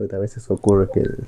[0.00, 1.18] Pero a veces ocurre que el,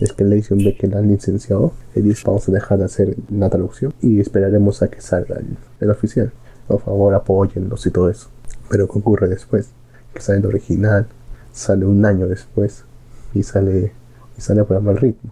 [0.00, 2.86] es que la edición ve que la han licenciado y dice vamos a dejar de
[2.86, 6.32] hacer la traducción y esperaremos a que salga el, el oficial.
[6.66, 8.28] Por favor apóyenlos y todo eso.
[8.70, 9.68] Pero ¿qué ocurre después?
[10.14, 11.08] Que sale el original,
[11.52, 12.86] sale un año después
[13.34, 13.92] y sale
[14.38, 15.30] y sale por mal ritmo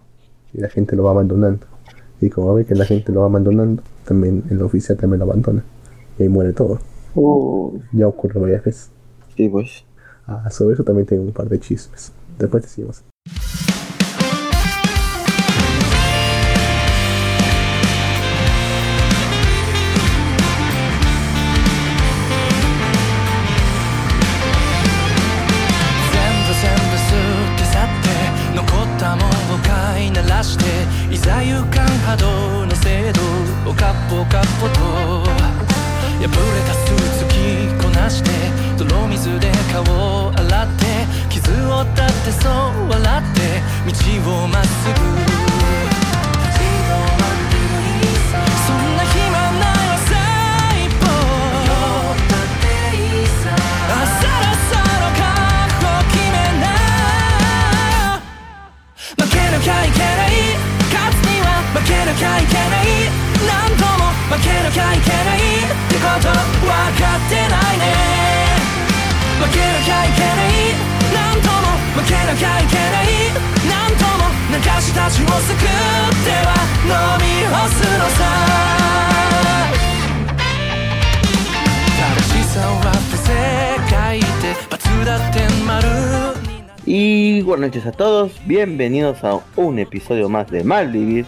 [0.53, 1.65] y la gente lo va abandonando.
[2.21, 5.63] Y como ve que la gente lo va abandonando, también el oficial también lo abandona.
[6.19, 6.79] Y ahí muere todo.
[7.93, 8.91] Ya ocurre varias veces.
[9.35, 9.85] sí, pues.
[10.27, 12.13] Ah, sobre eso también tengo un par de chismes.
[12.49, 13.10] こうやってすみません。
[88.63, 91.25] Bienvenidos a un episodio más de Malvivir,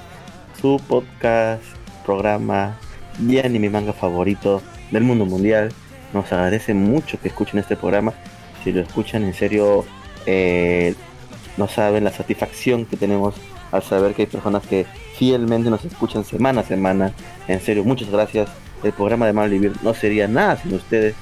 [0.62, 1.64] su podcast,
[2.06, 2.78] programa
[3.20, 5.72] y anime manga favorito del mundo mundial.
[6.14, 8.14] Nos agradece mucho que escuchen este programa.
[8.64, 9.84] Si lo escuchan en serio,
[10.28, 10.94] eh,
[11.58, 13.34] no saben la satisfacción que tenemos
[13.72, 14.86] al saber que hay personas que
[15.17, 17.14] fielmente nos escuchan semana a semana.
[17.48, 18.48] En serio, muchas gracias.
[18.84, 21.15] El programa de Malvivir no sería nada sin ustedes.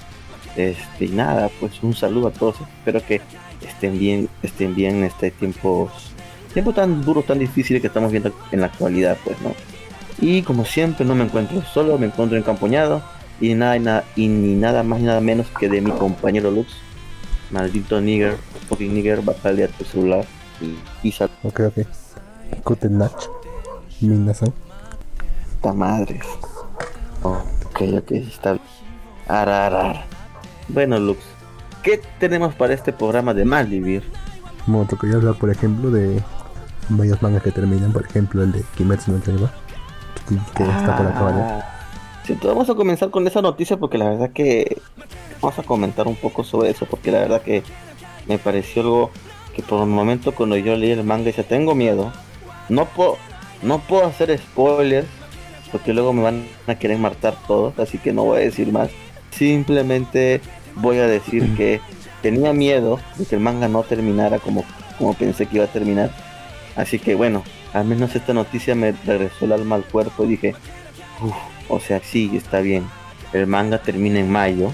[0.57, 2.57] Este, nada, pues un saludo a todos.
[2.59, 3.21] Espero que
[3.65, 5.89] estén bien, estén bien en este tiempo,
[6.53, 9.53] tiempo tan duro, tan difícil que estamos viendo en la actualidad, pues, ¿no?
[10.19, 13.01] Y como siempre no me encuentro solo, me encuentro encampoñado
[13.39, 16.51] y nada, y nada y ni nada más ni nada menos que de mi compañero
[16.51, 16.67] Lux,
[17.49, 18.37] maldito nigger,
[18.69, 20.25] fucking nigger, bájale a tu celular
[21.03, 21.87] y, sal- Ok, ok.
[22.63, 23.23] Guten Nacht.
[24.01, 24.53] Minasan.
[25.61, 26.19] puta madre.
[27.23, 28.63] Oh, ok, ok, está bien.
[29.27, 30.05] Ara, ara, ara.
[30.67, 31.19] Bueno, Lux,
[31.83, 34.03] ¿qué tenemos para este programa de Malvivir?
[34.65, 36.21] Bueno, tocaría hablar, por ejemplo, de
[36.89, 37.91] varios mangas que terminan.
[37.91, 39.51] Por ejemplo, el de Kimetsu no Yaiba.
[40.27, 41.57] Que, que está por acabar ya.
[41.57, 41.81] Ah,
[42.23, 44.77] Sí, entonces vamos a comenzar con esa noticia porque la verdad que
[45.41, 47.63] vamos a comentar un poco sobre eso porque la verdad que
[48.27, 49.11] me pareció algo
[49.55, 52.11] que por el momento cuando yo leí el manga ya tengo miedo.
[52.69, 53.17] No puedo,
[53.63, 55.07] no puedo hacer spoilers
[55.71, 58.91] porque luego me van a querer matar todos, así que no voy a decir más.
[59.31, 60.41] Simplemente
[60.75, 61.81] voy a decir que
[62.21, 64.63] tenía miedo de que el manga no terminara como,
[64.97, 66.11] como pensé que iba a terminar.
[66.75, 67.43] Así que bueno,
[67.73, 70.55] al menos esta noticia me regresó el alma al cuerpo y dije,
[71.69, 72.85] o sea, sí, está bien.
[73.33, 74.71] El manga termina en mayo.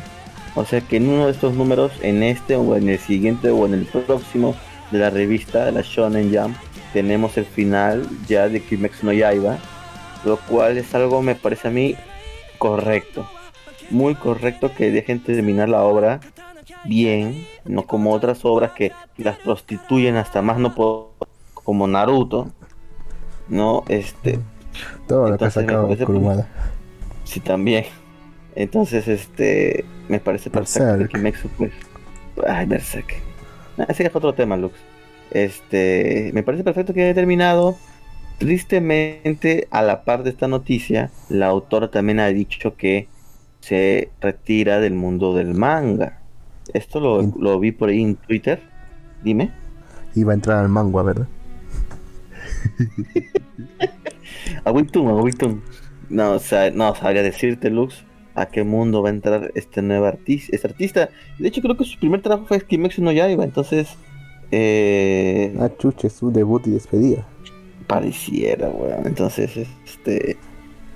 [0.56, 3.66] O sea que en uno de estos números, en este o en el siguiente o
[3.66, 4.56] en el próximo
[4.91, 6.57] de la revista, de la Shonen Jump,
[6.94, 9.57] tenemos el final ya de Kimetsu no Yaiba.
[10.25, 11.96] Lo cual es algo, me parece a mí,
[12.57, 13.30] correcto.
[13.90, 16.20] Muy correcto que dejen terminar la obra
[16.86, 21.12] bien, no como otras obras que las prostituyen hasta más no puedo,
[21.53, 22.50] como Naruto.
[23.50, 24.40] No, este,
[25.08, 26.48] Todo lo que ha sacado Kurumada.
[27.24, 27.86] Sí, también.
[28.56, 31.72] Entonces, este, me parece perfecto que Kimetsu, pues,
[32.48, 33.22] ay, Berserk.
[33.78, 34.75] Ah, ese es otro tema, Lux.
[35.31, 37.78] Este, me parece perfecto que haya terminado.
[38.40, 43.08] Tristemente, a la par de esta noticia, la autora también ha dicho que
[43.68, 46.20] se retira del mundo del manga.
[46.74, 48.62] Esto lo, lo vi por ahí en Twitter.
[49.24, 49.52] Dime.
[50.16, 51.28] Iba a entrar al manga, ¿verdad?
[54.64, 55.62] A Webtoon, a Webtoon.
[56.10, 58.04] No, o sea, no sabría decirte, Lux,
[58.36, 60.56] a qué mundo va a entrar este nuevo artista.
[60.56, 63.90] Este artista, de hecho, creo que su primer trabajo fue Kimetsu no Yaiba, entonces,
[64.52, 67.28] eh, Ah, chuche, su debut y despedida.
[67.88, 69.06] pareciera, weón.
[69.06, 70.38] Entonces, este,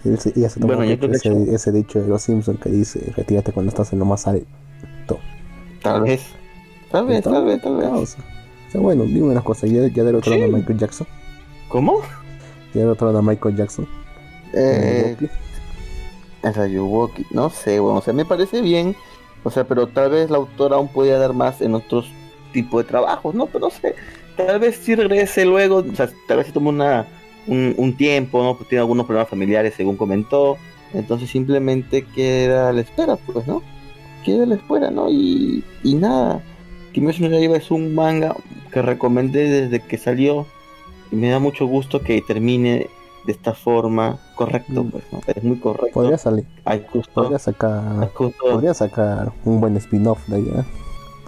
[0.03, 2.21] Él se- ella se tomó Bueno, yo creo que ese, hecho- ese dicho de los
[2.21, 4.45] Simpsons que dice: Retírate cuando estás en lo más alto.
[5.83, 6.21] tal vez,
[6.92, 8.09] tal vez, tal vez, tal Ah, o vez.
[8.12, 8.24] sea,
[8.68, 10.39] o sea, bueno, dime una cosa: ya, ya del otro Sí.
[10.39, 11.07] lado Michael Jackson.
[11.68, 12.01] ¿Cómo?
[12.74, 13.88] Ya del otro lado Michael Jackson.
[14.53, 15.15] Eh,
[16.53, 18.95] Sayuwoki, no sé, bueno, o sea, me parece bien,
[19.44, 22.07] o sea, pero tal vez la autora aún podía dar más en otros
[22.51, 23.45] tipos de trabajos, ¿no?
[23.45, 23.95] Pero no sé,
[24.36, 27.07] tal vez sí regrese luego, o sea, tal vez se tome una,
[27.47, 28.55] un, un tiempo, ¿no?
[28.55, 30.57] Pues tiene algunos problemas familiares, según comentó.
[30.93, 33.61] Entonces simplemente queda a la espera, pues, ¿no?
[34.25, 35.09] Queda a la espera, ¿no?
[35.09, 36.43] Y, y nada.
[36.93, 38.35] Kimetsu no Yaiba es un manga
[38.71, 40.45] que recomendé desde que salió
[41.11, 42.88] y me da mucho gusto que termine
[43.25, 45.21] de esta forma correcto, pues, ¿no?
[45.27, 45.91] Es muy correcto.
[45.93, 46.45] Podría salir.
[46.91, 48.09] Justo, Podría sacar.
[48.13, 50.65] justo- Podría sacar un buen spin-off de ella.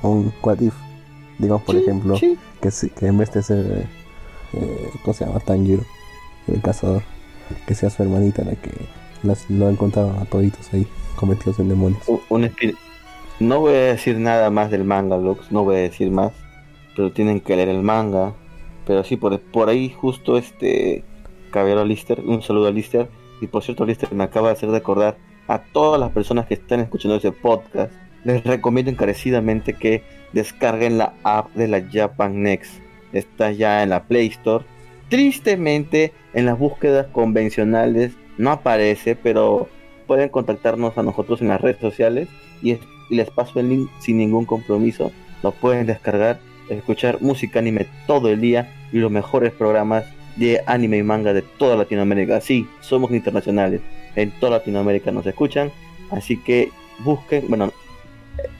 [0.01, 0.73] O un what if.
[1.39, 2.37] Digamos, por Sí, ejemplo, sí.
[2.61, 2.69] que,
[2.99, 3.87] que en vez de ser.
[4.53, 5.39] Eh, ¿Cómo se llama?
[5.39, 5.83] Tanjiro,
[6.47, 7.03] el cazador.
[7.67, 8.71] Que sea su hermanita la que
[9.21, 12.01] las, lo encontraron a toditos ahí, cometidos en demonios.
[12.29, 12.51] un-
[13.39, 16.31] No voy a decir nada más del manga, Lux, no voy a decir más,
[16.95, 18.33] pero tienen que leer el manga.
[18.85, 21.03] Pero sí, por, por ahí justo este
[21.51, 23.07] Caballero Lister, un saludo a Lister.
[23.41, 25.17] Y por cierto, Lister me acaba de hacer recordar
[25.47, 27.91] a todas las personas que están escuchando ese podcast.
[28.23, 32.73] Les recomiendo encarecidamente que descarguen la app de la Japan Next.
[33.11, 34.65] Está ya en la Play Store.
[35.13, 39.69] Tristemente, en las búsquedas convencionales no aparece, pero
[40.07, 42.27] pueden contactarnos a nosotros en las redes sociales
[42.63, 42.79] y, es-
[43.11, 45.11] y les paso el link sin ningún compromiso.
[45.43, 50.03] Lo pueden descargar, escuchar música anime todo el día y los mejores programas
[50.35, 52.41] de anime y manga de toda Latinoamérica.
[52.41, 53.81] Sí, somos internacionales.
[54.15, 55.71] En toda Latinoamérica nos escuchan.
[56.09, 56.71] Así que
[57.03, 57.71] busquen, bueno,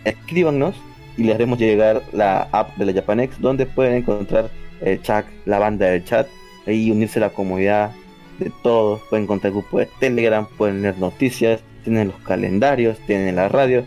[0.06, 0.76] escríbanos
[1.18, 4.52] y les haremos llegar la app de la Japanex donde pueden encontrar
[4.82, 6.28] el chat, la banda del chat
[6.68, 7.92] y unirse a la comunidad
[8.40, 9.02] de todos.
[9.10, 13.84] Pueden encontrar el grupo de Telegram, pueden leer noticias, tienen los calendarios, tienen la radio.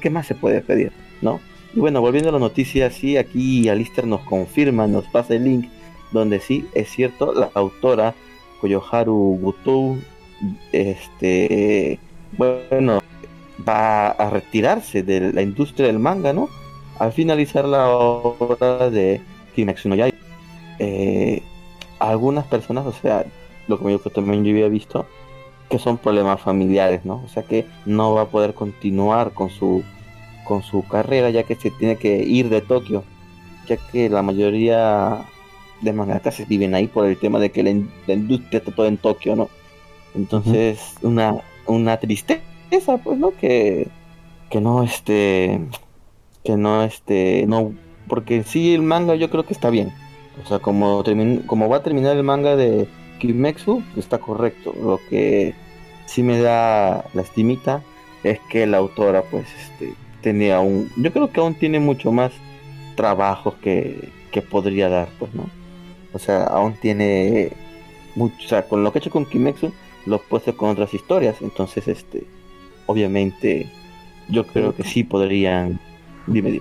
[0.00, 0.92] ¿Qué más se puede pedir?
[1.22, 1.40] ¿No?
[1.74, 5.68] Y bueno, volviendo a las noticias, sí, aquí Alistair nos confirma, nos pasa el link
[6.12, 8.14] donde sí, es cierto, la autora
[8.60, 9.98] Koyoharu Gutou,
[10.72, 11.98] este,
[12.38, 13.00] bueno,
[13.68, 16.48] va a retirarse de la industria del manga, ¿no?
[16.98, 19.20] Al finalizar la obra de
[19.54, 20.16] Kimetsu no Yaiba.
[20.78, 21.42] Eh,
[22.10, 23.24] algunas personas, o sea,
[23.68, 25.06] lo que que también yo había visto,
[25.70, 27.22] que son problemas familiares, ¿no?
[27.24, 29.82] O sea que no va a poder continuar con su
[30.44, 33.02] con su carrera ya que se tiene que ir de Tokio,
[33.66, 35.24] ya que la mayoría
[35.80, 38.88] de mangakas viven ahí por el tema de que la, in- la industria está toda
[38.88, 39.48] en Tokio, ¿no?
[40.14, 41.36] Entonces, una,
[41.66, 42.42] una tristeza,
[43.02, 43.32] pues, ¿no?
[43.32, 43.88] Que,
[44.50, 45.60] que no, este,
[46.44, 47.72] que no, este, no,
[48.08, 49.92] porque sí el manga yo creo que está bien.
[50.42, 51.04] O sea, como,
[51.46, 52.88] como va a terminar el manga de
[53.18, 54.74] Kimetsu, está correcto.
[54.80, 55.54] Lo que
[56.06, 57.82] sí me da lastimita
[58.22, 62.32] es que la autora, pues, este, tenía un, yo creo que aún tiene mucho más
[62.96, 65.48] trabajos que, que podría dar, pues, ¿no?
[66.12, 67.52] O sea, aún tiene
[68.14, 69.72] mucho, o sea, con lo que ha hecho con Kimetsu,
[70.06, 71.36] lo hacer con otras historias.
[71.40, 72.24] Entonces, este,
[72.86, 73.68] obviamente,
[74.28, 75.80] yo creo que sí podrían,
[76.26, 76.60] dime.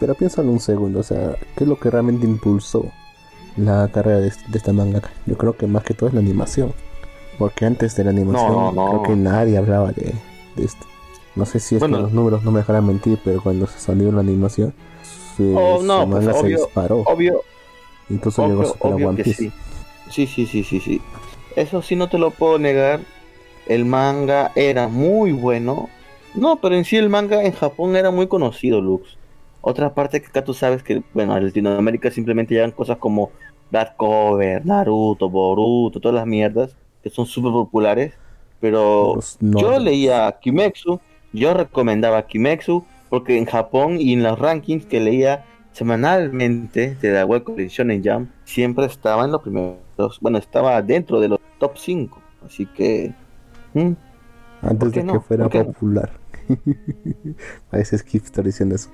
[0.00, 2.86] Pero piénsalo un segundo, o sea, ¿qué es lo que realmente impulsó
[3.56, 5.10] la carrera de, de esta mangaka?
[5.26, 6.72] Yo creo que más que todo es la animación.
[7.38, 8.88] Porque antes de la animación, No, no.
[8.90, 10.14] creo que nadie hablaba de,
[10.56, 10.86] de esto.
[11.36, 11.96] No sé si es Bueno.
[11.98, 14.74] que los números no me dejarán mentir, pero cuando se salió la animación,
[15.36, 16.96] su, Oh, no, su pues, manga se obvio, disparó.
[17.06, 17.42] Obvio,
[18.10, 19.42] Incluso llegó a obvio, superar obvio One Piece.
[19.44, 19.52] sí.
[20.10, 21.00] Sí, sí, sí, sí, sí.
[21.54, 23.00] Eso sí no te lo puedo negar.
[23.66, 25.88] El manga era muy bueno.
[26.34, 29.16] No, pero en sí el manga en Japón era muy conocido, Lux.
[29.68, 33.30] Otra parte que acá tú sabes que, bueno, en Latinoamérica simplemente llegan cosas como
[33.70, 38.14] Dark Cover, Naruto, Boruto, todas las mierdas que son súper populares.
[38.60, 41.00] Pero no- yo leía Kimetsu,
[41.32, 47.24] yo recomendaba Kimetsu, porque en Japón y en los rankings que leía semanalmente de la
[47.24, 52.20] web Shonen Jam, siempre estaba en los primeros, bueno, estaba dentro de los top 5.
[52.44, 53.12] Así que,
[53.74, 53.92] ¿hmm?
[54.62, 55.12] Antes ¿por qué de no?
[55.12, 55.66] que fuera ¿Por qué no?
[55.66, 56.10] popular.
[57.70, 58.90] parece hipster diciendo eso.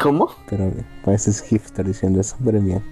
[0.00, 0.30] ¿Cómo?
[0.48, 2.82] Pero bien, parece hipster diciendo eso, pero bien.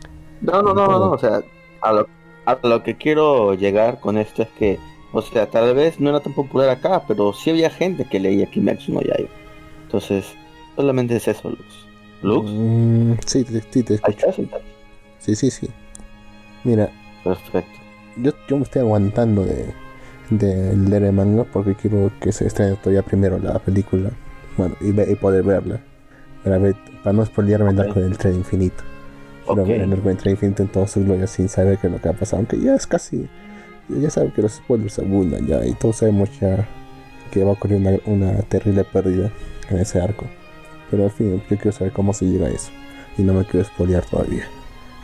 [0.40, 1.40] No, no, no, no, no, o sea,
[1.80, 2.06] a lo,
[2.44, 4.78] a lo que quiero llegar con esto es que,
[5.12, 8.46] o sea, tal vez no era tan popular acá, pero sí había gente que leía
[8.50, 9.30] Kimetsu no Yaiba.
[9.84, 10.38] Entonces,
[10.76, 11.90] solamente es eso, Lux.
[12.20, 14.50] Lux, Mm, sí, te- sí, te ahí ahí.
[15.18, 15.68] Sí, sí, sí.
[16.64, 16.90] Mira,
[17.22, 17.80] Perfecto.
[18.16, 19.74] yo, yo me estoy aguantando de,
[20.30, 24.10] de leer el manga porque quiero que se estrene todavía primero la película.
[24.56, 25.80] Bueno, y, ve- y poder verla.
[26.44, 26.76] Para, ver,
[27.08, 27.86] para no spoilearme el Ok.
[27.86, 28.84] arco del tren infinito.
[29.46, 29.68] Quiero Ok.
[29.68, 32.02] ver el arco del tren infinito en toda su gloria sin saber qué es lo
[32.02, 32.36] que ha pasado.
[32.40, 33.26] Aunque ya es casi.
[33.88, 35.64] Ya saben que los spoilers abundan ya.
[35.64, 36.68] Y todos sabemos ya
[37.30, 39.30] que va a ocurrir una, una terrible pérdida
[39.70, 40.26] en ese arco.
[40.90, 42.70] Pero al fin, yo quiero saber cómo se llega a eso.
[43.16, 44.44] Y no me quiero spoilear todavía.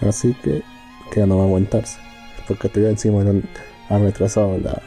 [0.07, 0.63] Así que
[1.11, 1.99] queda no va a aguantarse.
[2.47, 3.45] Porque todavía encima han,
[3.89, 4.83] han retrasado la,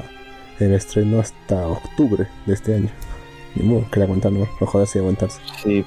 [0.60, 2.90] el estreno hasta octubre de este año.
[3.56, 5.40] Ni modo, que le aguantar, no, no jodas y aguantarse.
[5.64, 5.84] Sí,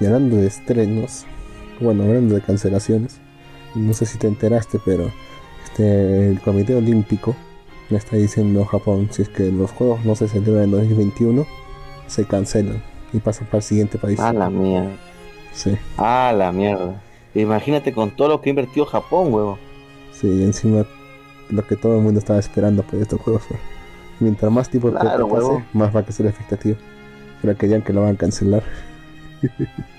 [0.00, 1.24] Y hablando de estrenos,
[1.80, 3.20] bueno, hablando de cancelaciones,
[3.74, 5.10] no sé si te enteraste, pero
[5.64, 7.34] este, el Comité Olímpico
[7.90, 11.46] le está diciendo a Japón si es que los juegos no se celebran en 2021,
[12.06, 14.18] se cancelan y pasan para el siguiente país.
[14.20, 14.90] A la mierda.
[15.52, 17.00] Sí, A la mierda.
[17.34, 19.58] Imagínate con todo lo que ha invertido Japón, huevo.
[20.12, 20.84] sí, encima
[21.50, 23.42] lo que todo el mundo estaba esperando por estos juegos.
[23.50, 23.56] ¿no?
[24.20, 26.76] Mientras más tiempo Claro, pase, más va a crecer la expectativa.
[27.42, 28.62] Pero que ya que lo van a cancelar.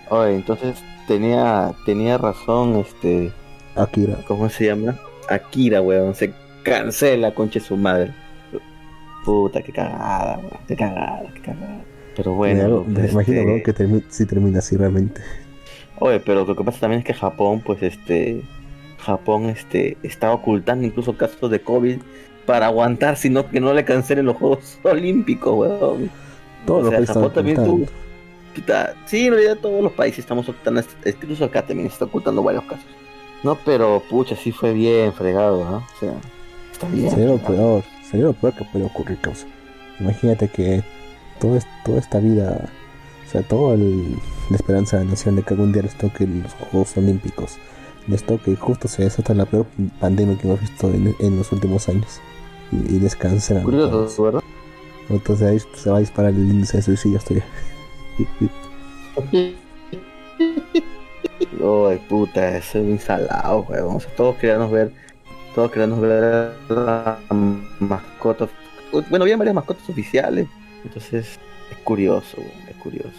[0.10, 3.32] Oye, entonces tenía tenía razón, este,
[3.76, 4.18] Akira.
[4.28, 4.98] ¿cómo se llama?
[5.30, 6.16] Akira, weón.
[6.16, 8.12] Se cancela, conche su madre.
[9.26, 10.52] Puta, qué cagada, weón.
[10.68, 11.82] Qué cagada, qué cagada.
[12.16, 13.64] Pero bueno, me, pues, imagino este, ¿no?
[13.64, 15.22] que termi- si termina así realmente.
[16.00, 18.42] Oye, pero lo que pasa también es que Japón, pues este,
[19.00, 21.98] Japón, este, está ocultando incluso casos de COVID
[22.46, 26.10] para aguantar, sino que no le cancelen los Juegos Olímpicos, weón.
[26.66, 27.86] Todos O los sea, países Japón también tuvo-
[29.06, 32.42] Sí, en realidad todos los países estamos ocultando, este, incluso acá también se está ocultando
[32.44, 32.86] varios casos.
[33.44, 35.78] No, pero pucha, sí fue bien fregado, ¿no?
[35.78, 36.14] O sea,
[36.72, 37.10] está bien.
[37.10, 39.46] Sería lo peor, sería lo peor que puede ocurrir, causa.
[40.00, 40.84] Imagínate que
[41.40, 42.70] todo es- toda esta vida,
[43.28, 46.54] o sea, toda la esperanza de la nación de que algún día les toque los
[46.54, 47.58] Juegos Olímpicos,
[48.08, 49.66] les toque y justo se desata la peor
[50.00, 52.20] pandemia que hemos visto en, en los últimos años.
[52.72, 53.64] Y, y les cancelan.
[53.64, 54.42] Curioso, ¿verdad?
[55.10, 57.46] Entonces ahí se va a disparar el índice de suicidio todavía.
[61.90, 63.96] Ay, puta, eso es un salado, weón.
[63.98, 64.92] O sea, todos queríamos ver,
[65.56, 67.18] todos queríamos ver las
[67.80, 68.50] mascotas.
[69.10, 70.48] Bueno, había varias mascotas oficiales.
[70.84, 71.40] Entonces,
[71.72, 73.10] es curioso, weón, es curioso.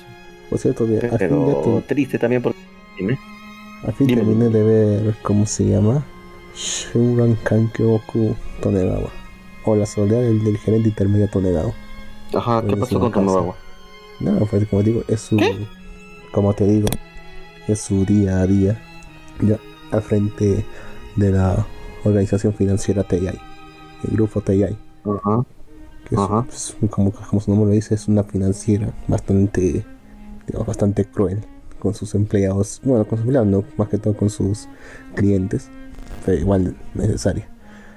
[0.51, 2.59] Por cierto, de- al fin, Pero te- triste también porque...
[2.99, 3.19] Dime.
[3.87, 4.23] al fin dime.
[4.23, 6.05] terminé de ver cómo se llama
[6.55, 9.11] Shuran Kankyoku Tonegawa.
[9.65, 11.73] O la soledad del, del gerente intermedio Tonegawa.
[12.35, 13.57] Ajá, ¿qué pasó con agua?
[14.21, 15.37] No, pues como digo, es su.
[15.37, 15.57] ¿Qué?
[16.33, 16.89] Como te digo,
[17.69, 18.81] es su día a día.
[19.41, 19.59] Ya
[19.93, 20.65] al frente
[21.17, 21.65] de la
[22.05, 23.27] organización financiera TI.
[23.29, 24.65] El grupo TI.
[25.05, 25.45] Ajá.
[26.09, 26.15] Que
[26.49, 29.85] es, como, como su nombre lo dice, es una financiera bastante.
[30.47, 31.45] Digamos, bastante cruel
[31.79, 32.81] con sus empleados.
[32.83, 34.67] Bueno, con sus empleados, no, más que todo con sus
[35.15, 35.69] clientes.
[36.27, 37.49] Pero igual necesaria.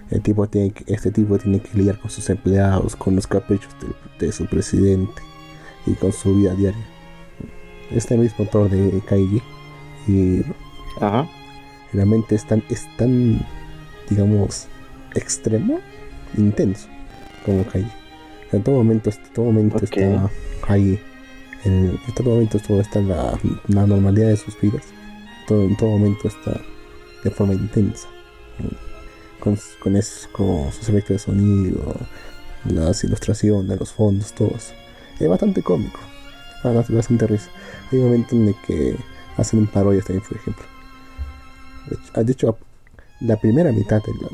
[0.10, 3.74] El tipo tiene que- este tipo tiene que lidiar con sus empleados, con los caprichos
[4.20, 5.22] de, de su presidente
[5.86, 6.86] y con su vida diaria.
[7.92, 9.42] Este mismo autor de Kaiji
[10.08, 10.42] y
[11.00, 11.28] Ajá.
[11.94, 13.46] realmente es tan, es tan
[14.10, 14.68] digamos,
[15.16, 15.80] extremo,
[16.38, 16.88] intenso
[17.46, 17.92] como Kaiji.
[18.52, 20.30] En todo momento, en todo momento está
[20.68, 21.00] ahí,
[21.64, 24.84] en, en todo momento todo está la, la normalidad de sus vidas.
[25.48, 26.60] Todo, en todo momento está
[27.24, 28.08] de forma intensa.
[29.40, 31.96] Con, con, es- con sus efectos de sonido,
[32.66, 34.74] las ilustraciones, los fondos, todo eso.
[35.22, 36.00] Es bastante cómico.
[36.64, 37.50] Ah, no, bastante risa.
[37.92, 38.96] Hay un momento en el que
[39.38, 40.64] hacen un parodia también, por ejemplo.
[41.90, 42.58] De hecho- ah, De hecho,
[43.22, 44.28] la primera mitad de la,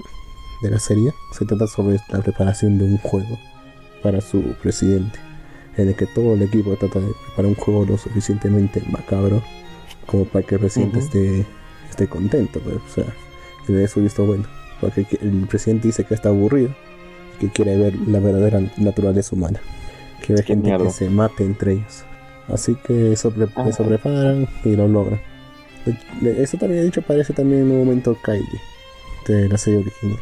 [0.64, 3.38] de la serie se trata sobre la preparación de un juego
[4.04, 5.20] para su presidente,
[5.78, 9.42] en el que todo el equipo trata de preparar un juego lo suficientemente macabro
[10.06, 11.06] como para que el presidente Ujú.
[11.08, 11.46] esté,
[11.90, 13.06] esté contento, pues, o sea,
[13.66, 14.46] que le dé su visto bueno.
[14.80, 16.70] Porque que- el presidente dice que está aburrido
[17.36, 19.60] y que quiere ver la verdadera naturaleza humana,
[20.22, 20.86] que ve Qué gente mierda.
[20.86, 22.04] que se mate entre ellos.
[22.48, 23.14] Así que Ah.
[23.14, 23.32] eso
[23.84, 25.20] preparan y lo logran.
[25.86, 25.98] De-
[26.34, 28.58] de- Eso también, de hecho, aparece también en un momento Kaiji
[29.28, 30.20] de la serie original.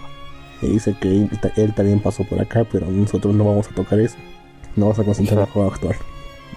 [0.61, 3.75] Y dice que él, ta- él también pasó por acá, pero nosotros no vamos a
[3.75, 4.15] tocar eso.
[4.75, 5.95] No vamos a concentrar en el juego actual.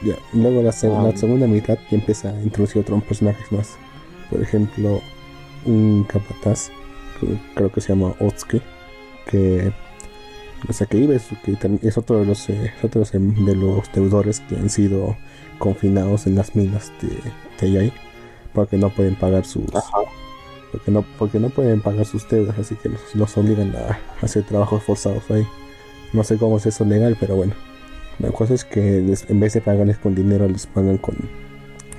[0.03, 0.15] Ya.
[0.33, 1.03] Luego la, seg- Ah.
[1.11, 3.77] la segunda mitad ya empieza a introducir otros personajes más.
[4.31, 5.01] Por ejemplo,
[5.65, 6.71] un capataz,
[7.55, 8.63] creo que se llama Otsuke,
[9.27, 9.73] que
[10.69, 13.21] o sea que iba es, que tam- es otro de los eh, otro de
[13.55, 15.17] los, de deudores que han sido
[15.59, 17.09] confinados en las minas de
[17.59, 17.93] TI
[18.53, 19.99] porque no pueden pagar sus Ajá.
[20.73, 24.43] porque no porque no pueden pagar sus deudas así que los, los obligan a hacer
[24.45, 25.47] trabajos forzados ahí.
[26.13, 27.53] No sé cómo es eso legal pero bueno.
[28.19, 31.15] La cosa es que les- en vez de pagarles con dinero les pagan con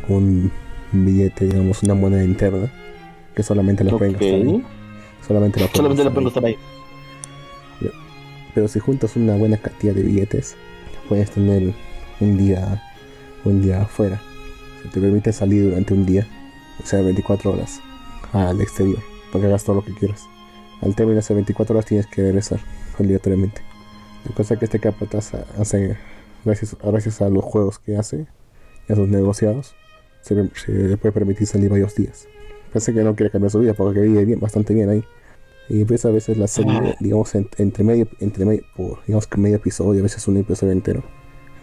[0.10, 0.52] un
[0.92, 2.70] billete digamos una moneda interna
[3.36, 4.64] que solamente la pueden gastar ahí.
[5.26, 6.58] Solamente la pueden Solamente gastar ahí.
[8.60, 10.58] Pero si juntas una buena cantidad de billetes,
[11.08, 11.74] puedes tener
[12.20, 12.84] un día,
[13.46, 14.20] un día afuera.
[14.84, 16.28] Se te permite salir durante un día,
[16.84, 17.80] o sea, 24 horas
[18.34, 19.00] al exterior,
[19.32, 20.28] para que hagas todo lo que quieras.
[20.82, 22.60] Al término de esas 24 horas tienes que regresar
[23.00, 23.62] obligatoriamente.
[24.28, 25.96] La cosa que este capataz hace,
[26.44, 28.28] gracias, gracias a los juegos que hace
[28.90, 29.74] y a sus negociados,
[30.20, 32.28] se, se puede permitir salir varios días.
[32.74, 35.06] Parece que no quiere cambiar su vida porque vive bien, bastante bien ahí.
[35.70, 39.38] Y pues a veces la serie, digamos, en- entre medio, entre medio, por, digamos que
[39.40, 41.04] medio episodio, a veces un episodio entero,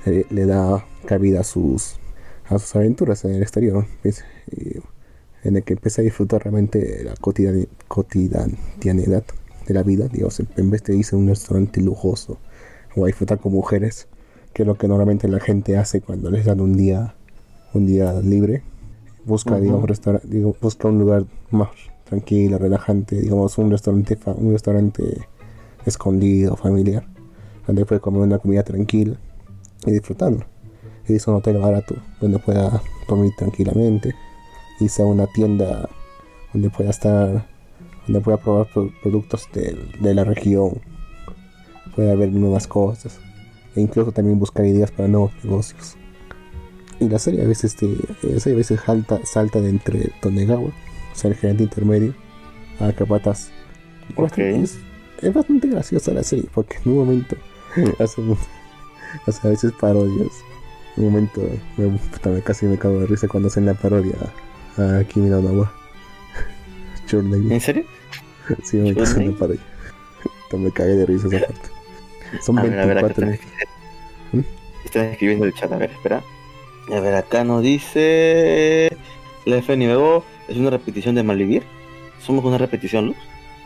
[0.04, 1.96] le, le da cabida a sus,
[2.48, 3.84] a sus aventuras en el exterior.
[4.04, 4.24] ¿ves?
[4.50, 4.78] Y
[5.42, 9.24] en el que empecé a disfrutar realmente la cotidian- cotidianidad
[9.66, 10.06] de la vida.
[10.08, 12.38] Digamos, en- vez de irse a un restaurante lujoso
[12.94, 14.06] o a disfrutar con mujeres,
[14.52, 17.14] que es lo que normalmente la gente hace cuando les dan un día,
[17.74, 18.62] un día libre,
[19.24, 19.62] busca, Ujú.
[19.62, 20.22] digamos, restaura-
[20.60, 21.70] busca un lugar más
[22.08, 25.26] tranquilo, relajante, digamos, un restaurante, un restaurante
[25.84, 27.06] escondido, familiar,
[27.66, 29.16] donde puede comer una comida tranquila
[29.84, 30.44] y disfrutarlo.
[31.08, 34.14] Irse a un hotel barato donde pueda dormir tranquilamente,
[34.80, 35.88] irse a una tienda
[36.52, 37.46] donde pueda estar,
[38.06, 40.80] donde pueda probar pro- productos de, de la región,
[41.94, 43.18] pueda ver nuevas cosas
[43.74, 45.96] e incluso también buscar ideas para nuevos negocios.
[46.98, 47.86] Y la serie a veces, te,
[48.22, 50.70] la serie a veces salta, salta de entre Tonegawa,
[51.24, 52.14] el gerente intermedio,
[52.80, 53.50] a Capatas.
[54.16, 54.38] Ok.
[54.38, 54.78] Es,
[55.22, 57.36] es bastante graciosa la serie, porque en un momento
[57.98, 58.36] hace, un-
[59.26, 60.28] hace a veces parodias.
[60.96, 61.42] En un momento
[61.76, 64.14] me, casi me cago de risa cuando hacen la parodia
[64.78, 65.72] a Kimi no Nawa.
[67.12, 67.84] ¿En serio?
[68.64, 69.32] Sí, me hacen Name?
[69.32, 69.60] la parodia.
[70.56, 71.68] Me cagué de risa esa parte.
[72.42, 73.26] Son A ver, a ver, acá 24.
[73.26, 74.44] están, ¿Mm?
[74.84, 76.22] están escribiendo el chat, a ver, espera.
[76.92, 78.88] A ver, acá nos dice...
[79.44, 81.62] La FNBO es una repetición de Malvivir.
[82.20, 83.16] Somos una repetición, Luz.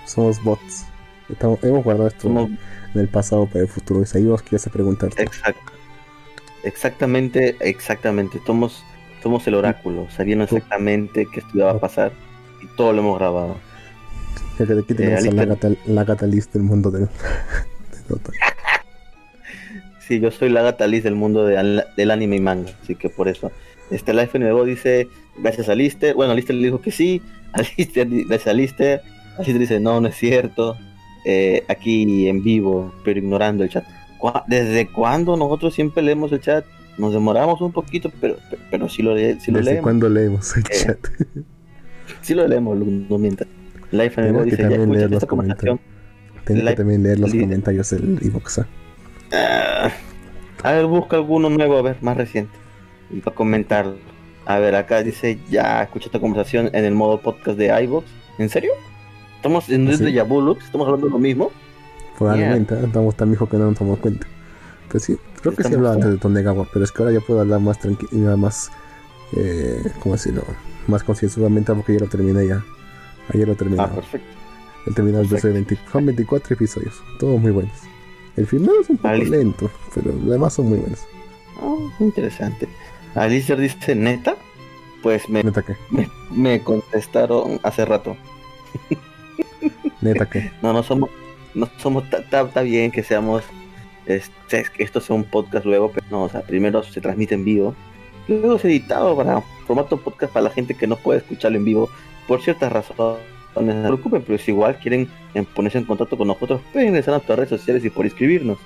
[0.07, 0.85] Somos bots.
[1.29, 2.51] Estamos- hemos guardado esto Somos
[2.95, 4.03] en el pasado para el futuro.
[4.03, 5.23] Y ahí vos quieres preguntarte.
[5.23, 5.73] Exacto.
[6.63, 8.41] Exactamente, exactamente.
[8.45, 8.85] Somos,
[9.23, 12.13] somos el oráculo, sabiendo exactamente qué esto iba a pasar
[12.63, 13.57] y todo lo hemos grabado.
[14.59, 17.05] Que aquí tenemos a la, gata, la catalista del mundo del,
[18.09, 18.17] de.
[20.07, 23.09] Sí, yo soy la gata Liz del mundo de del anime y manga, así que
[23.09, 23.53] por eso.
[23.93, 25.09] Este Life nuevo dice,
[25.43, 26.15] gracias a Lister.
[26.15, 29.01] Bueno, Lister le dijo que sí, a Lister, gracias a Lister.
[29.37, 30.77] A Lister dice, no, no es cierto.
[31.25, 33.85] Eh, aquí en vivo, pero ignorando el chat.
[34.19, 36.65] ¿Cuá- ¿Desde cuándo nosotros siempre leemos el chat?
[36.99, 39.83] Nos demoramos un poquito, pero, pero, pero sí lo, le- sí lo ¿Desde leemos.
[39.85, 40.99] cuándo leemos el Eh, chat?
[42.23, 43.47] Sí lo leemos, no mientas.
[43.93, 45.81] Life Tenemos que dice, ya también leer los esta conversación.
[46.45, 48.59] Tengo que también leer los comentarios del Evox.
[48.59, 48.67] ¿ah?
[49.33, 49.91] Ah,
[50.65, 52.53] a ver, busca alguno nuevo, a ver, más reciente.
[53.11, 53.97] Y para comentarlo.
[54.47, 58.05] A ver, acá dice, ya escuché esta conversación en el modo podcast de iVoox.
[58.39, 58.73] ¿En serio?
[59.37, 60.13] ¿Estamos en ¿Ah, sí?
[60.13, 60.65] Yabu, Lux?
[60.65, 61.51] ¿Estamos hablando de lo mismo?
[62.19, 62.83] Probablemente, ¿ah?
[62.85, 64.27] estamos tan viejos que no nos damos cuenta.
[64.89, 67.41] Pero sí, creo que sí hablaba antes de Tonegawa, pero es que ahora ya puedo
[67.41, 68.71] hablar más tranquilo, más,
[69.37, 70.43] eh, ¿cómo decirlo?
[70.89, 72.63] Más concienzudamente porque ya lo terminé ya.
[73.33, 73.83] Ayer lo terminé.
[73.83, 74.27] Ah, perfecto.
[74.87, 75.55] el terminal de perfecto.
[75.55, 77.73] 20, son 24 episodios, todos muy buenos.
[78.37, 81.01] El final es un poco Ah, lento, pero los demás son muy buenos.
[81.63, 82.69] Ah, interesante.
[83.15, 84.37] Alicia dice, ¿neta?
[85.03, 88.17] Pues me, Neta me, me contestaron hace rato.
[90.01, 90.51] neta que.
[90.63, 91.11] No, no somos,
[91.55, 93.43] no somos, está bien que seamos,
[94.07, 97.45] este, que esto sea un podcast luego, pero no, o sea, primero se transmite en
[97.45, 97.75] vivo,
[98.29, 101.91] luego es editado para formato podcast para la gente que no puede escucharlo en vivo
[102.29, 103.21] por ciertas razones.
[103.57, 105.09] No se preocupen, pero si igual quieren
[105.55, 108.59] ponerse en contacto con nosotros, pueden ingresar a nuestras redes sociales y por escribirnos.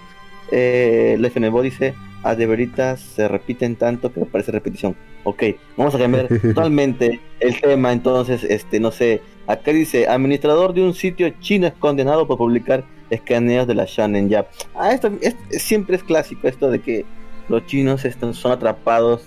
[0.50, 1.16] Eh,
[1.62, 4.94] dice, a de veritas se repiten tanto que parece repetición.
[5.24, 5.42] Ok,
[5.76, 10.94] vamos a cambiar totalmente el tema, entonces, este, no sé, acá dice, administrador de un
[10.94, 14.46] sitio chino es condenado por publicar escaneos de la Shonen Jump.
[14.74, 17.04] Ah, esto es- siempre es clásico esto de que
[17.48, 19.22] los chinos estos son atrapados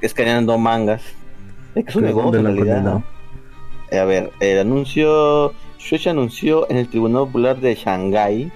[0.00, 1.02] escaneando mangas.
[1.74, 2.82] Es que es un ¿Pero negocio en realidad.
[2.82, 3.04] ¿no?
[3.90, 8.50] Eh, A ver, el anuncio, Shueisha anunció en el Tribunal Popular de Shanghái,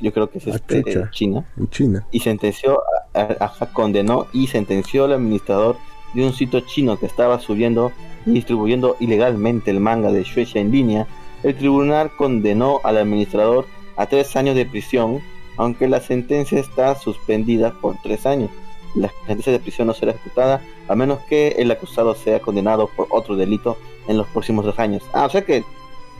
[0.00, 1.10] yo creo que es Ah, este, chucha.
[1.10, 2.06] China, China.
[2.10, 2.80] y sentenció,
[3.14, 5.76] a, a- ajá, condenó y sentenció al administrador
[6.14, 7.92] de un sitio chino que estaba subiendo
[8.26, 11.06] y distribuyendo ilegalmente el manga de Shueisha en línea.
[11.42, 13.66] El tribunal condenó al administrador
[13.96, 15.20] a tres años de prisión,
[15.56, 18.50] aunque la sentencia está suspendida por tres años.
[18.94, 23.08] La sentencia de prisión no será ejecutada a menos que el acusado sea condenado por
[23.10, 25.02] otro delito en los próximos dos años.
[25.12, 25.64] Ah, o sea que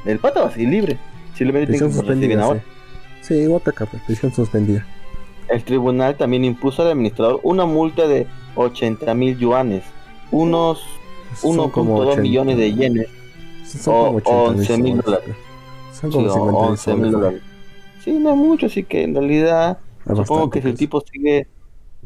[0.04, 0.98] el pata va a seguir libre.
[1.36, 2.62] Simplemente tiene que ahora.
[3.28, 3.46] Sí.
[3.46, 4.88] Sí, acá, pues, prisión suspendida.
[5.48, 9.94] El tribunal también impuso al administrador una multa de 80 mil yuanes,
[10.30, 12.20] unos Son como 1.2 80.
[12.20, 13.08] millones de yenes,
[13.62, 15.38] Son o como 80 11 mil dólares.
[15.90, 17.42] Son sí, como o 50 mil 11 mil dólares.
[17.98, 20.78] Sí, no es mucho, así que en realidad Es supongo que si el pues.
[20.78, 21.48] tipo sigue...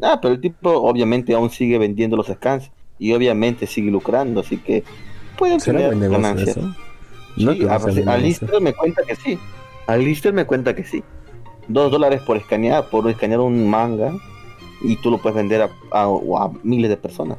[0.03, 4.59] Ah, pero el tipo obviamente aún sigue vendiendo los scans y obviamente sigue lucrando, así
[4.59, 4.85] que
[5.37, 6.57] pueden ¿Será tener ganancias.
[6.57, 6.75] eso?
[7.37, 8.19] No Sí, a, sea buen a negocio.
[8.19, 9.39] Lister me cuenta que sí.
[9.89, 11.03] A Lister me cuenta que sí.
[11.67, 14.13] Dos dólares por escanear, por escanear un manga
[14.83, 17.39] y tú lo puedes vender a, a- a miles de personas.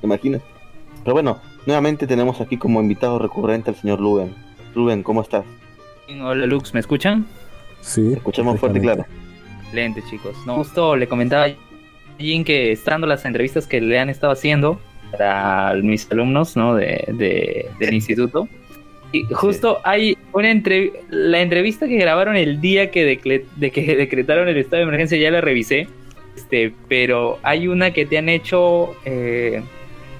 [0.00, 0.40] ¿Te imaginas?
[1.02, 4.34] Pero bueno, nuevamente tenemos aquí como invitado recurrente al señor Luben.
[4.74, 5.44] Luben, ¿cómo estás?
[6.22, 7.26] Hola Lux, ¿me escuchan?
[7.80, 8.12] Sí.
[8.14, 9.04] Escuchamos fuerte y claro.
[9.64, 10.34] Excelente chicos.
[10.46, 11.50] No, justo le comentaba a
[12.18, 14.80] Jin que estando las entrevistas que le han estado haciendo,
[15.12, 16.74] para mis alumnos ¿no?
[16.74, 18.48] de, de- del instituto.
[19.12, 24.48] Y justo hay una entre la entrevista que grabaron el día que, de que decretaron
[24.48, 25.88] el estado de emergencia, ya la revisé.
[26.36, 28.94] Este, pero hay una que te han hecho.
[29.04, 29.62] eh,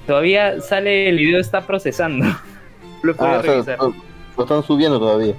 [0.07, 2.25] todavía sale el video, está procesando.
[3.03, 3.77] Lo puedes Ah, o sea, revisar.
[3.79, 5.33] lo, están subiendo todavía.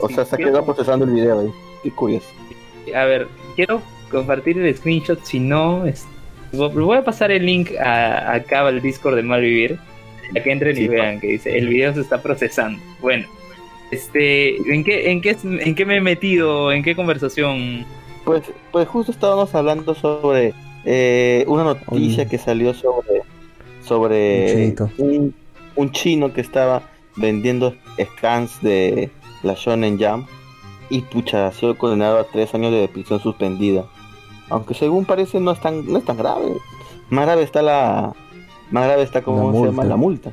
[0.00, 1.48] O Sí, sea, se ha quedado procesando el video ahí.
[1.82, 2.26] Qué curioso.
[2.94, 6.06] A ver, quiero compartir el screenshot, si no, es-
[6.52, 9.78] voy a pasar el link a, acá al Discord de Malvivir,
[10.32, 12.80] para que entren y vean que dice, el video se está procesando.
[13.00, 13.26] Bueno,
[13.90, 16.72] este, ¿en qué, en qué, en qué me he metido?
[16.72, 17.86] ¿En qué conversación?
[18.24, 20.52] Pues, pues justo estábamos hablando sobre
[20.84, 23.22] eh, una noticia que salió sobre
[23.82, 25.34] sobre Un un,
[25.76, 26.82] un chino que estaba
[27.16, 29.10] vendiendo scans de
[29.42, 30.28] la Shonen Jump
[30.90, 33.86] y pucha ha sido condenado a tres años de prisión suspendida.
[34.50, 36.52] Aunque según parece no es tan no es tan grave.
[37.10, 38.14] Más grave está la
[38.70, 39.88] más grave está como La se llama multa.
[39.88, 40.30] la multa.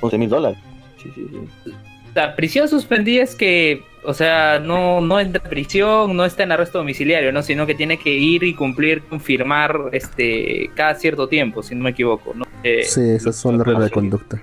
[0.00, 0.58] 11 mil dólares.
[1.02, 1.26] Sí, sí,
[1.64, 1.70] sí.
[2.14, 6.52] La prisión suspendida es que, o sea, no, no entra en prisión, no está en
[6.52, 7.42] arresto domiciliario, ¿no?
[7.42, 11.90] Sino que tiene que ir y cumplir, confirmar, este, cada cierto tiempo, si no me
[11.90, 12.46] equivoco, ¿no?
[12.62, 14.42] Eh, Sí, esas son las reglas de conducta.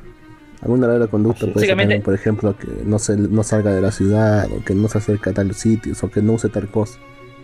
[0.62, 3.82] Alguna regla de conducta puede ser también, por ejemplo, que no, se, no salga de
[3.82, 6.68] la ciudad, o que no se acerque a tales sitios, o que no use tal
[6.70, 7.00] cosa,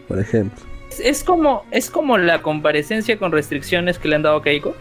[0.07, 0.59] por ejemplo.
[0.91, 4.73] Es, es como es como la comparecencia con restricciones que le han dado a Keiko.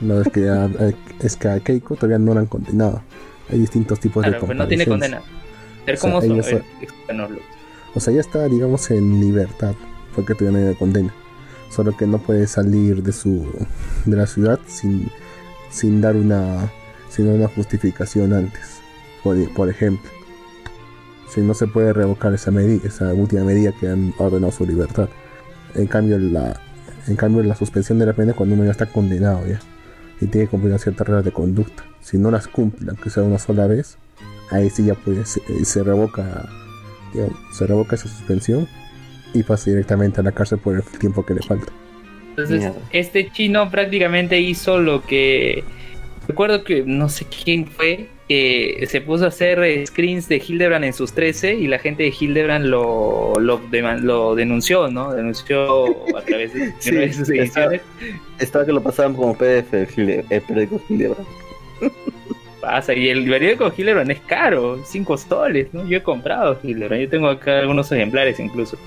[0.00, 3.02] No es que a, a- es que a Keiko todavía no la han condenado.
[3.50, 5.20] Hay distintos tipos Claro, de pues no tiene condena.
[5.20, 6.42] O sea, son.
[6.42, 6.62] son-
[7.36, 7.38] eh.
[7.94, 9.74] O sea, ya está, digamos, en libertad,
[10.14, 11.12] porque todavía no hay condena.
[11.70, 13.46] Solo que no puede salir de su
[14.04, 15.08] de la ciudad sin,
[15.70, 16.70] sin dar una
[17.08, 18.78] sin una justificación antes.
[19.22, 20.10] Por, por ejemplo,
[21.32, 25.08] si no se puede revocar esa medida, esa última medida que han ordenado su libertad.
[25.74, 26.60] En cambio, la
[27.06, 29.60] en cambio la suspensión de la pena es cuando uno ya está condenado ya
[30.20, 31.84] y tiene que cumplir una ciertas reglas de conducta.
[32.00, 33.98] Si no las cumple, aunque sea una sola vez,
[34.50, 36.48] ahí sí ya puede se, se revoca
[37.12, 38.68] digamos, se revoca esa suspensión
[39.32, 41.72] y pasa directamente a la cárcel por el tiempo que le falta.
[42.30, 42.78] Entonces, Mierda.
[42.90, 45.64] este chino prácticamente hizo lo que.
[46.26, 50.84] Recuerdo que no sé quién fue, que se puso a hacer eh, screens de Hildebrand
[50.84, 53.60] en sus 13 y la gente de Hildebrand lo, lo,
[54.00, 55.12] lo denunció, ¿no?
[55.12, 57.82] Denunció a través de, Sí, sus ediciones.
[58.38, 61.26] Estaba que lo pasaban como PDF el, el periódico Hildebrand.
[62.60, 65.86] Pasa, y el periódico Hildebrand es caro, 5 soles, ¿no?
[65.86, 68.78] Yo he comprado Hildebrand, yo tengo acá algunos ejemplares incluso.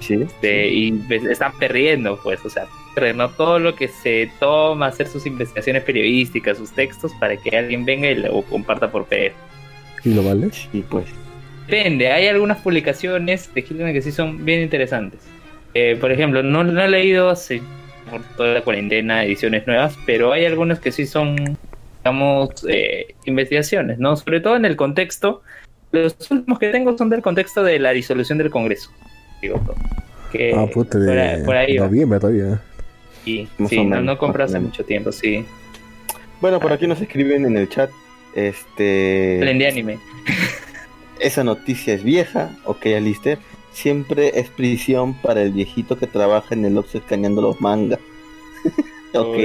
[0.00, 0.14] Sí.
[0.14, 2.66] Este, y pues, están perdiendo, pues, o sea,
[3.14, 7.84] no todo lo que se toma hacer sus investigaciones periodísticas, sus textos, para que alguien
[7.84, 9.34] venga y lo comparta por PDF.
[10.04, 10.50] ¿Y lo vale?
[10.50, 11.06] Sí, pues.
[11.66, 15.20] Depende, hay algunas publicaciones de Hildebrand que sí son bien interesantes.
[15.74, 17.62] Eh, por ejemplo, no, no he leído hace
[18.10, 21.36] por toda la cuarentena ediciones nuevas, pero hay algunas que sí son,
[21.98, 24.16] digamos, eh, investigaciones, ¿no?
[24.16, 25.42] Sobre todo en el contexto.
[25.92, 28.90] Los últimos que tengo son del contexto de la disolución del Congreso.
[30.30, 31.86] Que ah, puta, por, de ahí- por ahí va.
[31.86, 32.60] noviembre todavía.
[33.24, 35.44] Sí, Más sí, no, no compré hace mucho tiempo, sí.
[36.40, 37.90] Bueno, por aquí nos escriben en el chat.
[38.34, 39.38] Este.
[39.40, 39.98] Hablen de anime.
[41.18, 42.56] Esa noticia es vieja.
[42.64, 43.38] Ok, Alister.
[43.72, 47.98] Siempre es prisión para el viejito que trabaja en el Oxxo escaneando los mangas.
[49.14, 49.36] ok.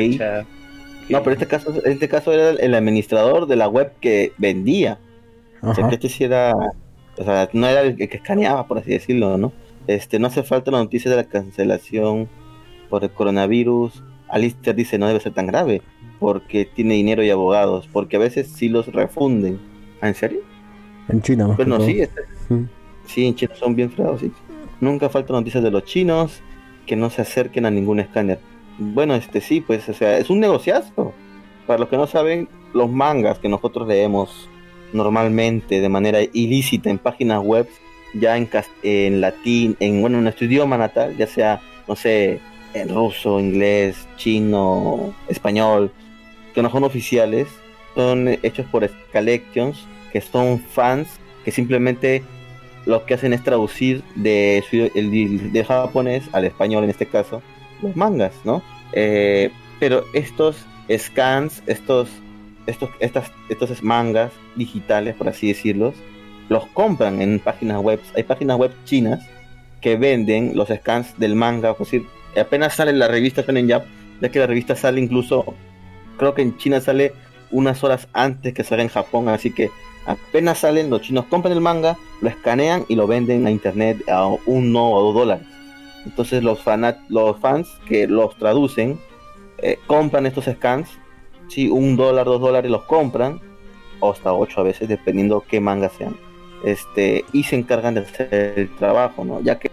[1.09, 4.97] No, pero este caso, en este caso era el administrador de la web que vendía.
[5.61, 6.53] O sea, que este sí era.
[7.17, 9.51] O sea, no era el que escaneaba, por así decirlo, ¿no?
[9.87, 12.27] Este, no hace falta la noticia de la cancelación
[12.89, 14.03] por el coronavirus.
[14.29, 15.81] Alistair dice no debe ser tan grave,
[16.19, 19.59] porque tiene dinero y abogados, porque a veces sí los refunden.
[20.01, 20.39] ¿Ah, ¿En serio?
[21.09, 21.87] En China, Bueno, todo.
[21.87, 22.21] sí, este-
[23.05, 24.31] sí, en China son bien fregados, sí.
[24.81, 26.41] Nunca falta noticias de los chinos
[26.87, 28.39] que no se acerquen a ningún escáner.
[28.77, 31.13] Bueno, este sí, pues, o sea, es un negociazo.
[31.67, 34.49] Para los que no saben, los mangas que nosotros leemos
[34.93, 37.67] normalmente de manera ilícita en páginas web,
[38.13, 38.49] ya en,
[38.83, 42.39] en latín, en bueno, en nuestro idioma natal, ya sea, no sé,
[42.73, 45.91] en ruso, inglés, chino, español,
[46.53, 47.47] que no son oficiales,
[47.95, 51.07] son hechos por Collections, que son fans
[51.43, 52.23] que simplemente
[52.85, 57.41] lo que hacen es traducir de el de japonés al español en este caso
[57.81, 58.61] los mangas, ¿no?
[58.93, 62.09] Eh, pero estos scans, estos
[62.67, 65.95] estos estas estos mangas digitales, por así decirlos,
[66.49, 67.99] los compran en páginas web.
[68.15, 69.25] Hay páginas web chinas
[69.81, 72.05] que venden los scans del manga, es decir,
[72.39, 73.85] apenas sale la revista Shonen Jump,
[74.21, 75.53] ya que la revista sale incluso,
[76.17, 77.13] creo que en China sale
[77.51, 79.69] unas horas antes que salga en Japón, así que
[80.07, 84.27] apenas salen, los chinos compran el manga, lo escanean y lo venden a internet a
[84.45, 85.47] uno o dos dólares.
[86.05, 88.99] Entonces los, fanat los fans que los traducen
[89.59, 90.89] eh, compran estos scans
[91.47, 93.39] sí, un dólar, dos dólares los compran,
[93.99, 96.15] o hasta ocho a veces, dependiendo qué manga sean.
[96.63, 99.41] Este, y se encargan de hacer el trabajo, ¿no?
[99.41, 99.69] Ya que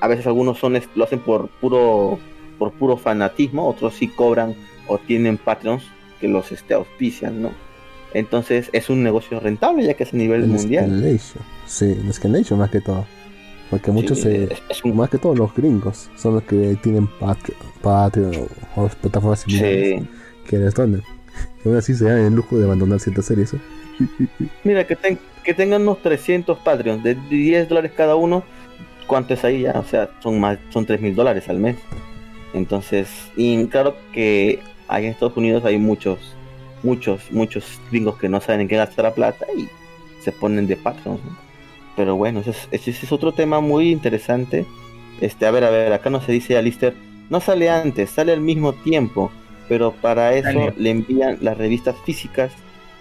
[0.00, 2.18] a veces algunos son lo hacen por puro
[2.58, 4.54] por puro fanatismo, otros sí cobran
[4.86, 5.84] o tienen patrons
[6.20, 7.50] que los este, auspician, ¿no?
[8.14, 10.84] Entonces es un negocio rentable ya que es a nivel El mundial.
[11.04, 11.42] Escalation.
[11.66, 13.04] Sí, el Escalation más que todo.
[13.70, 16.76] Porque muchos, Sí, se- es- es un- más que todos los gringos, son los que
[16.82, 20.08] tienen Patreon, Patreon o, plataformas similares Sí.
[20.46, 21.02] que les donen.
[21.64, 23.54] Y aún así se dan el lujo de abandonar ciertas series.
[23.54, 23.58] ¿eh?
[24.64, 28.42] Mira, que, ten- que tengan unos 300 Patreons de 10 dólares cada uno.
[29.06, 29.72] ¿Cuánto es ahí ya?
[29.72, 31.76] O sea, son más son 3 mil dólares al mes.
[32.54, 36.18] Entonces, y claro que ahí en Estados Unidos hay muchos,
[36.82, 39.68] muchos, muchos gringos que no saben en qué gastar la plata y
[40.22, 41.22] se ponen de Patreons.
[41.24, 41.36] ¿no?
[41.96, 44.66] Pero bueno, ese es, ese es otro tema muy interesante.
[45.20, 46.94] Este, a ver, a ver, acá no se dice a Lister,
[47.30, 49.30] no sale antes, sale al mismo tiempo,
[49.68, 52.52] pero para eso le envían las revistas físicas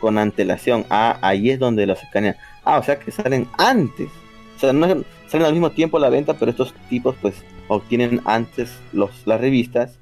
[0.02, 0.86] con antelación.
[0.90, 2.36] Ah, ahí es donde los escanean.
[2.66, 4.10] Ah, o sea que salen antes.
[4.58, 4.88] O sea, no
[5.28, 7.36] salen al mismo tiempo a la venta, pero estos tipos pues
[7.70, 9.98] obtienen antes los, las revistas,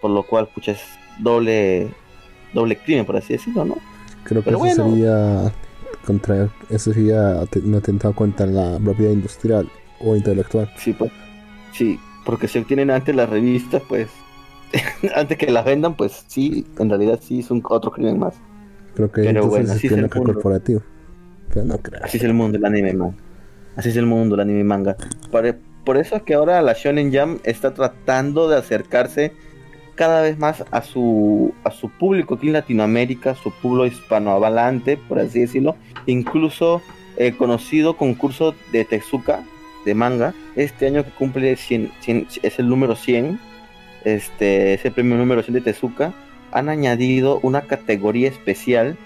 [0.00, 0.80] por lo cual, pucha, es
[1.18, 1.88] doble,
[2.54, 3.76] doble crimen, por así decirlo, ¿no?
[4.24, 4.90] Creo que Pero eso bueno.
[4.90, 5.52] sería
[6.06, 9.68] contra eso sería un atentado contra la propiedad industrial
[10.00, 10.70] o intelectual.
[10.78, 11.12] Sí, pues.
[11.72, 14.08] Sí, porque si obtienen antes las revistas, pues.
[15.14, 18.34] antes que las vendan, pues sí, en realidad sí es un otro crimen más.
[19.08, 20.32] Creo que Pero entonces bueno, así es el mundo.
[20.32, 20.82] corporativo.
[21.52, 22.00] Pero no creo.
[22.04, 23.16] Así es el mundo del anime manga.
[23.76, 24.96] Así es el mundo del anime manga.
[25.30, 29.32] Por, por eso es que ahora la Shonen Jam está tratando de acercarse
[29.94, 35.18] cada vez más a su a su público aquí en Latinoamérica, su público hispanohablante, por
[35.18, 35.76] así decirlo.
[36.06, 36.82] Incluso
[37.16, 39.42] el conocido concurso de Tezuka
[39.84, 43.38] de manga, este año que cumple 100, 100 es el número 100,
[44.04, 46.12] este es el premio número 100 de Tezuka,
[46.52, 48.96] han añadido una categoría especial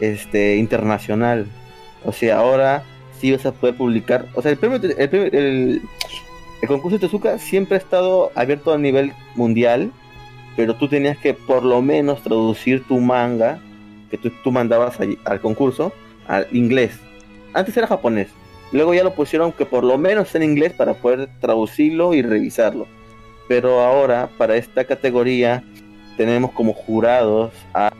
[0.00, 1.46] este internacional
[2.04, 2.82] o sea, ahora
[3.18, 4.26] sí vas a poder publicar.
[4.34, 5.82] O sea, el premio, el,
[6.66, 9.92] concurso de Tezuka siempre ha estado abierto a nivel mundial,
[10.56, 13.60] pero tú tenías que por lo menos traducir tu manga
[14.10, 15.92] que tú, mandabas al concurso
[16.26, 16.98] al inglés.
[17.52, 18.28] Antes era japonés.
[18.72, 22.86] Luego ya lo pusieron que por lo menos en inglés para poder traducirlo y revisarlo.
[23.48, 25.64] Pero ahora, para esta categoría,
[26.20, 27.90] tenemos como jurados a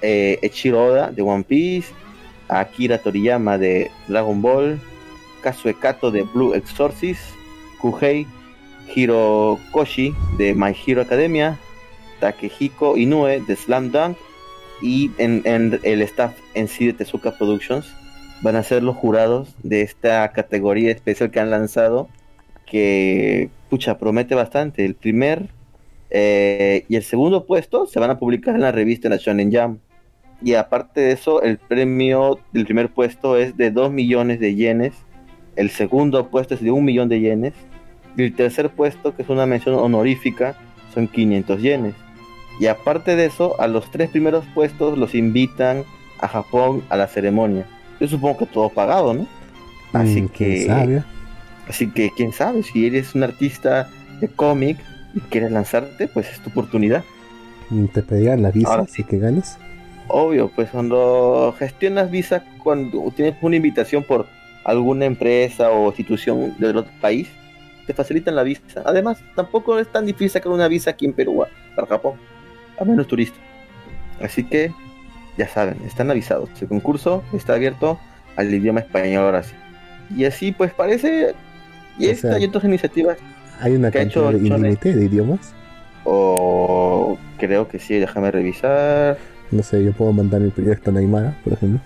[0.00, 1.92] eh, Eiichiro Oda de One Piece,
[2.48, 4.80] a Akira Toriyama de Dragon Ball,
[5.42, 7.20] Kazue Kato de Blue Exorcist,
[7.78, 8.26] Kuhei
[8.94, 11.58] Hirokoshi de My Hero Academia,
[12.18, 14.16] Takehiko Inoue de Slam Dunk
[14.80, 17.94] y en el staff en sí de Tezuka Productions
[18.40, 22.08] van a ser los jurados de esta categoría especial que han lanzado
[22.64, 24.86] que pucha promete bastante.
[24.86, 25.50] El primer
[26.10, 29.52] eh, y el segundo puesto se van a publicar en la revista en la Shonen
[29.52, 29.78] Jam
[30.42, 34.94] y aparte de eso, el premio del primer puesto es de 2 millones de yenes.
[35.56, 37.52] El segundo puesto es de 1 millón de yenes.
[38.16, 40.56] Y el tercer puesto, que es una mención honorífica,
[40.94, 41.94] son 500 yenes.
[42.58, 45.84] Y aparte de eso, a los tres primeros puestos los invitan
[46.20, 47.66] a Japón a la ceremonia.
[48.00, 49.26] Yo supongo que todo pagado, ¿no?
[49.92, 51.04] Así Mm, que, sabe.
[51.68, 54.78] así que quién sabe, si eres un artista de cómic
[55.14, 57.04] y quieres lanzarte, pues es tu oportunidad.
[57.70, 59.58] Mm, Te pedirán la visa Ahora si que ganas.
[60.08, 64.26] Obvio, pues cuando gestionas visa, cuando tienes una invitación por
[64.64, 67.28] alguna empresa o institución del otro país,
[67.86, 68.82] te facilitan la visa.
[68.84, 71.44] Además, tampoco es tan difícil sacar una visa aquí en Perú,
[71.74, 72.14] para Japón,
[72.78, 73.38] a menos turista.
[74.20, 74.72] Así que,
[75.36, 76.50] ya saben, están avisados.
[76.60, 77.98] El concurso está abierto
[78.36, 79.54] al idioma español ahora sí.
[80.16, 81.34] Y así, pues parece.
[81.98, 83.18] Y O esta sea, y otras iniciativas,
[83.60, 85.54] Hay una ¿qué ha hecho cantidad ilimitada de idiomas.
[86.04, 89.16] o creo que sí, déjame revisar.
[89.50, 91.80] No sé, yo puedo mandar mi proyecto a Neymar, por ejemplo.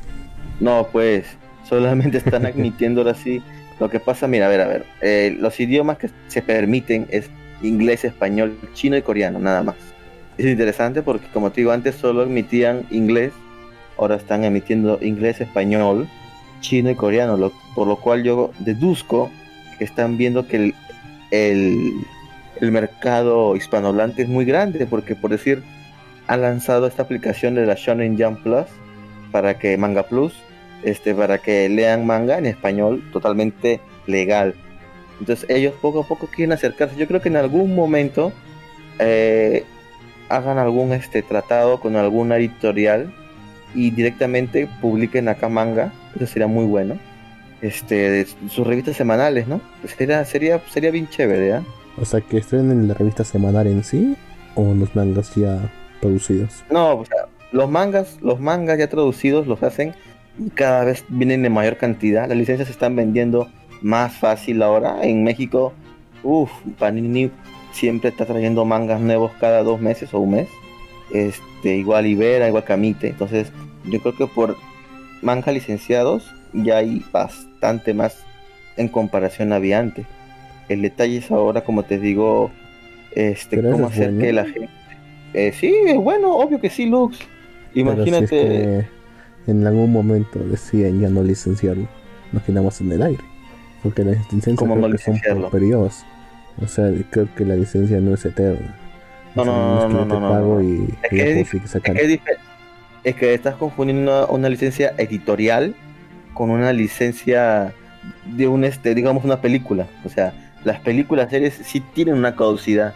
[0.60, 1.24] No, pues
[1.68, 3.42] solamente están admitiendo ahora sí.
[3.80, 4.84] Lo que pasa, mira, a ver, a ver.
[5.00, 7.28] eh, los idiomas que se permiten es
[7.62, 9.76] inglés, español, chino y coreano, nada más.
[10.38, 13.32] Es interesante porque, como te digo, antes solo admitían inglés,
[13.98, 16.06] ahora están emitiendo inglés, español,
[16.60, 19.30] chino y coreano, lo- por lo cual yo deduzco
[19.78, 20.74] que están viendo que el,
[21.34, 22.06] el,
[22.60, 25.62] el mercado hispanohablante es muy grande, porque por decir,
[26.26, 28.66] han lanzado esta aplicación de la Shonen Jump Plus
[29.32, 30.34] para que Manga Plus
[30.84, 34.54] este para que lean manga en español totalmente legal.
[35.18, 36.96] Entonces ellos poco a poco quieren acercarse.
[36.96, 38.32] Yo creo que en algún momento
[38.98, 39.64] eh,
[40.28, 43.12] hagan algún este tratado con alguna editorial
[43.74, 45.92] y directamente publiquen acá manga.
[46.14, 46.98] Eso sería muy bueno
[47.66, 49.60] este de sus revistas semanales no
[49.96, 51.62] sería sería sería bien chévere ¿ah?
[51.96, 54.16] O sea, que estrenen la revista semanal en sí
[54.54, 56.64] o los mangas ya producidos.
[56.70, 59.94] No, o sea, los mangas, los mangas ya traducidos los hacen
[60.38, 62.28] y cada vez vienen en mayor cantidad.
[62.28, 63.48] Las licencias se están vendiendo
[63.80, 65.04] más fácil ahora.
[65.04, 65.72] En México,
[66.24, 67.30] uff, Panini
[67.72, 70.48] siempre está trayendo mangas nuevos cada dos meses o un mes.
[71.12, 73.08] Este, igual Ibera, igual Camite.
[73.08, 73.52] Entonces,
[73.84, 74.56] yo creo que por
[75.22, 78.24] mangas licenciados ya hay bastante más
[78.76, 80.06] en comparación a había antes.
[80.68, 82.50] El detalle es ahora, como te digo,
[83.12, 84.20] este, Pero cómo hacer bueno.
[84.20, 84.70] que la gente.
[85.34, 87.18] Eh, sí, es bueno, obvio que sí, Lux.
[87.74, 88.26] Imagínate.
[88.28, 88.86] si es que
[89.46, 91.88] en algún momento deciden ya no licenciarlo,
[92.32, 93.24] nos quedamos en el aire.
[93.82, 96.04] Porque las licencias ¿Cómo creo no son por periodos.
[96.62, 98.76] O sea, creo que la licencia no es eterna.
[99.34, 100.60] No, no, no, no, no,
[103.02, 105.74] Es que estás confundiendo una licencia editorial
[106.34, 107.72] con una licencia
[108.26, 109.86] de un este, digamos una película.
[110.04, 110.32] O sea,
[110.64, 112.94] las películas series sí tienen una caducidad.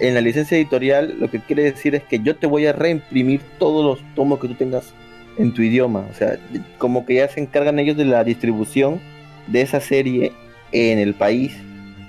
[0.00, 3.40] En la licencia editorial lo que quiere decir es que yo te voy a reimprimir
[3.58, 4.92] todos los tomos que tú tengas
[5.38, 6.04] en tu idioma.
[6.10, 6.38] O sea,
[6.78, 9.00] como que ya se encargan ellos de la distribución
[9.46, 10.32] de esa serie
[10.72, 11.56] en el país.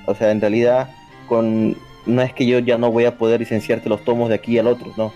[0.06, 0.90] O sea, en realidad
[1.28, 4.58] con no es que yo ya no voy a poder licenciarte los tomos de aquí
[4.58, 5.14] al otro, no.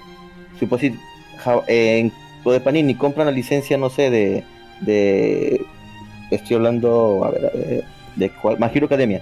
[0.59, 0.95] Si pues sí,
[1.39, 2.11] ja- en
[2.43, 4.43] lo de Panini compran la licencia, no sé, de
[4.81, 5.65] de
[6.31, 7.83] estoy hablando, a ver,
[8.15, 9.21] de cuál, My Hero Academia.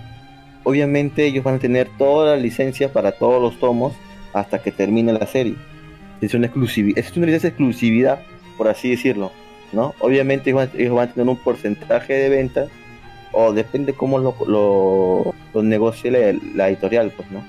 [0.64, 3.94] Obviamente ellos van a tener toda la licencia para todos los tomos
[4.34, 5.56] hasta que termine la serie.
[6.22, 8.22] Es una exclusividad, es una licencia de exclusividad,
[8.58, 9.32] por así decirlo,
[9.74, 9.94] ¿no?
[10.00, 12.70] Obviamente ellos van, a tener un porcentaje de ventas
[13.34, 17.44] o depende cómo lo, lo, lo la, la editorial, pues, ¿no?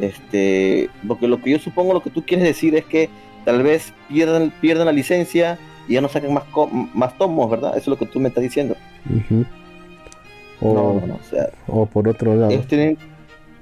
[0.00, 3.08] Este, porque lo que yo supongo, lo que tú quieres decir es que
[3.44, 7.70] tal vez pierdan, pierdan la licencia y ya no saquen más, co- más tomos, ¿verdad?
[7.72, 8.76] Eso es lo que tú me estás diciendo.
[10.60, 12.96] O, No, no, no, o sea, o por otro lado, ellos tienen,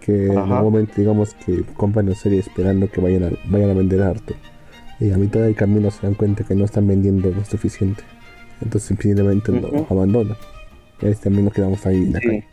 [0.01, 0.61] que Ajá.
[0.63, 4.35] momento digamos que compran la serie esperando que vayan a, vayan a vender harto.
[5.01, 8.03] Y a mitad del camino se dan cuenta que no están vendiendo lo suficiente.
[8.61, 9.87] Entonces simplemente lo Ujú.
[9.91, 10.37] abandonan.
[11.01, 12.45] Y ahí también nos quedamos ahí en la sí, calle.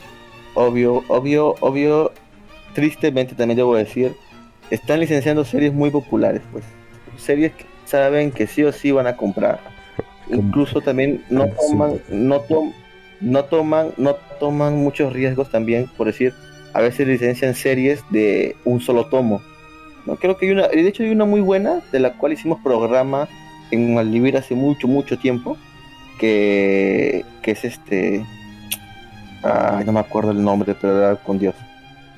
[0.56, 2.12] obvio, obvio, obvio,
[2.74, 4.16] tristemente también debo decir,
[4.72, 6.64] están licenciando series muy populares, pues,
[7.18, 9.60] series que saben que sí o sí van a comprar.
[10.32, 12.74] Incluso también no como toman, no tom-
[13.20, 16.34] no toman, no toman muchos riesgos también, por decir,
[16.74, 19.42] a veces licencian series de un solo tomo.
[20.06, 22.60] No creo que hay una, de hecho hay una muy buena de la cual hicimos
[22.64, 23.28] programa
[23.72, 25.58] en Malvivir hace mucho, mucho tiempo,
[26.20, 28.24] que, que es este,
[29.44, 31.56] ay, no me acuerdo el nombre, pero con Dios.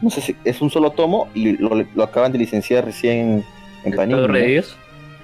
[0.01, 3.43] No sé si es un solo tomo y lo, lo acaban de licenciar recién
[3.83, 4.19] en Panini.
[4.19, 4.33] ¿Todo ¿no?
[4.33, 4.77] de Dios?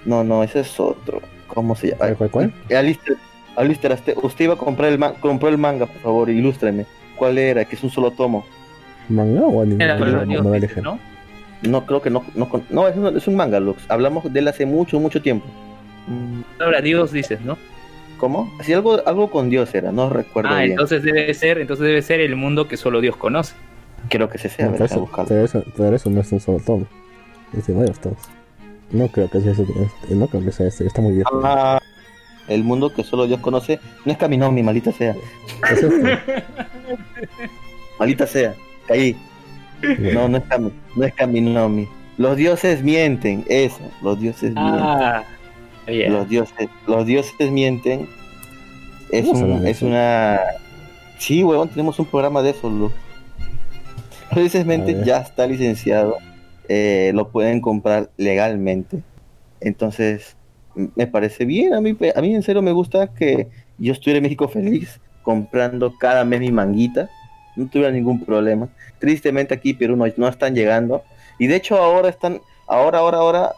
[0.07, 1.21] No, no, ese es otro.
[1.47, 1.97] ¿Cómo se llama?
[1.99, 2.53] ¿Cuál, cuál, cuál?
[2.69, 3.17] Eh, Alistair,
[3.55, 6.85] Alistair, usted, usted iba a comprar el, ma- compró el manga, por favor, ilústreme.
[7.17, 7.65] ¿Cuál era?
[7.65, 8.45] Que es un solo tomo.
[9.09, 9.83] ¿Manga o anime?
[9.83, 9.97] Era
[11.61, 12.23] No, creo que no.
[12.35, 13.83] No, con- no es, un, es un manga, Lux.
[13.89, 15.45] Hablamos de él hace mucho, mucho tiempo.
[16.59, 17.57] Ahora Dios dices, ¿no?
[18.17, 18.51] ¿Cómo?
[18.63, 20.71] Sí, algo, algo con Dios era, no recuerdo Ah, bien.
[20.71, 23.53] entonces debe ser, entonces debe ser el mundo que solo Dios conoce.
[24.09, 24.75] Creo que ese sea, No,
[25.27, 26.87] pero, eso, pero eso no es un solo tomo.
[27.55, 28.17] Es de varios tomos.
[28.91, 29.63] No creo que sea ese.
[29.63, 30.85] este, No creo que sea este.
[30.87, 31.41] Está muy viejo.
[31.43, 31.79] Ah,
[32.47, 33.79] el mundo que solo Dios conoce.
[34.05, 35.15] No es Kaminomi, maldita sea.
[35.71, 36.19] ¿Es este?
[37.99, 38.53] Maldita sea.
[38.87, 39.15] Caí.
[40.13, 41.87] No, no es, Kami, no es Kaminomi.
[42.17, 43.79] Los dioses mienten, eso.
[44.01, 44.81] Los dioses mienten.
[44.81, 45.23] Ah,
[45.85, 46.13] bien.
[46.13, 48.07] Los dioses, los dioses mienten.
[49.11, 50.39] Es, ¿Cómo se un- es una.
[51.19, 52.91] Sí, huevón, tenemos un programa de eso, Lu.
[54.31, 56.17] Los dioses mienten ya está licenciado.
[56.69, 59.01] Eh, lo pueden comprar legalmente.
[59.59, 60.35] Entonces,
[60.95, 61.73] me parece bien.
[61.73, 65.93] A mí, a mí en serio me gusta que yo estuviera en México feliz comprando
[65.97, 67.09] cada mes mi manguita.
[67.55, 68.69] No tuviera ningún problema.
[68.99, 71.03] Tristemente aquí Perú no, no están llegando.
[71.39, 73.51] Y de hecho ahora están, ahora, ahora, ahora,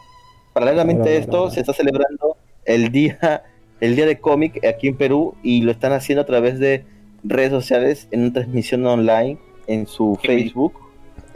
[0.52, 1.50] paralelamente Ahora, a esto, ahora.
[1.52, 3.44] se está celebrando el día,
[3.80, 6.84] el día de cómic aquí en Perú y lo están haciendo a través de
[7.22, 10.89] redes sociales en una transmisión online en su bien.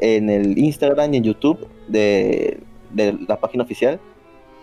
[0.04, 2.58] En el Instagram y en YouTube de,
[2.90, 3.98] de la página oficial.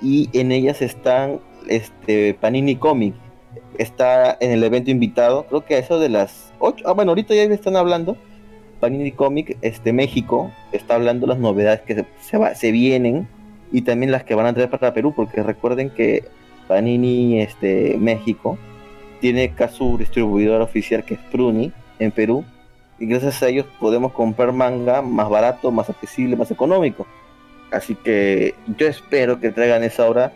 [0.02, 3.14] Y en ellas están este Panini Comic.
[3.78, 6.86] Está en el evento invitado, creo que a eso de las 8.
[6.88, 8.18] Ah, bueno, ahorita ya están hablando.
[8.80, 13.28] Panini Comic este México está hablando las novedades que se, se, va- se vienen
[13.72, 16.24] y también las que van a traer para Perú, porque recuerden que
[16.68, 18.58] Panini este México
[19.20, 22.44] tiene acá su distribuidor oficial que es Pruni en Perú
[23.02, 27.08] y gracias a ellos podemos comprar manga más barato, más accesible, más económico.
[27.72, 30.32] Así que yo espero que traigan esa obra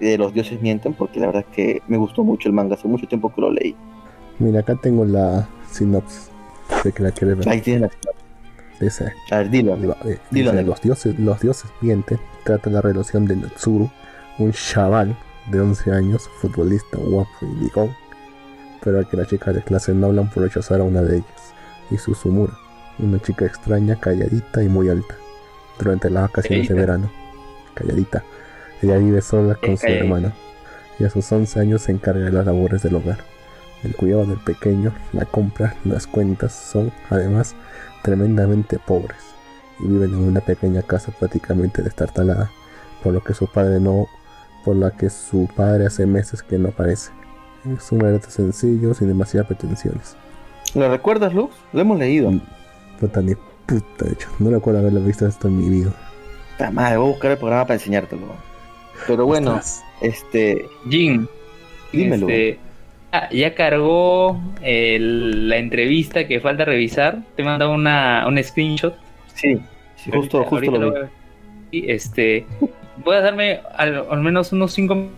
[0.00, 2.88] de Los dioses mienten, porque la verdad es que me gustó mucho el manga, hace
[2.88, 3.76] mucho tiempo que lo leí.
[4.38, 6.30] Mira, acá tengo la sinopsis.
[6.82, 7.48] Sé que la quieres ver.
[7.48, 7.90] Ahí tienes
[8.80, 9.36] Dice, la...
[9.36, 9.76] A ver, dilo.
[9.76, 12.18] Lo- eh, Dilo, dice, los dioses, los dioses mienten.
[12.44, 13.90] Trata la relación de Natsuru,
[14.38, 15.14] un chaval
[15.50, 17.90] de 11 años, futbolista guapo y ligón,
[18.82, 21.26] pero al que las chicas de clase no hablan por rechazar a una de ellas,
[21.90, 22.52] y Susumura,
[22.98, 25.14] una chica extraña, calladita y muy alta,
[25.78, 27.10] durante las vacaciones de verano.
[27.74, 28.22] Calladita.
[28.82, 30.32] Ella vive sola con su hermana,
[30.98, 33.18] y a sus 11 años se encarga de las labores del hogar.
[33.82, 37.54] El cuidado del pequeño, la compra, las cuentas son, además,
[38.02, 39.30] tremendamente pobres
[39.82, 42.50] y viven en una pequeña casa prácticamente destartalada,
[43.02, 44.06] por lo que su padre no,
[44.64, 47.10] por la que su padre hace meses que no aparece.
[47.76, 50.16] Es un relato sencillo, sin demasiadas pretensiones.
[50.74, 51.54] ¿Lo recuerdas, Lux?
[51.72, 52.30] Lo hemos leído.
[52.30, 52.40] Mm.
[53.00, 53.34] Puta ni
[53.66, 55.90] puta, de hecho, no recuerdo haberlo visto esto en mi vida.
[56.52, 58.26] Puta madre, voy a buscar el programa para enseñártelo.
[59.06, 59.58] Pero bueno,
[60.02, 61.26] este, Jin,
[61.92, 62.28] dímelo.
[62.28, 62.58] este,
[63.12, 67.20] ah, ya cargó el- la entrevista que falta revisar.
[67.36, 68.94] Te manda una, un screenshot.
[69.34, 69.58] Sí,
[69.96, 70.90] sí, justo, Ahorita- justo ahorita lo vi.
[70.90, 71.10] voy a ver.
[71.72, 72.46] Y este,
[73.04, 75.08] puedes darme al, al menos unos 5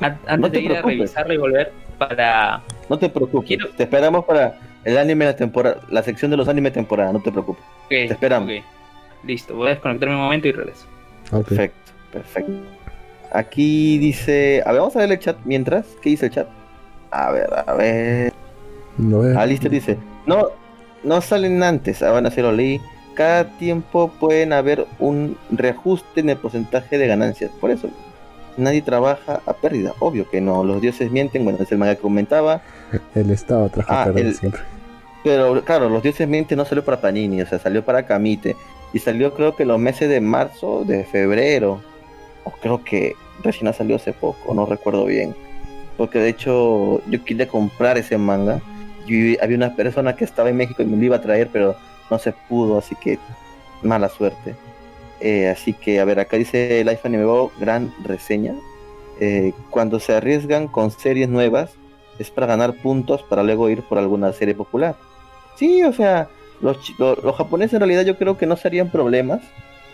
[0.00, 2.62] antes No te de ir a revisarlo y volver para.
[2.88, 3.48] No te preocupes.
[3.48, 7.12] Quiero- Te esperamos para el anime de la temporada, la sección de los anime temporada,
[7.12, 7.64] no te preocupes.
[7.88, 8.50] Te esperamos.
[9.24, 10.86] Listo, voy a desconectarme un momento y regreso.
[11.30, 12.52] Perfecto, perfecto.
[13.32, 15.86] Aquí dice, a ver, vamos a ver el chat mientras.
[16.02, 16.48] ¿Qué dice el chat?
[17.10, 18.32] A ver, a ver.
[18.98, 19.38] No veo.
[19.38, 20.48] Alistair dice, no,
[21.02, 22.80] no salen antes, ah, van a ser lo leí.
[23.14, 27.50] Cada tiempo pueden haber un reajuste en el porcentaje de ganancias.
[27.60, 27.88] Por eso,
[28.56, 29.94] nadie trabaja a pérdida.
[30.00, 31.44] Obvio que no, los dioses mienten.
[31.44, 32.60] Bueno, es el manga que comentaba.
[33.14, 34.60] El Estado trabaja Ah, perder el- siempre.
[35.24, 38.54] Pero claro, los dioses mienten no salió para Panini, o sea, salió para Kamite.
[38.92, 41.80] Y salió creo que los meses de marzo, de febrero.
[42.44, 45.34] O creo que recién salió hace poco, no recuerdo bien.
[45.96, 48.60] Porque de hecho yo quería comprar ese manga.
[49.08, 51.74] Y había una persona que estaba en México y me lo iba a traer, pero
[52.10, 53.18] no se pudo, así que
[53.82, 54.54] mala suerte.
[55.20, 58.54] Eh, así que, a ver, acá dice Life Anime Bo, gran reseña.
[59.20, 61.70] Eh, cuando se arriesgan con series nuevas,
[62.18, 64.96] es para ganar puntos para luego ir por alguna serie popular.
[65.56, 66.28] Sí, o sea,
[66.60, 69.40] los, chi- lo- los japoneses en realidad yo creo que no serían problemas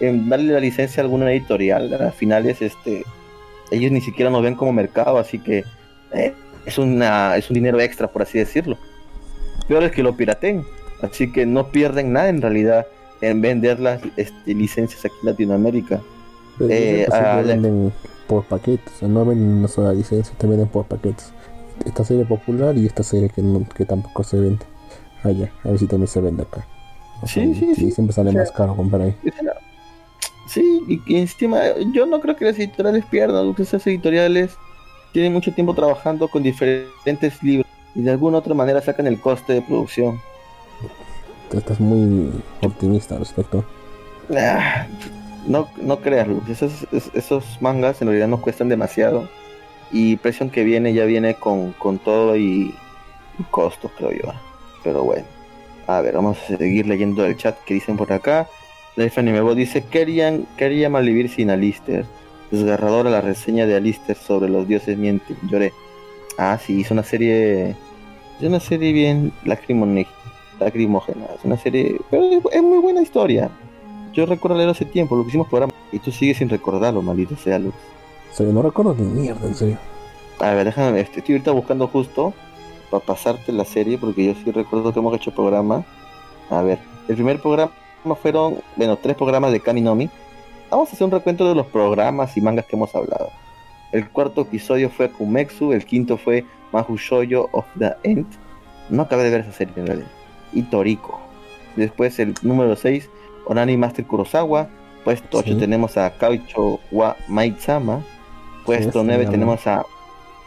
[0.00, 1.92] en darle la licencia a alguna editorial.
[2.02, 3.04] A finales, este,
[3.70, 5.64] ellos ni siquiera nos ven como mercado, así que
[6.12, 6.32] eh,
[6.64, 8.78] es, una, es un dinero extra, por así decirlo.
[9.68, 10.64] Peor es que lo piraten,
[11.02, 12.86] así que no pierden nada en realidad
[13.20, 16.00] en vender las este, licencias aquí en Latinoamérica.
[16.58, 17.92] Pero eh, le- venden
[18.26, 21.32] por paquetes, o sea, no venden una sola licencia, te venden por paquetes.
[21.84, 24.64] Esta serie popular y esta serie que, no- que tampoco se vende
[25.24, 26.66] allá, a ver si también se vende acá.
[27.22, 27.90] O Sí, sí, sí.
[27.90, 29.16] siempre sale O sea, más caro comprar ahí.
[30.46, 31.60] Sí, y, y encima,
[31.92, 34.56] yo no creo que las editoriales pierdan, esas editoriales
[35.12, 39.52] tienen mucho tiempo trabajando con diferentes libros y de alguna otra manera sacan el coste
[39.54, 40.20] de producción.
[41.50, 42.30] Tú estás muy
[42.62, 43.64] optimista al respecto.
[44.36, 44.86] Ah,
[45.46, 49.28] no, no creas, esos, es- esos mangas en realidad no cuestan demasiado
[49.92, 52.74] y presión que viene ya viene con, con todo y,
[53.38, 54.32] y costos, creo yo.
[54.82, 55.24] Pero bueno,
[55.86, 58.48] a ver, vamos a seguir leyendo el chat que dicen por acá.
[58.96, 62.04] Life Anime Bo dice, querían, quería malvivir sin Alistair.
[62.50, 65.36] Desgarradora la reseña de Alistair sobre los dioses mienten.
[65.48, 65.72] Lloré.
[66.38, 67.76] Ah, sí, hizo una serie.
[68.40, 70.06] Es una serie bien lacrimógena.
[71.36, 72.00] Es una serie.
[72.10, 73.50] Pero es, es muy buena historia.
[74.12, 75.72] Yo recuerdo leer hace tiempo, lo que hicimos programa.
[75.92, 77.74] Y tú sigues sin recordarlo, maldito sea Luz.
[78.32, 79.78] O sea, yo no recuerdo ni mierda, en serio.
[80.38, 82.32] A ver, déjame, este, estoy ahorita buscando justo
[82.90, 85.84] para pasarte la serie, porque yo sí recuerdo que hemos hecho programa.
[86.50, 86.78] A ver,
[87.08, 87.72] el primer programa
[88.20, 90.10] fueron, bueno, tres programas de Kaminomi.
[90.70, 93.30] Vamos a hacer un recuento de los programas y mangas que hemos hablado.
[93.92, 98.26] El cuarto episodio fue Kumexu, el quinto fue Mahu Shoujo of the End.
[98.88, 100.10] No acabé de ver esa serie en realidad.
[100.52, 101.20] Y Toriko.
[101.76, 103.08] Después el número 6,
[103.46, 104.68] Onani Master Kurosawa.
[105.04, 105.58] Puesto 8 Sí.
[105.58, 108.02] tenemos a Kaucho wa Maitsama.
[108.66, 109.84] Puesto Sí, 9 sí, tenemos a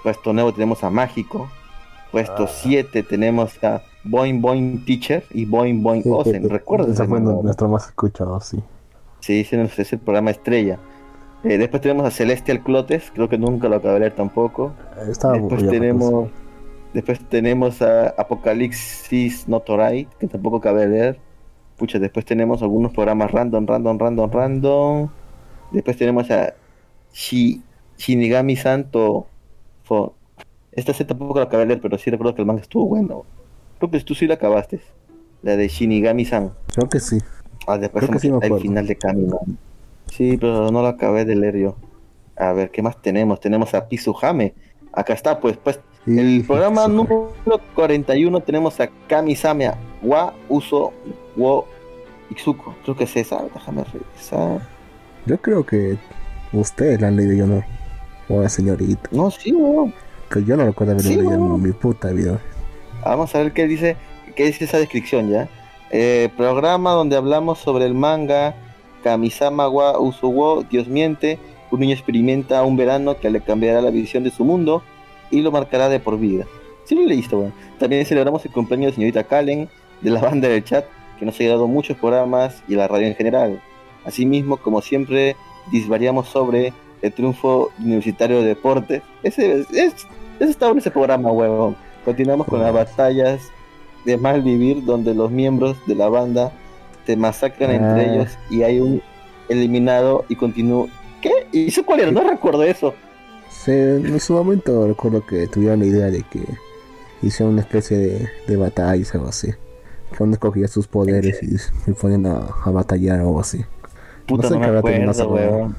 [0.03, 1.49] Puesto 9 tenemos a Mágico.
[2.13, 2.47] Puesto Ah.
[2.47, 6.49] 7 tenemos a Boing Boing Teacher y Boing Boing Ozen.
[6.49, 6.89] ¿Recuerdas?
[6.91, 8.59] Ese fue nuestro más escuchado, sí.
[9.19, 10.79] Sí, ese es el programa estrella.
[11.43, 14.73] Eh, después tenemos a Celestial Clotes, creo que nunca lo acabé de leer tampoco.
[15.09, 16.29] Estaba Después tenemos
[16.93, 21.19] después tenemos a Apocalipsis Notorai, que tampoco acabé de leer.
[21.77, 25.09] Pucha, después tenemos algunos programas random, random, random, random.
[25.71, 26.53] Después tenemos a
[27.13, 27.61] Shi-
[27.97, 29.25] Shinigami Santo.
[29.87, 30.13] Fo-
[30.75, 33.25] Esta sí tampoco la acabé de leer, pero sí recuerdo que el manga estuvo bueno.
[33.77, 34.81] Creo que tú sí la acabaste.
[35.41, 36.53] La de Shinigami-san.
[36.73, 37.19] Creo que sí.
[37.67, 39.39] Ah, después Creo que sí me el final de Camino.
[40.11, 41.75] Sí, pero no lo acabé de leer yo.
[42.35, 43.39] A ver, ¿qué más tenemos?
[43.39, 44.53] Tenemos a Pizuhame.
[44.91, 45.79] Acá está, pues, pues.
[46.05, 46.91] El programa sí.
[46.91, 47.31] número
[47.75, 49.71] 41 tenemos a Kamisame
[50.01, 50.91] wa Uso
[51.35, 51.65] wo
[52.29, 52.75] Itsuko.
[52.83, 53.43] Creo que es esa.
[53.53, 54.61] Déjame revisar.
[55.25, 55.97] Yo creo que
[56.51, 57.63] ustedes la han leído yo no.
[58.27, 59.09] O señorita.
[59.11, 59.93] No, sí, weón.
[60.33, 61.55] Que yo no recuerdo haber Sí, leído weón.
[61.55, 62.39] en mi puta vida.
[63.05, 63.95] Vamos a ver qué dice,
[64.35, 65.47] qué dice esa descripción ya.
[65.91, 68.55] Eh, programa donde hablamos sobre el manga
[69.03, 71.37] Kamisama wa Usuwo, Dios miente,
[71.69, 74.81] un niño experimenta un verano que le cambiará la visión de su mundo
[75.29, 76.45] y lo marcará de por vida.
[76.85, 77.53] Sí lo leíste, weón.
[77.77, 79.69] También celebramos el cumpleaños de señorita Kalen,
[80.01, 80.85] de la banda del chat,
[81.19, 83.61] que nos ha llegado muchos programas y la radio en general.
[84.05, 85.35] Asimismo, como siempre,
[85.71, 86.73] disvariamos sobre
[87.03, 89.01] el triunfo universitario de deportes.
[89.23, 90.07] Ese, es,
[90.39, 91.75] ese estaba en ese programa, huevón.
[92.05, 93.41] Continuamos con las batallas
[94.05, 96.51] de mal vivir, donde los miembros de la banda
[97.05, 97.75] se masacran Ah.
[97.75, 99.01] entre ellos y hay un
[99.49, 100.87] eliminado y continúa.
[101.21, 101.31] ¿Qué?
[101.51, 102.11] ¿Y eso cuál era?
[102.11, 102.93] No recuerdo eso.
[103.49, 106.41] Sí, en su momento recuerdo que tuvieron la idea de que
[107.21, 109.53] hicieron una especie de, de batallas o algo así.
[110.15, 113.63] Que uno escogía sus poderes y se ponían a, a batallar o algo así.
[114.25, 115.75] Puta, sé no, me acuerdo, esa weón.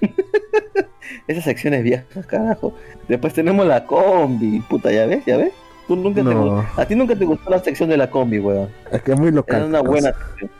[1.26, 2.74] Esas secciones viejas, carajo.
[3.08, 5.24] Después tenemos la combi, puta, ¿ya ves?
[5.26, 5.52] ¿Ya ves?
[5.86, 8.68] Tú nunca te a ti nunca te gustó la sección de la combi, weón.
[8.90, 9.56] Es que es muy local.
[9.56, 10.50] Era una buena sección.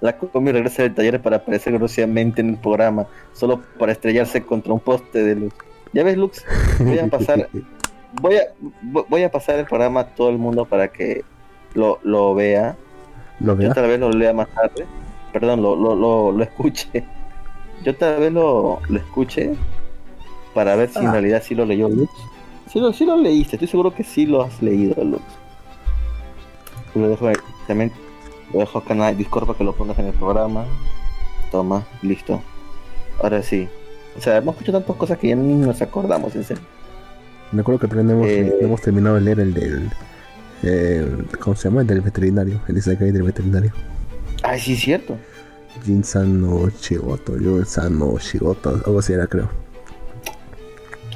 [0.00, 4.72] La combi regresa del taller para aparecer grosamente en el programa, solo para estrellarse contra
[4.72, 5.52] un poste de luz.
[5.92, 6.44] ¿Ya ves, Lux?
[6.80, 7.48] Voy a pasar,
[8.20, 8.42] voy a,
[8.82, 11.22] vo- voy a pasar el programa a todo el mundo para que
[11.74, 12.76] lo, lo vea.
[13.40, 13.74] ¿Lo Yo vea?
[13.74, 14.86] tal vez lo lea más tarde.
[15.32, 17.04] Perdón, lo, lo, lo, lo escuche.
[17.84, 19.54] Yo tal vez lo, lo escuche
[20.54, 21.12] para ver si en Ah.
[21.12, 22.10] realidad sí lo leyó Lux.
[22.72, 25.22] Sí lo, sí lo leíste, estoy seguro que sí lo has leído, Lux.
[26.94, 27.34] Lo dejo ahí.
[27.66, 27.92] también
[28.52, 30.64] lo dejo acá en Discord para que lo pongas en el programa.
[31.50, 32.40] Toma, listo.
[33.22, 33.68] Ahora sí.
[34.16, 36.62] O sea, hemos escuchado tantas cosas que ya ni nos acordamos, en serio.
[37.52, 38.54] Me acuerdo que también hemos, Eh.
[38.60, 39.90] hemos terminado de leer el del.
[40.62, 41.80] el- ¿Cómo se llama?
[41.82, 42.60] El del veterinario.
[42.68, 43.72] El Isekai del veterinario.
[44.42, 45.16] Ay, sí, es cierto.
[45.82, 47.38] Jinsan no Shigoto.
[47.38, 48.70] Jinsan no Shigoto.
[48.86, 49.48] Algo así era, creo.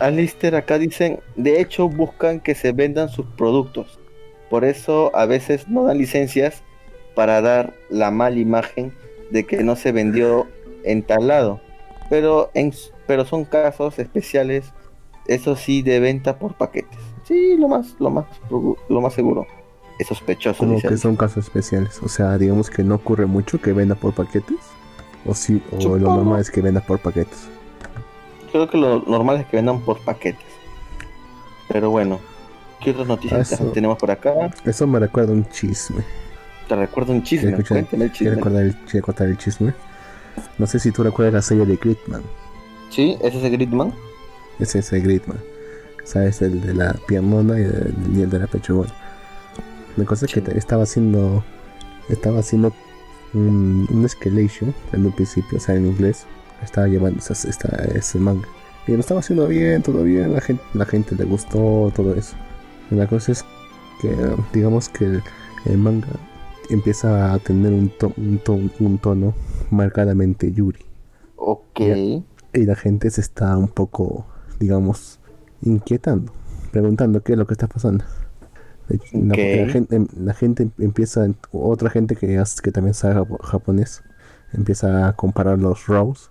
[0.01, 3.99] Alistair acá dicen, de hecho buscan que se vendan sus productos.
[4.51, 6.63] Por eso a veces no dan licencias
[7.15, 8.95] para dar la mala imagen
[9.31, 10.47] de que no se vendió
[10.85, 11.61] en tal lado.
[12.09, 12.73] Pero, en,
[13.07, 14.73] pero son casos especiales,
[15.27, 16.99] eso sí, de venta por paquetes.
[17.25, 19.47] Sí, lo más, lo más, lo más seguro.
[19.99, 22.01] Es sospechoso, Como que son casos especiales.
[22.03, 24.57] O sea, digamos que no ocurre mucho que venda por paquetes.
[25.27, 27.49] O sí, o lo normal es que venda por paquetes.
[28.53, 30.47] Creo que lo normal es que vendan por paquetes.
[31.69, 32.21] Pero bueno,
[32.81, 33.65] ¿qué otras noticias Eso.
[33.73, 34.33] tenemos por acá?
[34.65, 36.03] Eso me recuerda un chisme.
[36.69, 38.35] Te recuerdo un chisme, ¿Quieres escuchar- el ¿Quieres chisme.
[38.37, 39.75] recordar el, contar el chisme?
[40.59, 42.23] No sé si tú recuerdas la serie de Gridman.
[42.91, 43.93] Sí, ese es el Gridman.
[44.59, 45.39] Ese es el Gridman.
[46.05, 46.41] ¿Sabes?
[46.41, 48.95] El de la piernona y el, y el de la pechugona.
[49.99, 51.43] La cosa es que estaba haciendo.
[52.09, 52.73] Estaba haciendo
[53.35, 56.25] un, un escalation en un principio, o sea, en inglés.
[56.63, 58.49] Estaba llevando esta- ese manga.
[58.87, 60.33] Y lo estaba haciendo bien, todo bien.
[60.33, 62.37] La gente, la gente le gustó, todo eso.
[62.91, 63.45] Y la cosa es
[64.01, 64.11] que,
[64.53, 65.23] digamos que el,
[65.67, 66.07] el manga
[66.71, 69.35] empieza a tener un, to- un, to- un tono
[69.71, 70.81] marcadamente Yuri.
[71.37, 71.81] Ok.
[71.81, 71.97] Ya.
[71.97, 74.25] Y la gente se está un poco,
[74.59, 75.19] digamos,
[75.61, 76.33] inquietando,
[76.73, 78.05] preguntando qué es lo que está pasando.
[78.89, 79.35] De- La,
[79.73, 84.03] gente, la gente empieza, otra gente que, que también sabe japo- japonés,
[84.53, 86.31] empieza a comparar los rows,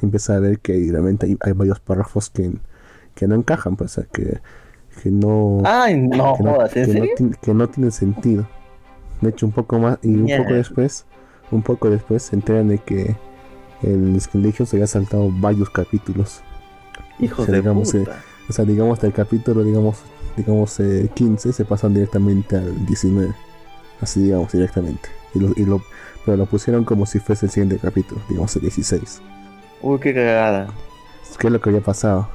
[0.00, 2.52] empieza a ver que realmente hay, hay varios párrafos que,
[3.14, 4.40] que no encajan, pues, que,
[5.02, 7.14] que no, Ay, no que, no, jodas, ¿en que no serio?
[7.16, 8.48] ti- que no tienen sentido.
[9.20, 11.04] De hecho, un poco más, y un poco después,
[11.50, 13.16] un poco después se enteran de que
[13.82, 16.42] el Legion se había saltado varios capítulos.
[17.18, 18.16] Hijos se de digamos, eh, puta.
[18.48, 19.98] O sea, digamos del capítulo, digamos,
[20.38, 23.34] digamos eh, 15 se pasan directamente al 19.
[24.00, 25.08] Así digamos, directamente.
[25.34, 25.82] Y lo, y lo,
[26.24, 29.20] pero lo pusieron como si fuese el siguiente capítulo, digamos el 16.
[29.82, 30.68] Uy, qué cagada.
[31.38, 32.28] ¿Qué es lo que había pasado?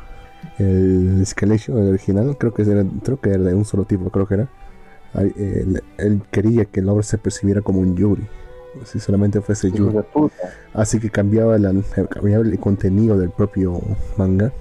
[0.60, 4.28] El Escalation, el original, creo que era, creo que era de un solo tipo, creo
[4.28, 4.50] que era.
[5.16, 8.28] Él, él quería que el obra se percibiera como un Yuri.
[8.86, 10.00] Si solamente fuese Yuri.
[10.74, 11.74] Así que cambiaba, la,
[12.10, 13.80] cambiaba el contenido del propio
[14.18, 14.52] manga.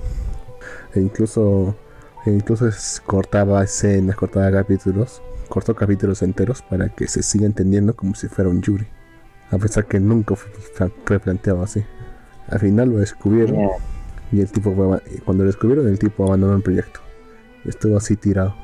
[0.95, 1.75] E incluso,
[2.27, 5.23] incluso es- cortaba escenas, cortaba capítulos.
[5.49, 8.87] Cortó capítulos enteros para que se siga entendiendo como si fuera un Yuri.
[9.51, 10.51] A pesar que nunca fue,
[11.05, 11.85] fue planteado así.
[12.49, 13.57] Al final lo descubrieron.
[14.33, 17.01] Y el tipo fue cuando lo descubrieron, el tipo abandonó el proyecto.
[17.67, 18.55] Estuvo así tirado.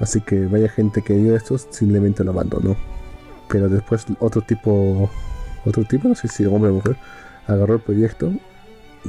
[0.00, 2.76] Así que vaya gente que vio esto, simplemente lo abandonó.
[3.48, 5.10] Pero después otro tipo,
[5.66, 6.96] otro tipo, no sé si hombre o mujer,
[7.46, 8.32] agarró el proyecto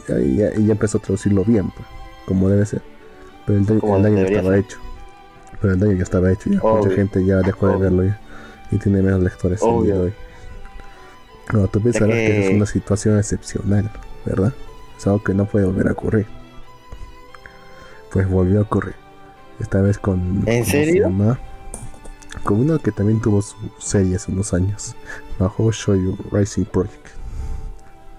[0.08, 1.88] ya- y ya empezó a traducirlo bien, pues,
[2.28, 2.82] como debe ser.
[3.46, 4.60] Pero el, daño- Como el daño ya estaba ser.
[4.60, 4.78] hecho.
[5.62, 6.60] Pero el daño ya estaba hecho, ya.
[6.62, 6.84] Obvio.
[6.84, 8.20] Mucha gente ya dejó de verlo ya.
[8.72, 10.14] Y tiene menos lectores el día de hoy.
[11.54, 12.26] No, tú pensarás que...
[12.26, 13.90] que- es una situación excepcional,
[14.26, 14.54] ¿verdad?
[14.98, 16.26] Es algo que no puede volver a ocurrir.
[18.12, 18.96] Pues volvió a ocurrir.
[19.60, 20.46] Esta vez con.
[20.46, 21.40] llama?
[22.44, 24.96] Con uno que también tuvo su serie hace unos años.
[25.40, 27.08] Bajo Shoyu Rising Project.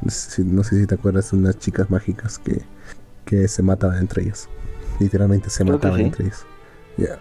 [0.03, 2.63] No sé, si, no sé si te acuerdas de unas chicas mágicas que,
[3.25, 4.49] que se mataban entre ellas.
[5.01, 6.05] Literalmente se Creo mataban sí.
[6.05, 6.47] entre ellas.
[6.97, 7.19] Ya.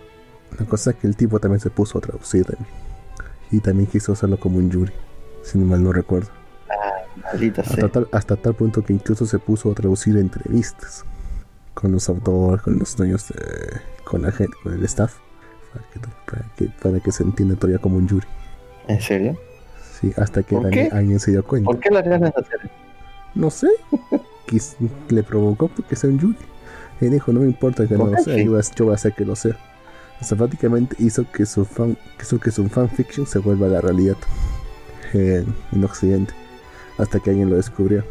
[0.59, 2.67] La cosa es que el tipo también se puso a traducir también.
[3.51, 4.91] Y también quiso hacerlo como un Yuri.
[5.43, 6.30] Si mal no recuerdo.
[7.32, 7.51] Sea.
[7.57, 11.03] Hasta tal, hasta tal punto que incluso se puso a traducir entrevistas
[11.74, 15.15] con los autores, con los dueños, de- con la gente, con el staff,
[15.74, 15.99] para que,
[16.30, 18.28] para que, para que se entienda todavía como un Yuri.
[18.88, 19.38] ¿En serio?
[19.99, 20.55] Sí, hasta que
[20.91, 21.65] alguien se dio cuenta.
[21.65, 22.69] ¿Por qué las ganas de hacer?
[23.36, 23.67] No sé,
[25.09, 26.38] le provocó porque sea un Yuri.
[27.09, 28.51] Dijo, no me importa que no lo sea, yo
[28.85, 29.57] voy, a, hacer que lo sea.
[30.37, 34.15] Prácticamente hizo que su fan, hizo que su fanfiction se vuelva la realidad
[35.13, 36.33] en, en Occidente.
[36.97, 38.03] Hasta que alguien lo descubrió.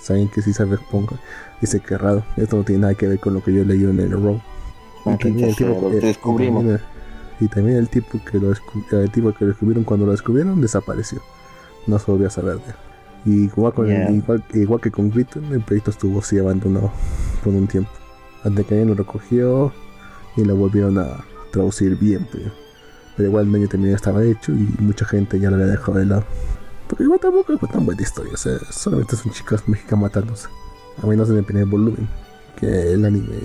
[0.00, 1.16] Saben que si sabe ponga,
[1.60, 3.98] dice que raro, esto no tiene nada que ver con lo que yo leí en
[4.00, 4.40] el Raw.
[5.14, 6.12] Y también el tipo, eh, y
[6.48, 6.80] también el-
[7.40, 10.60] y también el tipo que lo descu- el tipo que lo descubrieron cuando lo descubrieron
[10.60, 11.20] desapareció.
[11.86, 12.74] No se volvió a saber de él.
[13.24, 14.10] Y igual, con el- Yeah.
[14.10, 16.90] igual, igual que con Griton, el proyecto estuvo así abandonado
[17.42, 17.90] por un tiempo.
[18.44, 19.72] Hasta que alguien lo recogió
[20.36, 22.26] y lo volvieron a traducir bien.
[22.30, 22.50] Pero,
[23.16, 26.06] pero igual el medio también estaba hecho y mucha gente ya lo había dejado de
[26.06, 26.24] lado.
[26.88, 28.32] Porque igual tampoco es tan buena historia.
[28.32, 30.48] O sea, solamente son chicas mexicanas matándose.
[31.02, 32.08] A menos en el primer volumen.
[32.56, 33.36] Que el anime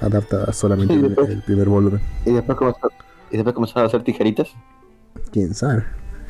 [0.00, 2.00] adapta solamente Sí, el, después- el primer volumen.
[2.24, 2.90] ¿Y después, comenzó-
[3.30, 4.48] ¿Y después comenzaron a hacer tijeritas?
[5.32, 5.84] Quién sabe.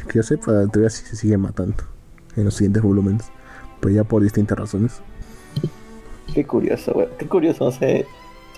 [0.09, 1.77] Que yo sepa, todavía sí se sigue matando
[2.37, 3.31] en los siguientes volúmenes.
[3.81, 5.01] Pero ya por distintas razones.
[6.35, 7.09] Qué curioso, güey.
[7.19, 8.07] Qué curioso, no sé.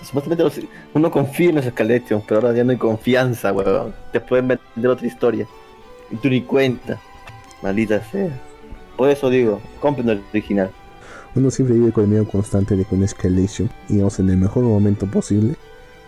[0.03, 3.93] Supuestamente uno confía en los Escalation, pero ahora ya no hay confianza, weón.
[4.11, 5.47] Te pueden vender otra historia.
[6.11, 6.99] Y tú ni cuenta.
[7.61, 8.29] Maldita sea.
[8.97, 10.69] Por eso digo, compren el original.
[11.35, 14.63] Uno siempre vive con el miedo constante de que una escalation, digamos en el mejor
[14.63, 15.55] momento posible,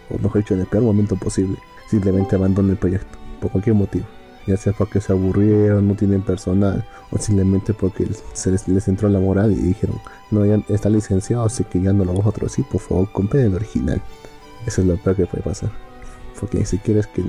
[0.10, 1.58] o mejor dicho, en el peor momento posible,
[1.90, 4.06] simplemente abandone el proyecto, por cualquier motivo.
[4.46, 9.10] Ya sea porque se aburrieron, no tienen personal, o simplemente porque se les, les entró
[9.10, 10.00] la moral y dijeron,
[10.32, 13.46] no, ya está licenciado, así que ya no lo vamos a traducir, por favor, compren
[13.46, 14.02] el original.
[14.66, 15.70] Eso es lo peor que puede pasar.
[16.40, 17.24] Porque ni siquiera es que,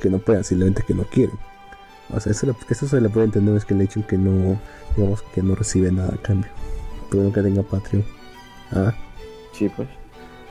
[0.00, 1.36] que no puedan, simplemente que no quieren.
[2.14, 4.58] O sea, eso, eso se le puede entender a un Escalation que no,
[4.96, 6.50] digamos, que no recibe nada a cambio.
[7.10, 8.04] Pero nunca tenga Patreon.
[8.72, 8.94] Ah,
[9.58, 9.88] Sí, pues.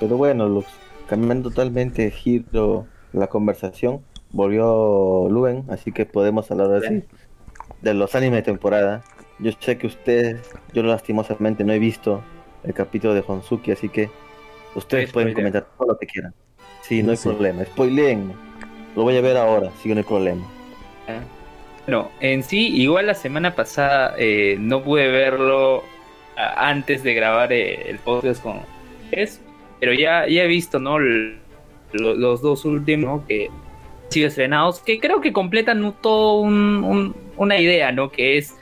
[0.01, 0.65] Pero bueno, los,
[1.07, 7.03] cambiando totalmente giro la conversación, volvió Luen, así que podemos hablar así
[7.81, 9.03] de los animes de temporada.
[9.39, 10.41] Yo sé que ustedes,
[10.73, 12.23] yo lastimosamente no he visto
[12.63, 14.09] el capítulo de Honsuki, así que
[14.75, 16.33] ustedes pueden comentar todo lo que quieran.
[16.81, 17.29] Sí, no hay Sí.
[17.29, 17.63] problema.
[17.65, 18.33] Spoileen.
[18.95, 20.43] Lo voy a ver ahora, sí, no hay problema.
[21.85, 25.83] Bueno, en sí, igual la semana pasada eh, no pude verlo
[26.35, 28.59] antes de grabar eh, el podcast con
[29.11, 29.39] es,
[29.79, 30.97] pero ya, ya he visto, ¿no?
[30.97, 31.37] El-
[31.93, 33.27] lo- los dos últimos ¿no?
[33.27, 38.11] que han sido estrenados, que creo que completan todo un- un- una idea, ¿no?
[38.11, 38.53] Que es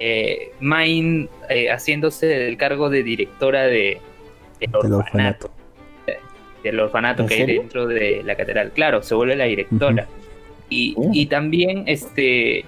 [0.00, 4.00] eh, Main eh, haciéndose del cargo de directora de,
[4.60, 5.50] del el orfanato
[6.62, 8.72] del orfanato ¿En que hay dentro de la catedral.
[8.72, 10.06] Claro, se vuelve la directora.
[10.68, 12.64] y, y también este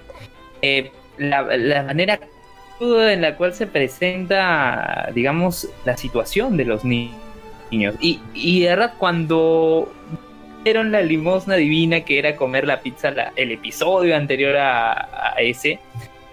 [0.61, 2.19] eh, la, la manera
[2.79, 7.11] en la cual se presenta, digamos, la situación de los ni-
[7.71, 7.95] niños.
[7.99, 9.91] Y, y de verdad, cuando
[10.63, 15.41] vieron la limosna divina que era comer la pizza, la- el episodio anterior a, a
[15.41, 15.79] ese,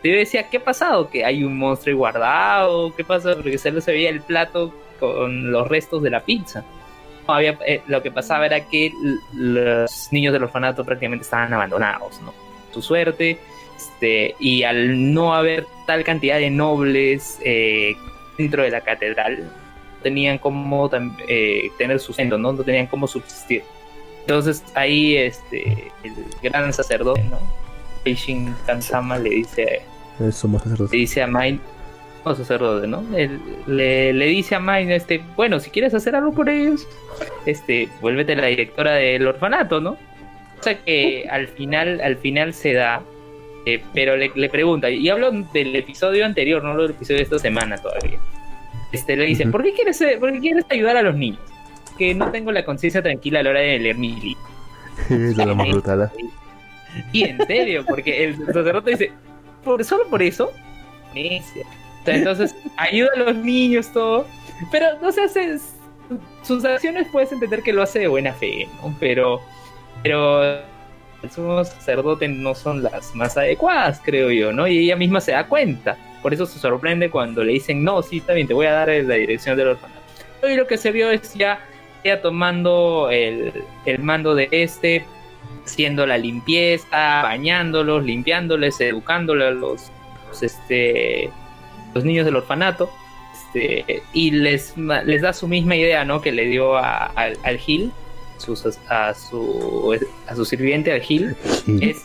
[0.06, 1.08] yo decía, ¿qué ha pasado?
[1.10, 3.34] Que hay un monstruo guardado, ¿qué pasa?
[3.34, 6.64] Porque solo se veía el plato con los restos de la pizza.
[7.26, 8.92] No, había, eh, lo que pasaba era que
[9.34, 12.32] los niños del orfanato prácticamente estaban abandonados, ¿no?
[12.72, 13.38] Su suerte,
[13.76, 17.94] este, y al no haber tal cantidad de nobles eh,
[18.38, 22.52] dentro de la catedral, no tenían tam- eh, tener sustento, ¿no?
[22.52, 23.62] No tenían cómo subsistir.
[24.20, 27.38] Entonces ahí este, el gran sacerdote, ¿no?
[28.04, 29.82] Eishin Kansama le dice
[30.20, 30.90] Eh, Somos le sacerdotes.
[30.92, 31.58] dice a Mine,
[32.24, 33.04] no sacerdote, ¿no?
[33.16, 36.86] Él- le, le dice a Mine, este, bueno, si quieres hacer algo por ellos,
[37.44, 39.90] este, vuélvete la directora del orfanato, ¿no?
[40.58, 43.02] O sea que al final, al final se da,
[43.66, 47.38] eh, pero le, le pregunta, y hablo del episodio anterior, no del episodio de esta
[47.38, 48.18] semana todavía.
[48.92, 49.46] Este, le dice.
[49.48, 51.40] ¿por qué quieres, eh, por qué quieres ayudar a los niños?
[51.98, 54.40] Que no tengo la conciencia tranquila a la hora de leer mi libro.
[55.10, 56.02] es la más brutal.
[56.02, 56.12] ¿ah?
[57.12, 59.12] Y en serio, porque el sacerdote dice,
[59.66, 60.52] ¿por, solo por eso,
[62.06, 64.26] entonces ayuda a los niños, todo.
[64.70, 65.58] Pero, no sé, se-
[66.42, 68.96] sus acciones puedes entender que lo hace de buena fe, ¿no?
[69.00, 69.40] Pero,
[70.02, 74.66] pero el sumo sacerdote no son las más adecuadas, creo yo, ¿no?
[74.68, 75.98] Y ella misma se da cuenta.
[76.22, 78.88] por eso se sorprende cuando le dicen, no, sí, está bien, te voy a dar
[78.88, 80.00] la dirección del orfanato.
[80.48, 81.60] Y lo que se vio es ya
[82.04, 85.06] ella tomando el, el mando de este,
[85.66, 89.92] haciendo la limpieza, bañándolos, limpiándoles, educándoles a los,
[90.28, 91.30] los, este,
[91.94, 92.88] los niños del orfanato.
[93.34, 96.20] Este, y les, les da su misma idea, ¿no?
[96.20, 97.92] Que le dio a- al, al Gil,
[98.38, 101.34] sus- a, su, a su sirviente, al Gil.
[101.80, 102.02] Es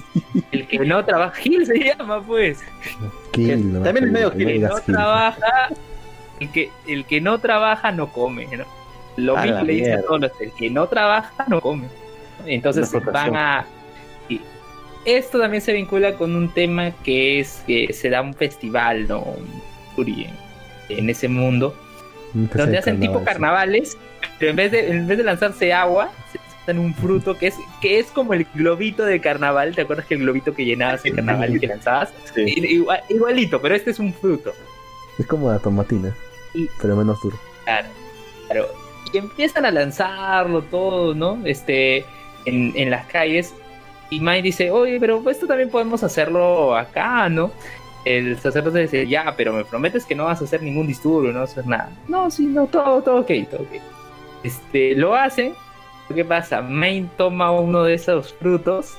[0.51, 1.35] el que no trabaja.
[1.41, 2.59] Gil se llama, pues.
[3.37, 5.69] No, también es medio no Kill, digas no trabaja,
[6.39, 8.65] el que, el que no trabaja no come, ¿no?
[9.17, 11.87] Lo mismo le dice a todos el que no trabaja no come.
[12.45, 13.65] Entonces van a...
[15.05, 19.25] esto también se vincula con un tema que es que se da un festival, ¿no?
[20.89, 21.75] En, ese mundo,
[22.35, 23.25] Empecé donde el hacen tipo sí.
[23.25, 23.97] carnavales,
[24.39, 27.55] pero en vez de, en vez de lanzarse agua, se lanzan un fruto que es,
[27.81, 31.15] que es como el globito de carnaval, ¿te acuerdas que el globito que llenabas en
[31.15, 32.13] carnaval y que lanzabas?
[32.33, 32.41] Sí.
[32.41, 34.53] I- igual- igualito, pero este es un fruto.
[35.19, 36.15] Es como la tomatina,
[36.53, 37.37] Y- pero menos duro.
[37.65, 37.87] Claro,
[38.47, 38.67] claro.
[39.13, 41.39] Y empiezan a lanzarlo todo, ¿no?
[41.45, 42.05] Este,
[42.45, 43.53] en, en las calles.
[44.09, 47.51] Y Mai dice, oye, pero esto también podemos hacerlo acá, ¿no?
[48.03, 51.39] El sacerdote dice, ya, pero me prometes que no vas a hacer ningún disturbio, no
[51.39, 51.89] vas a hacer nada.
[52.07, 53.81] No, sí, no, todo, todo ok, todo ok.
[54.43, 55.53] Este, lo hacen.
[56.13, 56.61] ¿Qué pasa?
[56.61, 58.97] Mai toma uno de esos frutos,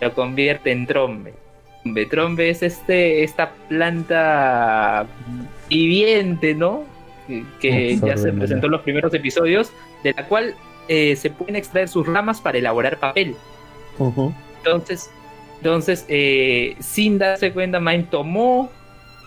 [0.00, 1.34] lo convierte en trombe.
[2.08, 5.06] Trombe, es este, esta planta
[5.68, 6.84] viviente, ¿no?
[7.26, 9.72] Que, que ya se presentó en los primeros episodios,
[10.04, 10.54] de la cual
[10.88, 13.36] eh, se pueden extraer sus ramas para elaborar papel.
[14.58, 15.10] Entonces,
[15.56, 18.70] entonces eh, sin darse cuenta, Mime tomó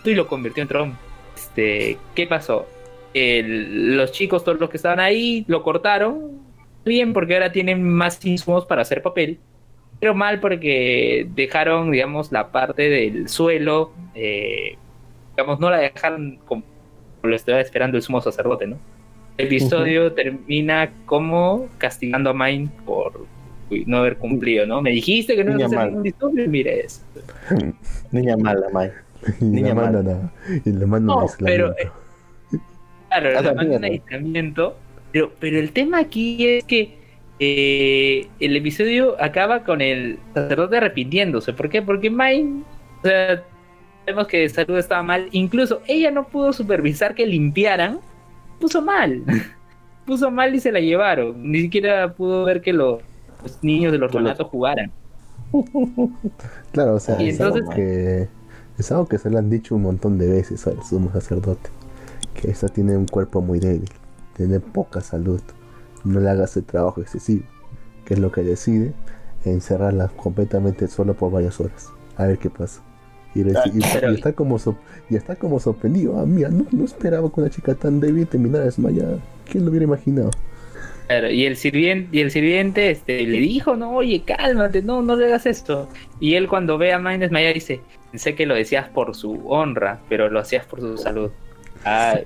[0.04, 0.96] y lo convirtió en trombe.
[1.34, 2.66] Este, ¿qué pasó?
[3.14, 6.42] El- los chicos, todos los que estaban ahí, lo cortaron.
[6.84, 9.40] Bien, porque ahora tienen más insumos para hacer papel.
[9.98, 14.76] Pero mal porque dejaron, digamos, la parte del suelo, eh,
[15.36, 16.62] digamos, no la dejaron como
[17.22, 18.78] lo estaba esperando el sumo sacerdote, ¿no?
[19.38, 23.26] El episodio termina como castigando a Mine por
[23.86, 24.80] no haber cumplido, ¿no?
[24.80, 25.86] Me dijiste que no ibas a hacer mala.
[25.88, 27.02] ningún disturbio, mire eso.
[28.12, 28.66] Niña mala.
[29.40, 29.98] Y Niña mala.
[30.00, 30.32] a,
[30.64, 31.92] y le mandan No, a pero, aislamiento.
[33.08, 33.86] Claro, A le mierda.
[33.86, 34.76] aislamiento.
[35.12, 36.98] Pero, pero el tema aquí es que
[37.38, 41.52] eh, el episodio acaba con el sacerdote arrepintiéndose.
[41.52, 41.82] ¿Por qué?
[41.82, 42.62] Porque Mine,
[43.02, 43.42] o sea,
[44.04, 45.28] sabemos que salud estaba mal.
[45.32, 48.00] Incluso ella no pudo supervisar que limpiaran.
[48.60, 49.22] Puso mal.
[50.06, 51.50] puso mal y se la llevaron.
[51.50, 53.00] Ni siquiera pudo ver que los,
[53.42, 54.90] los niños del orfanato jugaran.
[56.72, 58.28] Claro, o sea, Y es, algo entonces- que,
[58.78, 61.70] es algo que se le han dicho un montón de veces al sumo sacerdote.
[62.34, 63.88] Que esta tiene un cuerpo muy débil,
[64.36, 65.40] tiene poca salud,
[66.04, 67.44] no le hagas el trabajo excesivo,
[68.04, 68.92] que es lo que decide
[69.44, 71.88] encerrarla completamente solo por varias horas.
[72.16, 72.82] A ver qué pasa.
[73.36, 74.76] Y, está como sor-
[75.10, 76.18] y está como sorprendido.
[76.18, 79.18] Ah, mira, no, no esperaba que una chica tan débil terminara desmayada.
[79.50, 80.30] ¿Quién lo hubiera imaginado?
[81.06, 85.14] Claro, y el sirviente, y el sirviente este, le dijo, no, oye, cálmate, no, no
[85.14, 85.88] le hagas esto.
[86.18, 87.80] Y él cuando ve a Mine desmayar dice,
[88.10, 91.30] pensé que lo decías por su honra, pero lo hacías por su salud.
[91.84, 92.22] Ay.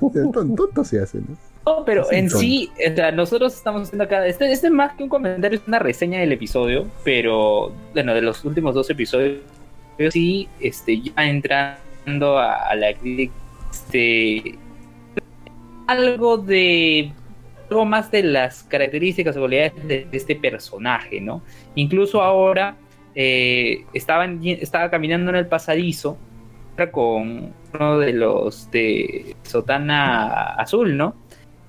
[0.32, 1.36] Tonto, se hace, ¿no?
[1.66, 5.02] No, pero en sí, o sea, nosotros estamos haciendo acá, este, este es más que
[5.02, 9.40] un comentario, es una reseña del episodio, pero, bueno, de los últimos dos episodios,
[10.00, 13.34] pero sí, este, ya entrando a, a la crítica,
[13.70, 14.58] este,
[15.86, 17.12] algo de,
[17.68, 21.42] algo más de las características o cualidades de, de este personaje, ¿no?
[21.74, 22.76] Incluso ahora,
[23.14, 26.16] eh, estaba caminando en el pasadizo,
[26.92, 31.14] con uno de los de Sotana Azul, ¿no?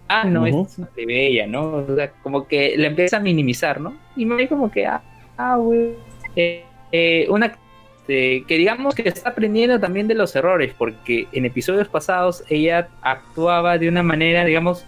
[0.07, 0.61] Ah, no, Ujú.
[0.61, 1.63] esta es una plebeya, ¿no?
[1.63, 3.93] O sea, como que la empieza a minimizar, ¿no?
[4.15, 5.01] Y me ve como que, ah,
[5.37, 5.95] ah, güey.
[6.37, 6.63] Eh,
[6.93, 7.51] eh, una
[8.11, 12.89] este, que digamos que está aprendiendo también de los errores, porque en episodios pasados ella
[13.01, 14.85] actuaba de una manera, digamos,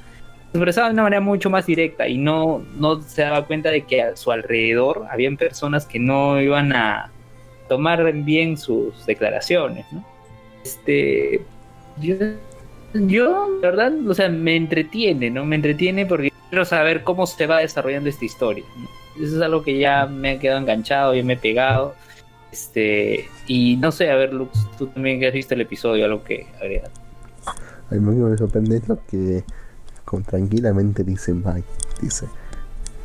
[0.54, 4.02] expresaba de una manera mucho más directa y no, no se daba cuenta de que
[4.02, 7.12] a su alrededor habían personas que no iban a
[7.70, 9.86] tomar bien sus declaraciones.
[10.66, 11.42] Este,
[12.02, 12.16] yo,
[12.94, 15.46] yo, la verdad, o sea, me entretiene, ¿no?
[15.46, 18.66] Me entretiene porque quiero saber cómo se va desarrollando esta historia.
[19.16, 21.96] Eso es algo que ya me ha quedado enganchado, ya me he pegado.
[22.54, 26.24] Este, y no sé, a ver, Lux, tú también que has visto el episodio, algo
[26.24, 26.92] que agregar.
[27.90, 29.44] A mí me sorprende lo que
[30.06, 31.64] con tranquilamente dice Mike.
[32.00, 32.28] Dice,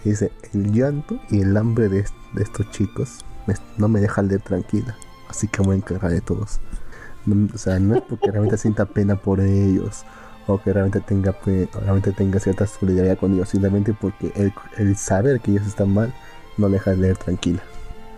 [0.04, 3.20] dice, el llanto y el hambre de, est- de estos chicos
[3.78, 4.94] no me dejan leer tranquila.
[5.30, 6.60] Así que me voy a encargar de todos.
[7.54, 10.04] O sea, no es porque realmente sienta pena por ellos
[10.46, 11.34] o que realmente tenga,
[11.80, 16.12] realmente tenga cierta solidaridad con ellos, simplemente porque el, el saber que ellos están mal
[16.58, 17.62] no le deja leer tranquila.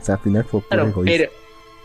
[0.01, 1.05] O sea, al final fue por Claro, egoísmo.
[1.05, 1.31] pero,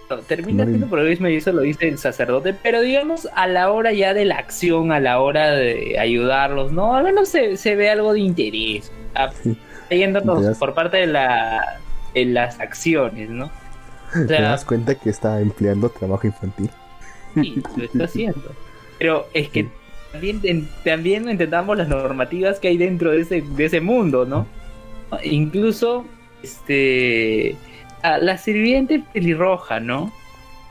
[0.09, 3.71] No, termina No siendo progresismo y eso lo dice el sacerdote, pero digamos a la
[3.71, 6.95] hora ya de la acción, a la hora de ayudarlos, ¿no?
[6.95, 9.57] Al menos se, se ve algo de interés, ah, Sí.
[9.89, 11.81] yéndonos por parte de, la,
[12.13, 13.45] de las acciones, ¿no?
[13.45, 13.51] O
[14.27, 16.69] ¿Te das cuenta que está empleando trabajo infantil?
[17.33, 18.55] sí, lo está haciendo.
[18.99, 19.69] Pero es que Sí.
[20.11, 24.47] también, también entendamos las normativas que hay dentro de ese, de ese mundo, ¿no?
[25.23, 26.05] Incluso,
[26.43, 27.57] este,
[28.05, 30.11] a la sirviente pelirroja, ¿no?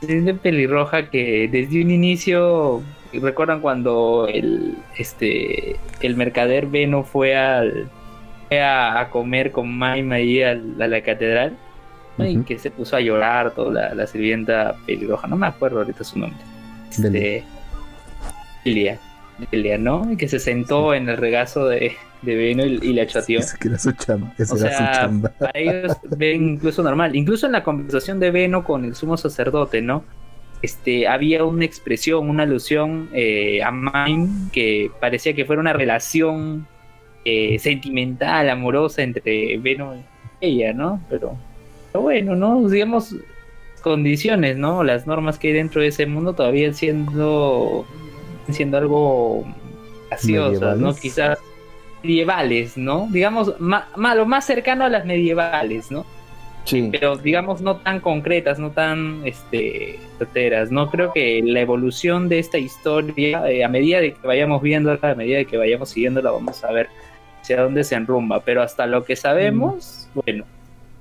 [0.01, 2.81] La sirviente pelirroja que desde un inicio,
[3.13, 7.89] recuerdan cuando el, este, el mercader Beno fue al,
[8.51, 11.57] a, a comer con Maima ahí a la catedral,
[12.17, 16.03] y que se puso a llorar toda la, la sirvienta pelirroja, no me acuerdo ahorita
[16.03, 16.39] su nombre.
[16.89, 17.43] Este, Delia.
[18.63, 18.99] Delia,
[19.51, 20.09] Delia, ¿no?
[20.11, 21.95] Y que se sentó en el regazo de,
[22.25, 23.39] de Beno y, y la chateó.
[23.39, 24.33] Es que era su chamba.
[24.37, 25.29] Esa O era sea, su chamba.
[25.39, 27.15] para ellos ven incluso normal.
[27.15, 30.03] Incluso en la conversación de Beno con el sumo sacerdote, ¿no?
[30.61, 36.67] Este, había una expresión, una alusión eh, a Mime que parecía que fuera una relación
[37.23, 40.03] eh, sentimental, amorosa entre Beno y
[40.41, 41.01] ella, ¿no?
[41.09, 41.37] Pero,
[41.91, 42.67] pero bueno, ¿no?
[42.67, 43.15] Digamos,
[43.81, 44.83] condiciones, ¿no?
[44.83, 47.85] Las normas que hay dentro de ese mundo todavía siendo,
[48.49, 49.45] siendo algo
[50.09, 50.95] gaseosas, ¿no?
[50.95, 51.37] Quizás
[52.05, 53.07] medievales, ¿no?
[53.11, 56.05] Digamos, ma- ma- lo más cercano a las medievales, ¿no?
[56.65, 56.89] Sí.
[56.91, 60.71] Pero digamos no tan concretas, no tan este certeras.
[60.71, 64.97] No creo que la evolución de esta historia, eh, a medida de que vayamos viendo,
[64.99, 66.87] a medida de que vayamos siguiéndola, vamos a ver
[67.41, 68.41] hacia dónde se enrumba.
[68.43, 70.43] Pero hasta lo que sabemos, bueno,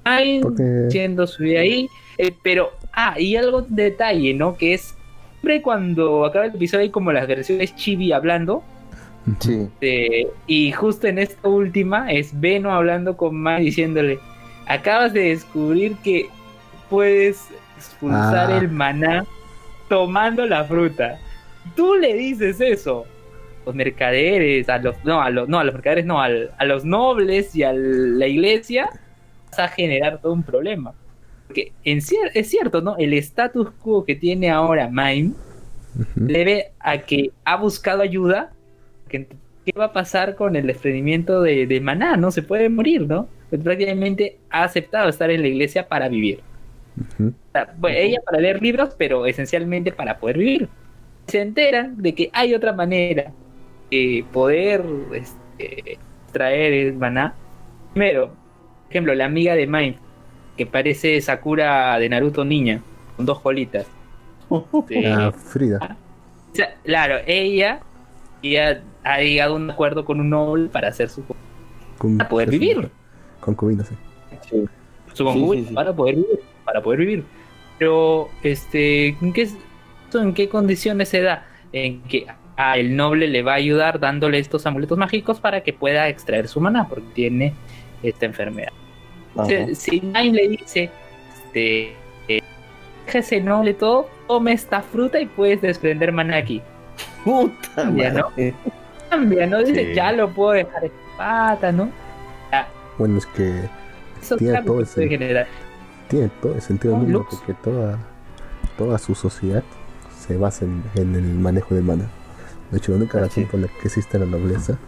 [0.04, 1.88] hay Porque- siendo su vida ahí,
[2.18, 4.56] eh, pero ah, y algo de detalle, ¿no?
[4.58, 4.94] Que es
[5.32, 8.62] siempre cuando acaba el episodio hay como las versiones chibi hablando.
[9.40, 9.62] Sí.
[9.62, 14.18] Este, y justo en esta última es Beno hablando con Mai diciéndole,
[14.66, 16.26] acabas de descubrir que
[16.90, 18.58] puedes expulsar Ah.
[18.58, 19.24] el maná
[19.88, 21.18] tomando la fruta.
[21.74, 23.06] Tú le dices eso.
[23.64, 26.84] Los mercaderes, a los, no, a los, no, a los mercaderes no, al- a los
[26.84, 28.90] nobles y a la iglesia,
[29.50, 30.92] vas a generar todo un problema.
[31.46, 32.96] Porque en cier- es cierto, ¿no?
[32.98, 35.32] El status quo que tiene ahora Mime
[35.98, 36.08] Ujú.
[36.26, 38.50] debe a que ha buscado ayuda.
[39.24, 42.18] Que- ¿Qué va a pasar con el desprendimiento de, de Maná?
[42.18, 43.28] No se puede morir, ¿no?
[43.48, 46.40] Pues prácticamente ha aceptado estar en la iglesia para vivir.
[47.00, 47.28] Ujú.
[47.28, 50.68] O sea, bueno, ella para leer libros, pero esencialmente para poder vivir.
[51.28, 53.32] Se enteran de que hay otra manera
[53.90, 54.84] de poder
[55.14, 55.98] este,
[56.32, 57.34] traer el maná.
[57.94, 59.96] Primero, por ejemplo, la amiga de Mime,
[60.58, 62.82] que parece Sakura de Naruto niña,
[63.16, 63.86] con dos colitas.
[64.90, 65.96] Este, Ah, Frida.
[66.52, 67.80] o sea, claro, ella,
[68.44, 71.22] ella ha llegado a un acuerdo con un noble para hacer su,
[71.98, 72.90] Con, para poder vivir.
[73.40, 73.94] Concubina, sí.
[74.48, 74.64] Sí.
[75.12, 75.74] su concubina, sí, sí.
[75.74, 77.24] para poder vivir, para poder vivir.
[77.78, 79.48] Pero, este, ¿en qué,
[80.14, 81.46] en qué condiciones se da?
[81.72, 82.26] En que
[82.56, 86.48] a el noble le va a ayudar dándole estos amuletos mágicos para que pueda extraer
[86.48, 87.54] su maná, porque tiene
[88.02, 88.72] esta enfermedad.
[89.46, 90.90] Si, si Nine le dice,
[91.34, 91.96] este,
[92.28, 92.40] eh,
[93.12, 96.62] ese noble todo, tome esta fruta y puedes desprender maná aquí.
[97.24, 98.30] Puta ¿no?
[99.10, 99.58] Cambia, ¿no?
[99.62, 99.94] Dice, Sí.
[99.94, 101.88] ya lo puedo dejar en pata, ¿no?
[102.98, 103.68] Bueno, es que
[104.22, 105.46] Eso Tiene todo puede generar.
[106.08, 107.98] tiene todo el sentido del mundo porque toda,
[108.78, 109.62] toda su sociedad
[110.18, 112.04] se basa en, en el manejo del mana.
[112.70, 113.48] De hecho, la única razón sí.
[113.50, 114.78] por la que existe la nobleza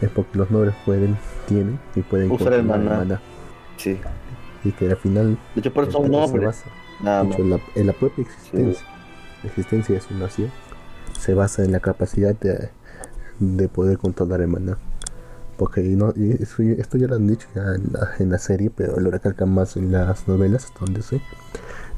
[0.00, 3.20] es porque los nobles pueden, tienen y pueden Usar el maná.
[3.76, 3.98] Sí.
[4.62, 6.64] Y que al final De hecho, por eso son el- basa
[7.00, 8.86] Nada de hecho, la- en la propia existencia,
[9.42, 10.50] la existencia de su nación
[11.24, 12.68] se basa en la capacidad de,
[13.40, 14.76] de poder controlar el maná.
[15.56, 18.70] Porque no, y eso- esto ya lo han dicho ya en la, en la serie,
[18.74, 21.20] pero lo recalcan más en las novelas, hasta donde sé,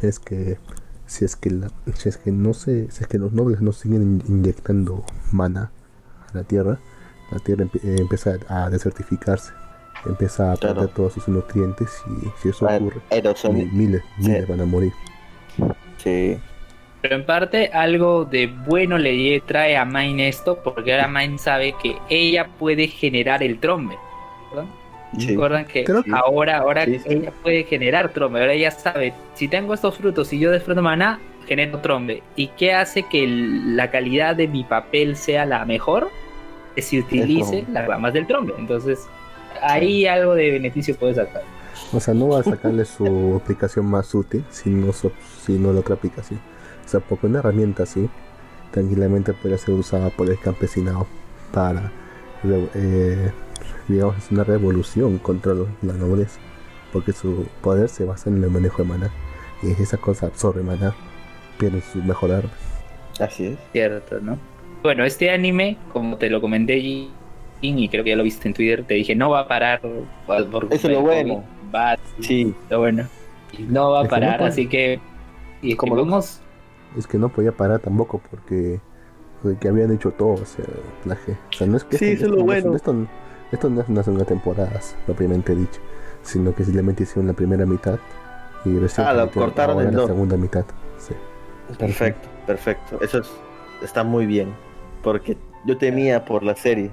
[0.03, 0.59] es que
[1.07, 3.72] si es que la, si es que no se, si es que los nobles no
[3.72, 5.70] siguen in- inyectando mana
[6.33, 6.79] a la tierra,
[7.33, 9.53] la tierra empie- eh, empieza a desertificarse,
[10.05, 10.74] empieza a Claro.
[10.77, 13.55] perder todos sus nutrientes y si eso Ah, ocurre, Erosión.
[13.55, 14.29] mi- miles, Sí.
[14.29, 14.93] miles van a morir.
[15.99, 16.39] Sí.
[17.09, 21.72] Pero en parte algo de bueno le trae a Mine esto, porque ahora Mine sabe
[21.80, 23.94] que ella puede generar el trombe.
[24.52, 24.68] ¿verdad?
[25.16, 25.28] Sí.
[25.28, 27.04] Recuerdan que Creo que- ahora, ahora Sí, sí.
[27.09, 28.40] ella puede generar trombe.
[28.40, 32.24] Ahora ella sabe, si tengo estos frutos y yo desprendo maná, genero trombe.
[32.34, 36.11] ¿Y qué hace que el- la calidad de mi papel sea la mejor?
[36.74, 37.72] Que se utilice trombe.
[37.72, 38.52] las ramas del trombe.
[38.59, 39.07] Entonces,
[39.62, 41.42] ahí algo de beneficio puede sacar.
[41.92, 45.12] O sea, no va a sacarle su aplicación más útil, sino, su-
[45.44, 46.40] sino la otra aplicación.
[46.87, 48.09] O sea, porque una herramienta así
[48.70, 51.07] tranquilamente puede ser usada por el campesinado
[51.53, 51.91] para,
[52.74, 53.30] eh,
[53.89, 56.39] digamos, es una revolución contra la nobleza,
[56.93, 59.11] porque su poder se basa en el manejo de maná.
[59.62, 60.95] Y esa cosa absorbe maná,
[61.59, 62.51] pierde su mejor arma.
[63.18, 63.59] Así es.
[63.72, 64.39] Cierto, ¿no?
[64.82, 67.11] Bueno, este anime, como te lo comenté Jin,
[67.62, 69.80] y creo que ya lo viste en Twitter, te dije, no va a parar.
[70.26, 71.43] por- Eso es lo bueno.
[71.74, 72.55] Va, Sí.
[72.70, 73.09] lo bueno.
[73.59, 75.01] No va a Es no parar, así que.
[75.62, 76.41] Y es Como vamos.
[76.97, 78.80] Es que no podía parar tampoco porque,
[79.42, 82.42] porque habían hecho todo, o sea, o sea, no es que Sí, esto, es lo
[82.44, 82.74] bueno.
[82.74, 82.94] esto,
[83.53, 85.80] esto no es una segunda temporada, propiamente dicho,
[86.22, 87.99] sino que simplemente hicieron la primera mitad
[88.64, 90.07] y recién Ah, cortaron en la dos.
[90.07, 90.64] segunda mitad.
[90.99, 91.14] Sí.
[91.78, 92.99] Perfecto, perfecto.
[93.01, 93.30] Eso es-
[93.82, 94.55] está muy bien.
[95.03, 96.90] Porque yo temía por la serie.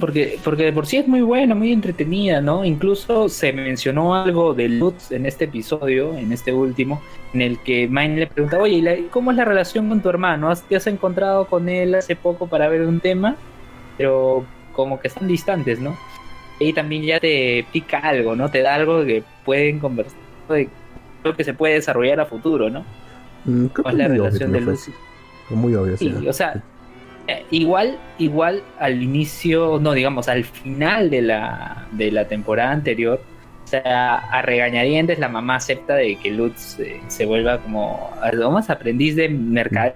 [0.00, 2.64] Porque, porque de por sí es muy buena, muy entretenida, ¿no?
[2.64, 7.02] Incluso se mencionó algo de Lutz en este episodio, en este último,
[7.34, 10.08] en el que Mine le pregunta, oye, ¿y la- ¿cómo es la relación con tu
[10.08, 10.50] hermano?
[10.50, 13.36] ¿Has- ¿Te has encontrado con él hace poco para ver un tema?
[13.98, 15.94] Pero como que están distantes, ¿no?
[16.58, 18.50] Y también ya te pica algo, ¿no?
[18.50, 20.16] Te da algo que pueden conversar,
[21.22, 22.84] lo que se puede desarrollar a futuro, ¿no?
[23.44, 24.88] Mm, ¿Cómo es la relación de Lutz?
[25.50, 26.26] muy obvio, Sí, sí.
[26.28, 26.62] o sea,
[27.28, 33.20] eh, igual, igual al inicio, no, digamos, al final de la, de la temporada anterior,
[33.64, 38.10] o sea, a regañadientes la mamá acepta de que Lutz eh, se vuelva como,
[38.50, 39.94] más aprendiz de mercader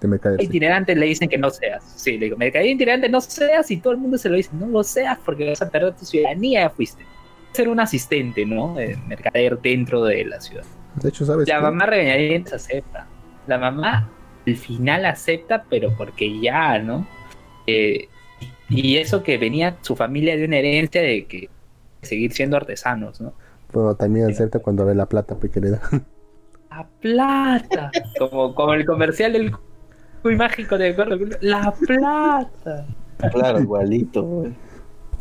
[0.00, 0.46] de mercader, sí.
[0.46, 1.82] itinerante, le dicen que no seas.
[1.96, 4.68] Sí, le digo, mercader itinerante no seas y todo el mundo se lo dice, no
[4.68, 7.04] lo seas porque vas a perder tu ciudadanía, ya fuiste.
[7.50, 8.74] Ser un asistente, ¿no?
[8.74, 10.64] De mercader dentro de la ciudad.
[10.94, 11.48] De hecho, ¿sabes?
[11.48, 11.62] La qué?
[11.62, 13.08] mamá regañadientes acepta.
[13.48, 14.08] La mamá
[14.46, 17.06] al final acepta, pero porque ya, ¿no?
[17.66, 18.08] Eh,
[18.68, 21.48] y eso que venía su familia de una herencia de que
[22.02, 23.32] seguir siendo artesanos, ¿no?
[23.72, 25.80] Bueno, también acepta cuando ve la plata pues, que le da.
[26.70, 27.90] La plata.
[28.18, 29.52] Como, como el comercial del
[30.22, 30.94] muy mágico de
[31.40, 32.86] La plata.
[33.32, 34.22] Claro, igualito.
[34.22, 34.52] güey.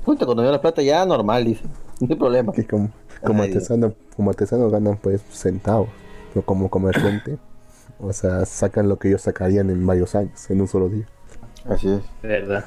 [0.03, 1.63] Puta, cuando veo la plata ya normal, dice.
[1.99, 2.51] No hay problema.
[2.51, 2.89] que como,
[3.23, 3.63] como Ay, Dios.
[3.63, 5.89] artesano, como artesano ganan pues centavos.
[6.33, 7.37] No como comerciante.
[7.99, 11.05] O sea, sacan lo que ellos sacarían en varios años, en un solo día.
[11.69, 12.01] Así es.
[12.21, 12.65] ¿Verdad?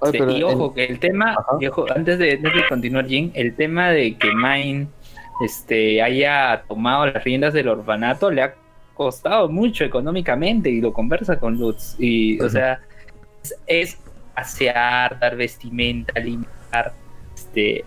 [0.00, 1.56] Ay, Sí, pero y en- ojo, que el tema, Ajá.
[1.60, 4.88] y ojo, antes de, antes de continuar, Jin, el tema de que Mine
[5.44, 8.54] este, haya tomado las riendas del orfanato le ha
[8.94, 11.96] costado mucho económicamente y lo conversa con Lutz.
[11.98, 12.80] Y, o sea,
[13.42, 13.98] es, es
[14.34, 16.92] asear, dar vestimenta, limpiar.
[17.34, 17.84] Este,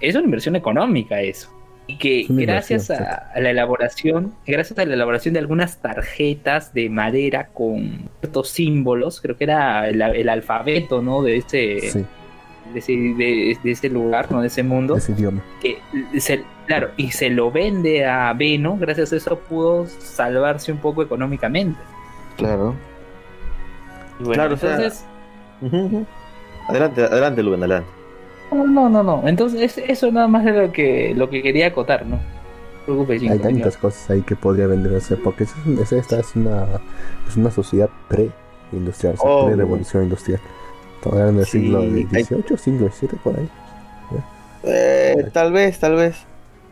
[0.00, 1.50] es una inversión económica eso.
[1.86, 6.88] Y que gracias a, a la elaboración, gracias a la elaboración de algunas tarjetas de
[6.88, 11.22] madera con ciertos símbolos, creo que era el, el alfabeto, ¿no?
[11.22, 12.04] De ese, Sí,
[12.72, 14.40] de ese, de- de ese lugar, ¿no?
[14.40, 14.96] De ese mundo.
[14.96, 15.42] ese idioma.
[15.60, 15.76] Que
[16.20, 21.02] se, claro, y se lo vende a Beno, gracias a eso pudo salvarse un poco
[21.02, 21.78] económicamente.
[22.38, 22.74] Claro.
[24.20, 25.04] Y bueno, Claro, o sea, entonces.
[26.68, 27.90] Adelante, adelante, Luen, adelante.
[28.52, 29.28] No, no, no, no.
[29.28, 32.16] Entonces, eso nada más es lo que, lo que quería acotar, ¿no?
[32.16, 32.20] No
[32.80, 36.66] te preocupes, Hay tantas cosas ahí que podría venderse porque es, es- esta es una,
[37.28, 39.46] es una sociedad pre-industrial, Oh.
[39.46, 40.40] pre-revolución industrial.
[41.04, 43.48] Hablando del Sí, siglo hay- XVIII, siglo XVII, por ahí.
[44.64, 46.16] Eh, tal vez, tal vez.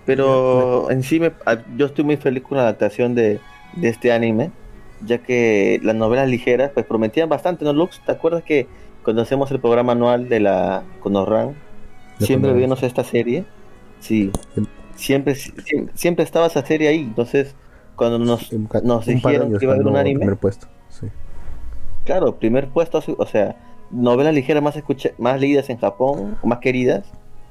[0.04, 3.38] Pero en sí me- a- yo estoy muy feliz con la adaptación de,
[3.76, 4.50] de este anime,
[5.04, 8.00] ya que las novelas ligeras pues prometían bastante, ¿no, Lux?
[8.04, 8.66] ¿Te acuerdas que
[9.02, 11.54] cuando hacemos el programa anual de la Conorran,
[12.18, 13.44] siempre veíamos esta serie?
[14.00, 14.30] Sí.
[14.56, 17.56] Em- Siempre, siempre, siempre estaba esa serie ahí, entonces
[17.96, 18.52] cuando nos,
[18.84, 20.66] nos dijeron que iba a haber un anime, primer puesto.
[20.90, 21.06] Sí.
[22.04, 23.56] Claro, primer puesto, o sea,
[23.90, 27.04] novelas ligeras más escucha más leídas en Japón, más queridas,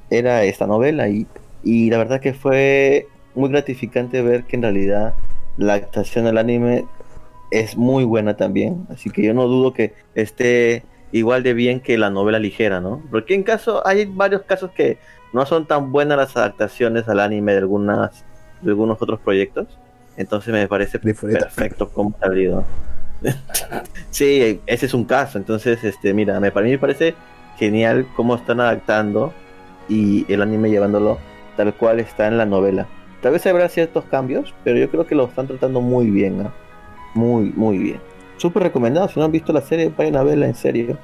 [0.08, 1.26] era esta novela y,
[1.64, 5.14] y la verdad que fue muy gratificante ver que en realidad
[5.56, 6.84] la adaptación al anime
[7.50, 11.98] es muy buena también, así que yo no dudo que esté igual de bien que
[11.98, 13.02] la novela ligera, ¿no?
[13.10, 14.98] Porque en caso hay varios casos que
[15.32, 18.24] no son tan buenas las adaptaciones al anime de algunas
[18.60, 19.66] de algunos otros proyectos,
[20.16, 22.64] entonces me parece perfecto como ha salido.
[24.10, 25.38] Sí, ese es un caso.
[25.38, 27.14] Entonces, este, mira, me, para mí me parece
[27.56, 29.32] genial cómo están adaptando
[29.88, 31.18] y el anime llevándolo
[31.56, 32.86] tal cual está en la novela.
[33.20, 36.42] Tal vez habrá ciertos cambios, pero yo creo que lo están tratando muy bien.
[36.46, 36.52] ¿ah?
[37.14, 38.00] Muy, muy bien.
[38.42, 39.08] Súper recomendado.
[39.08, 40.98] Si no han visto la serie, vayan a verla en serio.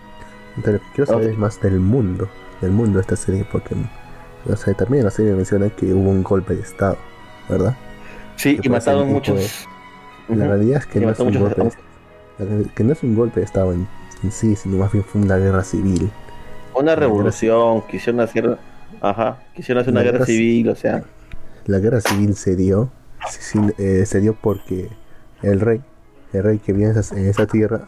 [0.64, 2.28] Pero quiero saber más del mundo,
[2.61, 3.76] del mundo de esta serie, porque
[4.51, 6.99] o sea, también la serie menciona que hubo un golpe de estado,
[7.49, 7.76] ¿verdad?
[8.34, 9.66] Sí, Que y mataron muchos.
[10.28, 10.45] La Ujú.
[10.45, 11.62] realidad es que no es, un golpe,
[12.39, 13.86] la- que no es un golpe de estado en,
[14.24, 16.11] en sí, sino más bien fue una guerra civil.
[16.74, 18.59] Una revolución, quisieron hacer.
[19.01, 21.05] Ajá, quisieron hacer una guerra guerra ci- civil, o sea.
[21.66, 22.91] La guerra civil se dio,
[23.78, 24.89] eh, se dio porque
[25.43, 25.80] el rey,
[26.32, 27.86] el rey que vive en esa, tierra,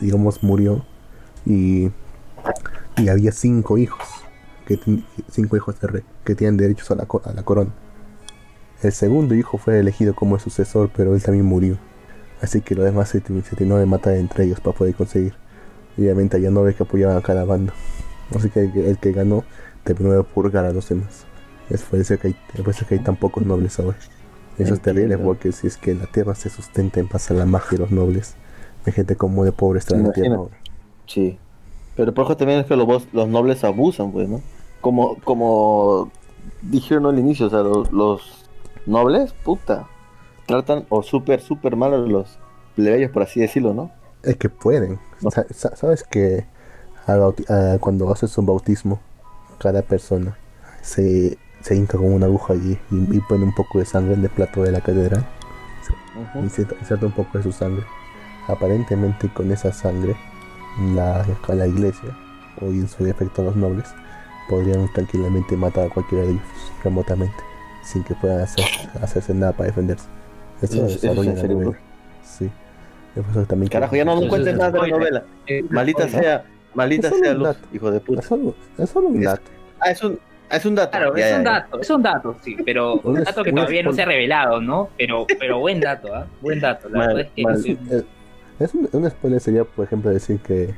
[0.00, 0.84] digamos, murió
[1.46, 1.90] y,
[2.96, 4.06] y había cinco hijos,
[4.66, 4.78] que
[5.30, 7.70] cinco hijos del rey, que tienen derechos a la, a la corona.
[8.82, 11.78] El segundo hijo fue elegido como el sucesor, pero él también murió.
[12.40, 15.34] Así que los demás se, se terminó de matar entre ellos para poder conseguir.
[15.98, 17.72] Obviamente había nobles que apoyaban a cada bando.
[18.34, 19.44] Así que el, que- ganó
[19.84, 21.26] terminó de purgar a los demás.
[21.68, 23.98] Es que hay, por eso que hay tan pocos nobles ahora.
[24.58, 27.46] Eso es terrible porque si es que la tierra se sustenta en base a la
[27.46, 28.34] magia de los nobles,
[28.86, 30.56] hay gente como de pobre está en la tierra ahora.
[31.06, 31.38] Sí.
[31.96, 34.40] Pero por eso también es que los, los nobles abusan, pues, ¿no?
[34.80, 36.10] Como, como
[36.62, 38.44] dijeron al inicio, o sea, los, los
[38.86, 39.86] nobles, puta,
[40.46, 42.38] tratan o súper, súper mal a los
[42.76, 43.90] plebeyos, por así decirlo, ¿no?
[44.22, 44.98] Es que pueden.
[45.20, 45.30] No.
[45.30, 46.46] ¿Sabes que
[47.06, 49.00] a- cuando haces un bautismo,
[49.58, 50.36] cada persona
[50.82, 54.22] se, se hinca con una aguja y, y, y pone un poco de sangre en
[54.24, 55.26] el plato de la catedral?
[56.34, 56.44] Ujú.
[56.44, 57.84] Inserta, inserta un poco de su sangre.
[58.48, 60.16] Aparentemente con esa sangre,
[60.94, 62.16] la, la iglesia,
[62.60, 63.86] o en su defecto los nobles,
[64.48, 66.42] podrían tranquilamente matar a cualquiera de ellos
[66.82, 67.36] remotamente,
[67.84, 68.64] sin que puedan hacer,
[69.02, 70.06] hacerse nada para defenderse.
[70.62, 71.78] Eso es- eso es desarrolla en la serio, novela.
[72.24, 72.50] Sí.
[73.16, 75.24] Eso también Carajo, ya no nos cuentes más de la novela.
[75.46, 76.44] Eh, Maldita sea,
[76.74, 77.68] maldita sea un Luz, dato.
[77.72, 78.20] hijo de puta.
[78.20, 79.42] Es solo, es solo un dato.
[79.80, 80.18] Ah, es un,
[80.52, 80.90] es un dato.
[80.90, 81.50] Claro, Ya, es ya, un ya.
[81.50, 84.90] dato, es un dato, sí, pero un dato que todavía no se ha revelado, ¿no?
[84.96, 86.26] Pero, pero buen dato, ¿ah?
[86.40, 86.88] Buen dato.
[86.88, 87.78] La Mal, verdad es que sí.
[88.58, 90.74] Es un, un spoiler sería, por ejemplo, decir que,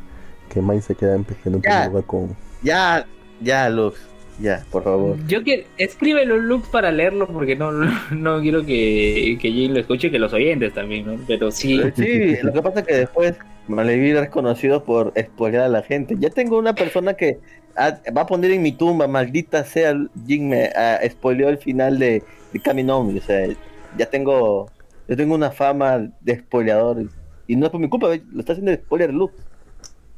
[0.49, 2.37] que Mine se queda en, primer lugar con...
[2.63, 3.05] Ya,
[3.41, 3.97] ya, Luz.
[4.41, 5.17] Ya, por favor.
[5.27, 7.71] Yo quiero, escríbelo Lux para leerlo porque no,
[8.11, 11.17] no quiero que, que Jane lo escuche y que los oyentes también, ¿no?
[11.27, 13.35] Pero sí, Sí, lo que pasa es que después
[13.69, 16.17] Malevir es conocido por spoilear a la gente.
[16.19, 17.39] Ya tengo una persona que
[17.77, 19.95] va a poner en mi tumba, maldita sea,
[20.27, 23.19] Jin me ah, spoileó el final de, de.
[23.19, 23.49] O sea,
[23.97, 24.71] ya tengo,
[25.09, 27.05] yo tengo una fama de spoileador.
[27.47, 29.31] Y no es por mi culpa, lo está haciendo spoiler Luz.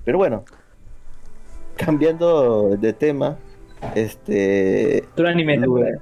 [0.04, 0.44] Pero bueno,
[1.76, 3.38] cambiando de tema,
[3.94, 5.56] este, tu anime.
[5.58, 5.98] Luen,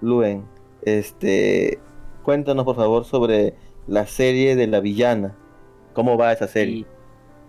[0.00, 0.44] Luen,
[0.82, 1.78] este,
[2.22, 3.54] cuéntanos por favor sobre
[3.86, 5.34] la serie de la villana.
[5.94, 6.74] ¿Cómo va esa serie?
[6.74, 6.86] Y,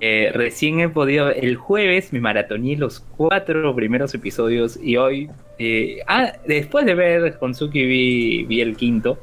[0.04, 5.30] eh, recién he podido, el jueves me maratoné los cuatro primeros episodios y hoy,
[5.60, 9.20] eh, ah, después de ver Honsuki vi, vi el quinto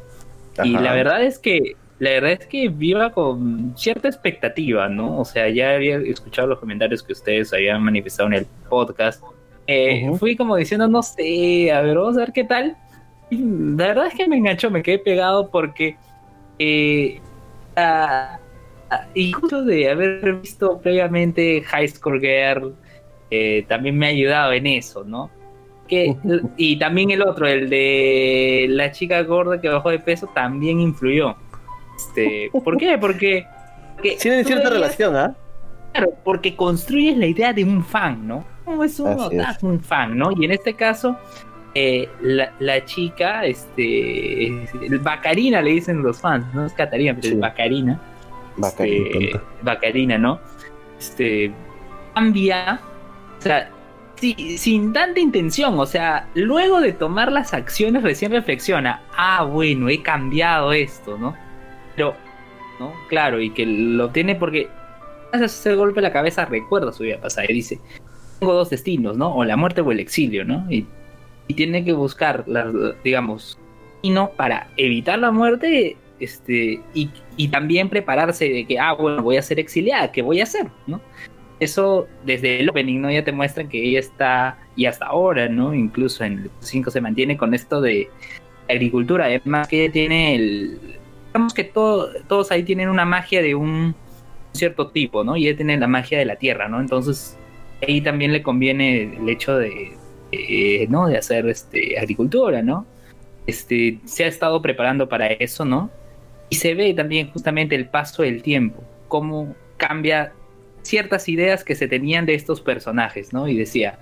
[0.63, 5.19] y la verdad es que la verdad es que viva con cierta expectativa, ¿no?
[5.19, 9.21] O sea, ya había escuchado los comentarios que ustedes habían manifestado en el podcast.
[9.67, 10.09] Eh.
[10.17, 12.77] Fui como diciendo, no sé, a ver, vamos a ver qué tal.
[13.31, 15.97] Y la verdad es que me enganchó, me quedé pegado porque
[17.75, 18.39] ah,
[19.15, 22.75] incluso de haber visto previamente High Score Girl,
[23.31, 25.31] eh, también me ha ayudado en eso, ¿no?
[25.87, 26.15] Que,
[26.57, 31.35] y también el otro, el de la chica gorda que bajó de peso, también influyó.
[31.97, 32.99] Este, ¿Por qué?
[32.99, 33.47] Porque,
[33.95, 35.35] porque Tienen cierta veías- relación, ¿ah?
[35.93, 38.45] Claro, porque construyes la idea de un fan, ¿no?
[38.67, 39.63] Como es un, es.
[39.63, 40.31] un fan, ¿no?
[40.39, 41.17] Y en este caso,
[41.75, 47.29] eh, la, la chica, este, el Bacarina le dicen los fans, no es Catarina, pero
[47.29, 47.33] Sí.
[47.35, 47.99] es Bacarina.
[48.59, 49.41] Bacarina, Este.
[49.63, 50.41] Bacarina, ¿no?
[50.99, 51.53] Este,
[52.15, 52.81] cambia,
[53.39, 53.71] o sea,
[54.57, 60.03] sin tanta intención, o sea, luego de tomar las acciones recién reflexiona, ah, bueno, he
[60.03, 61.37] cambiado esto, ¿no?
[61.95, 62.15] Pero,
[62.81, 62.93] ¿no?
[63.09, 64.69] Claro, y que lo tiene porque
[65.33, 67.81] hace ese golpe en la cabeza, recuerda su vida pasada y dice,
[68.41, 69.35] tengo dos destinos, ¿no?
[69.35, 70.67] O la muerte o el exilio, ¿no?
[70.71, 70.87] Y,
[71.47, 72.73] y tiene que buscar, las,
[73.05, 73.59] digamos,
[74.03, 79.37] no para evitar la muerte este y, y también prepararse de que, ah, bueno, voy
[79.37, 80.67] a ser exiliada, ¿qué voy a hacer?
[80.87, 81.01] ¿no?
[81.61, 83.03] Eso desde el opening.
[83.11, 85.75] Ya te muestran que ella está, y hasta ahora, ¿no?
[85.75, 88.09] Incluso en el 5 se mantiene con esto de
[88.69, 90.81] agricultura, además que ella tiene el...
[91.29, 93.95] Digamos que todo, todos ahí tienen una magia de un
[94.53, 95.37] cierto tipo, ¿no?
[95.37, 96.81] Y ella tiene la magia de la tierra, ¿no?
[96.81, 97.37] Entonces
[97.87, 99.93] ahí también le conviene el hecho de,
[100.33, 101.09] eh, ¿no?
[101.09, 102.87] De hacer este, agricultura, ¿no?
[103.47, 105.91] Este, se ha estado preparando para eso, ¿no?
[106.51, 110.33] Y se ve también justamente el paso del tiempo, cómo cambia
[110.83, 113.49] ciertas ideas que se tenían de estos personajes, ¿no?
[113.49, 113.99] Y decía,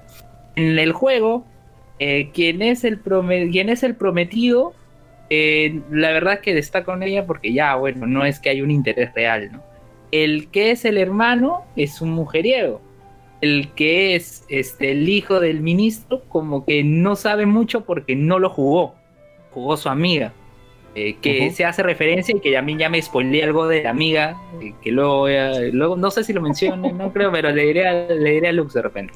[0.54, 1.44] en el juego,
[1.98, 4.74] eh, quien, es el quien es el prometido,
[5.28, 8.70] eh, la verdad que destaco en ella porque ya, bueno, no es que hay un
[8.70, 9.62] interés real, ¿no?
[10.12, 12.80] El que es el hermano es un mujeriego.
[13.40, 18.38] El que es este, el hijo del ministro, como que no sabe mucho porque no
[18.38, 18.94] lo jugó.
[19.50, 20.32] Jugó su amiga.
[20.96, 23.90] Eh, que se hace referencia y que a mí ya me spoileé algo de la
[23.90, 24.36] amiga.
[24.60, 27.86] eh, que luego, a- luego no sé si lo mencioné, no creo, pero le diré,
[27.86, 29.12] a, le diré a Lux de repente.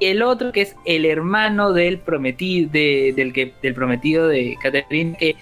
[0.00, 4.56] Y el otro que es el hermano del prometido, de, del, que, del prometido de
[4.62, 5.34] Catherine, que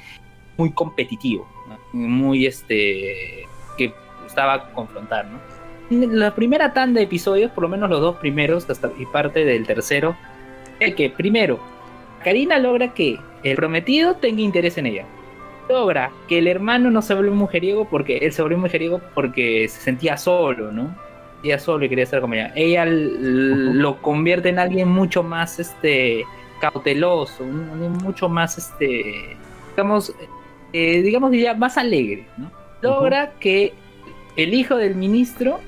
[0.56, 1.78] muy competitivo, ¿no?
[1.92, 3.46] muy este
[3.76, 3.92] que
[4.22, 5.40] gustaba confrontar, ¿no?
[5.90, 9.66] La primera tanda de episodios, por lo menos los dos primeros, hasta y parte del
[9.66, 10.16] tercero,
[10.80, 11.58] es que primero,
[12.22, 15.06] Karina logra que el prometido tenga interés en ella.
[15.72, 19.66] Logra que el hermano no se vuelva mujeriego porque él se volvió un mujeriego porque
[19.68, 20.94] se sentía solo, ¿no?
[21.34, 22.52] Sentía solo y quería estar con ella.
[22.54, 26.24] Ella lo convierte en alguien mucho más este
[26.60, 29.36] cauteloso, mucho más este
[29.70, 30.14] digamos
[30.72, 32.50] eh, digamos diría más alegre, ¿no?
[32.82, 33.72] Logra que
[34.36, 35.60] el hijo del ministro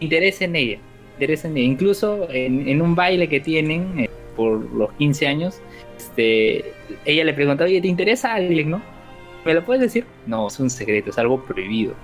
[0.00, 0.78] interese en ella,
[1.14, 1.66] interese en ella.
[1.66, 5.60] Incluso en, en un baile que tienen eh, por los 15 años,
[5.96, 6.72] este,
[7.04, 8.97] ella le pregunta, oye, ¿te interesa alguien, no?
[9.44, 10.04] ¿Me lo puedes decir?
[10.26, 11.94] No, es un secreto, es algo prohibido.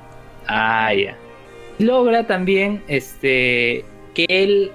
[0.47, 1.16] Ah, ya.
[1.78, 3.85] Logra también este,
[4.15, 4.70] que él,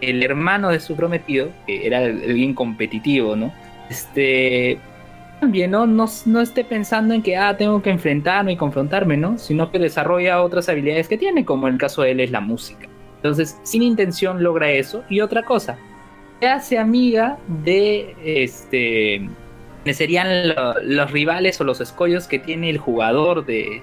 [0.00, 3.52] el hermano de su prometido, que era alguien competitivo, ¿no?
[3.90, 4.78] Este,
[5.40, 5.86] también ¿no?
[5.86, 9.38] No, no esté pensando en que, ah, tengo que enfrentarme y confrontarme, ¿no?
[9.38, 12.40] Sino que desarrolla otras habilidades que tiene, como en el caso de él es la
[12.40, 12.88] música.
[13.16, 15.04] Entonces, sin intención logra eso.
[15.08, 15.78] Y otra cosa,
[16.40, 19.28] se hace amiga de este
[19.92, 23.82] serían lo- los rivales o los escollos que tiene el jugador de,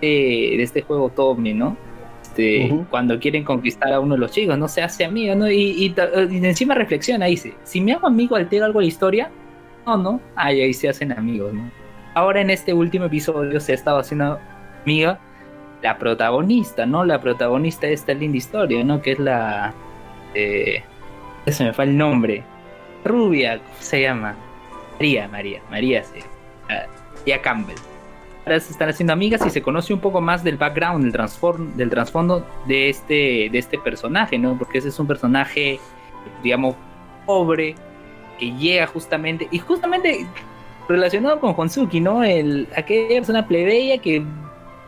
[0.00, 1.76] de, de este juego Tommy, ¿no?
[2.22, 2.70] Este.
[2.90, 5.50] Cuando quieren conquistar a uno de los chicos, no se hace amiga, ¿no?
[5.50, 8.88] Y, y ta- y encima reflexiona, dice, si me hago amigo altero algo de la
[8.88, 9.30] historia,
[9.86, 11.70] no, no, ay, ahí se hacen amigos, ¿no?
[12.14, 14.38] Ahora en este último episodio se ha estado haciendo
[14.84, 15.18] amiga
[15.82, 17.04] la protagonista, ¿no?
[17.04, 19.00] La protagonista de esta linda historia, ¿no?
[19.00, 19.72] Que es la...
[20.34, 20.82] Eh,
[21.46, 22.44] se me fue el nombre.
[23.04, 24.36] Rubia, ¿cómo se llama?
[25.00, 26.20] María, María, María, sí.
[27.18, 27.76] María Campbell.
[28.44, 31.90] Ahora se están haciendo amigas y se conoce un poco más del background, del, del
[31.90, 34.58] trasfondo de este, de este personaje, ¿no?
[34.58, 35.80] Porque ese es un personaje,
[36.42, 36.74] digamos,
[37.24, 37.76] pobre,
[38.38, 40.26] que llega justamente, y justamente
[40.86, 42.22] relacionado con Honsuki, ¿no?
[42.22, 44.22] El, aquella persona plebeya que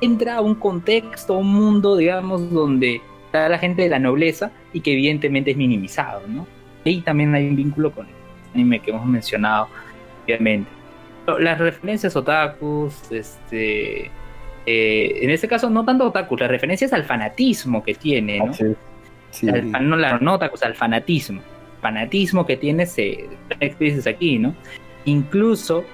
[0.02, 4.80] entra a un contexto, un mundo, digamos, donde está la gente de la nobleza y
[4.80, 6.46] que evidentemente es minimizado, ¿no?
[6.84, 8.14] Y también hay un vínculo con el
[8.52, 9.68] anime que hemos mencionado,
[10.24, 10.70] obviamente.
[11.26, 14.10] Pero Las referencias otakus, este...
[14.66, 18.52] eh, en este caso no tanto otakus, las referencias al fanatismo que tiene, ¿no?
[18.52, 18.66] Sí.
[19.30, 19.48] Sí.
[19.48, 21.40] al fan- no la nota, o sea, al fanatismo.
[21.80, 23.28] Fanatismo que tiene se
[23.60, 24.54] explices aquí, ¿no?
[25.04, 25.84] Incluso,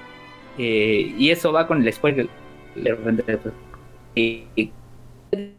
[0.57, 2.27] eh, y eso va con el spoiler.
[2.75, 3.39] de
[4.15, 5.53] eh, eh,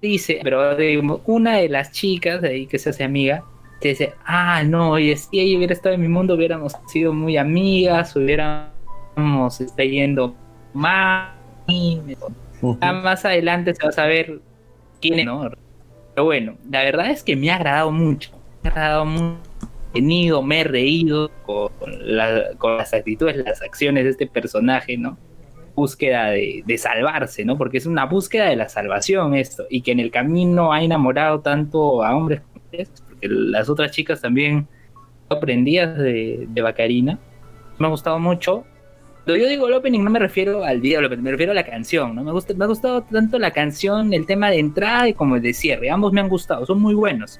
[0.00, 3.44] dice, pero digamos, una de las chicas de ahí que se hace amiga,
[3.80, 7.36] te dice, ah, no, oye, si ella hubiera estado en mi mundo, hubiéramos sido muy
[7.36, 10.34] amigas, hubiéramos está yendo
[10.74, 11.32] más.
[12.80, 14.40] Ya más adelante se va a saber
[15.00, 15.50] quién es, ¿no?
[16.14, 18.30] Pero bueno, la verdad es que me ha agradado mucho.
[18.62, 19.38] Me ha agradado mucho.
[19.90, 24.96] He tenido, me he reído con, la- con las actitudes, las acciones de este personaje,
[24.96, 25.16] ¿no?
[25.74, 27.56] Búsqueda de, de salvarse, ¿no?
[27.56, 29.64] Porque es una búsqueda de la salvación esto.
[29.70, 32.90] Y que en el camino ha enamorado tanto a hombres como mujeres,
[33.20, 34.66] porque las otras chicas también
[35.28, 37.18] aprendías de, de Bacarina.
[37.78, 38.64] Me ha gustado mucho.
[39.24, 42.14] Cuando yo digo el opening no me refiero al opening, me refiero a la canción,
[42.14, 42.24] ¿no?
[42.24, 45.42] Me, gusta, me ha gustado tanto la canción, el tema de entrada y como el
[45.42, 45.90] de cierre.
[45.90, 47.38] Ambos me han gustado, son muy buenos.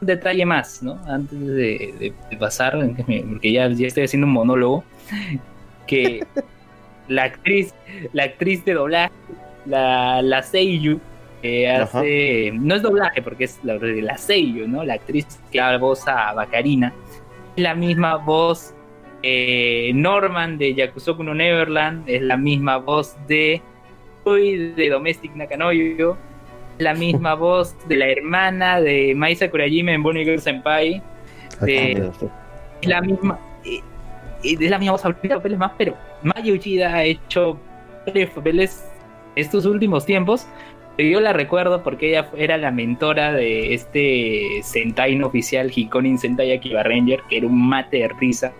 [0.00, 0.98] Un detalle más, ¿no?
[1.06, 4.82] Antes de, de- de pasar, porque ya, ya estoy haciendo un monólogo,
[5.86, 6.24] que
[7.08, 7.74] la actriz,
[8.12, 9.12] la actriz de doblaje,
[9.66, 11.00] la, la Seiyu,
[11.42, 11.98] que Ajá.
[12.00, 14.84] hace, no es doblaje porque es la, la Seiyu, ¿no?
[14.84, 16.92] La actriz que da voz a Bacarina,
[17.56, 18.74] es la misma voz
[19.22, 23.60] eh, Norman de Yakusoku no Neverland, es la misma voz de
[24.24, 26.16] Rui de Domestic Nakanoyo,
[26.78, 31.02] es la misma voz de la hermana de Mai Sakurajime en Bonnie Girl Senpai,
[31.62, 32.10] de-
[32.82, 33.38] es la misma
[34.44, 37.58] es la misma voz ahorita papeles más pero Maya Uchida ha hecho
[38.06, 38.86] varios papeles
[39.34, 40.46] estos últimos tiempos
[40.98, 46.52] yo la recuerdo porque ella era la mentora de este Sentai no oficial Hikonin Sentai
[46.52, 48.52] Akiba Ranger que era un mate de risa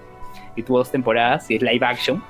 [0.55, 2.23] y tuvo dos temporadas y es live action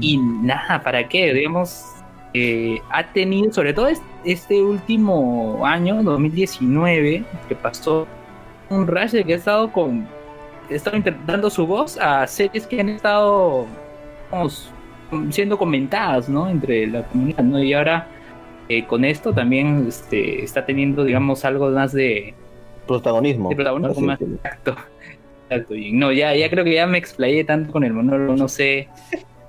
[0.00, 1.84] y nada para qué digamos
[2.32, 8.06] eh, ha tenido sobre todo es- este último año 2019 que pasó
[8.68, 10.06] un rush de que ha estado con
[10.70, 13.66] ha estado inter- dando su voz a series que han estado
[14.30, 14.70] digamos,
[15.30, 16.48] siendo comentadas ¿no?
[16.48, 17.60] entre la comunidad ¿no?
[17.62, 18.06] y ahora
[18.70, 22.34] eh, con esto también este, está teniendo digamos algo más de,
[22.86, 23.50] Protagonismo.
[23.50, 24.74] de protagonismo más exacto,
[25.44, 28.48] exacto y no ya, ya creo que ya me explayé tanto con el monólogo no
[28.48, 28.88] sé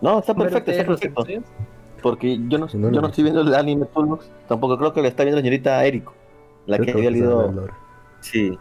[0.02, 1.26] No, está ¿ver perfecto, está perfecto.
[2.02, 5.08] Porque yo no, Si yo no estoy viendo el anime Toolbox, tampoco creo que lo
[5.08, 6.14] está viendo la señorita Eriko,
[6.66, 7.70] la que había leído.
[8.22, 8.58] Sí,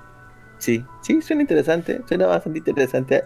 [0.59, 3.23] sí, sí, suena interesante, suena bastante interesante.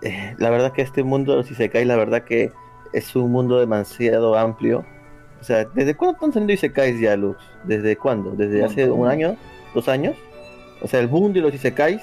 [0.00, 2.50] Eh, la verdad que este mundo de los Isekais, la verdad que
[2.92, 4.84] es un mundo demasiado amplio.
[5.42, 7.36] O sea, ¿desde cuándo están saliendo Isekais ya, Luz?
[7.64, 8.30] ¿Desde cuándo?
[8.30, 9.34] ¿Desde hace un año?
[9.74, 10.14] ¿Dos años?
[10.80, 12.00] O sea, el boom de los Isekais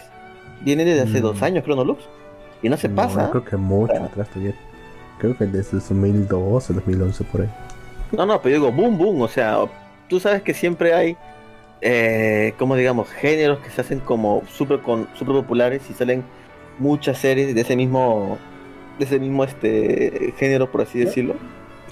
[0.62, 1.24] viene desde hace Mm.
[1.24, 2.00] dos años, creo, ¿no, Luz?
[2.62, 3.22] Y no se No, pasa.
[3.28, 4.54] yo creo que mucho atrás todavía.
[5.20, 7.50] Creo que desde 2012 2011 por ahí.
[8.12, 9.22] No, no, pero yo digo boom, boom.
[9.22, 9.58] O sea,
[10.10, 11.16] tú sabes que siempre hay,
[11.80, 16.24] eh, como digamos, géneros que se hacen como súper con super populares y salen
[16.78, 18.38] muchas series de ese mismo,
[18.98, 21.36] de ese mismo este género, por así decirlo.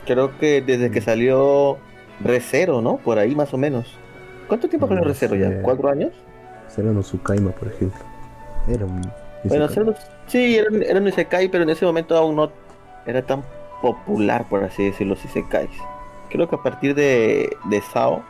[0.08, 1.78] Creo que desde que salió
[2.24, 2.98] Recero, ¿no?
[2.98, 3.96] Por ahí más o menos.
[4.48, 5.40] ¿Cuánto tiempo salió No Recero sé.
[5.42, 5.62] ya?
[5.62, 6.12] ¿Cuatro años?
[6.68, 8.00] Será no Tsukaima, por ejemplo.
[8.68, 9.02] Era un.
[9.44, 9.68] Bueno.
[9.68, 9.94] Zero-
[10.28, 12.52] sí, era, era un Isekai, pero en ese momento aún no
[13.06, 13.44] era tan
[13.82, 15.70] popular, por así decirlo, los Isekais.
[16.30, 18.24] Creo que a partir de, de Sao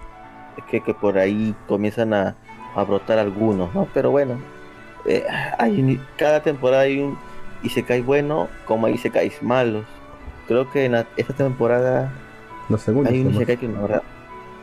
[0.57, 2.35] es que, que por ahí comienzan a,
[2.75, 3.87] a brotar algunos, ¿no?
[3.93, 4.35] Pero bueno,
[5.05, 5.23] eh,
[5.57, 7.17] hay cada temporada hay un
[7.63, 9.85] Isekai bueno como hay Isekais malos.
[10.47, 12.11] Creo que en la- esta temporada
[12.69, 13.13] Los segundos.
[13.13, 13.33] hay un.
[13.33, 14.03] Isekai que no verdad,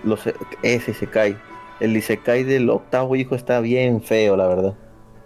[0.02, 0.26] los,
[0.62, 1.36] ese Isekai.
[1.80, 4.74] El Isekai del octavo hijo está bien feo, la verdad.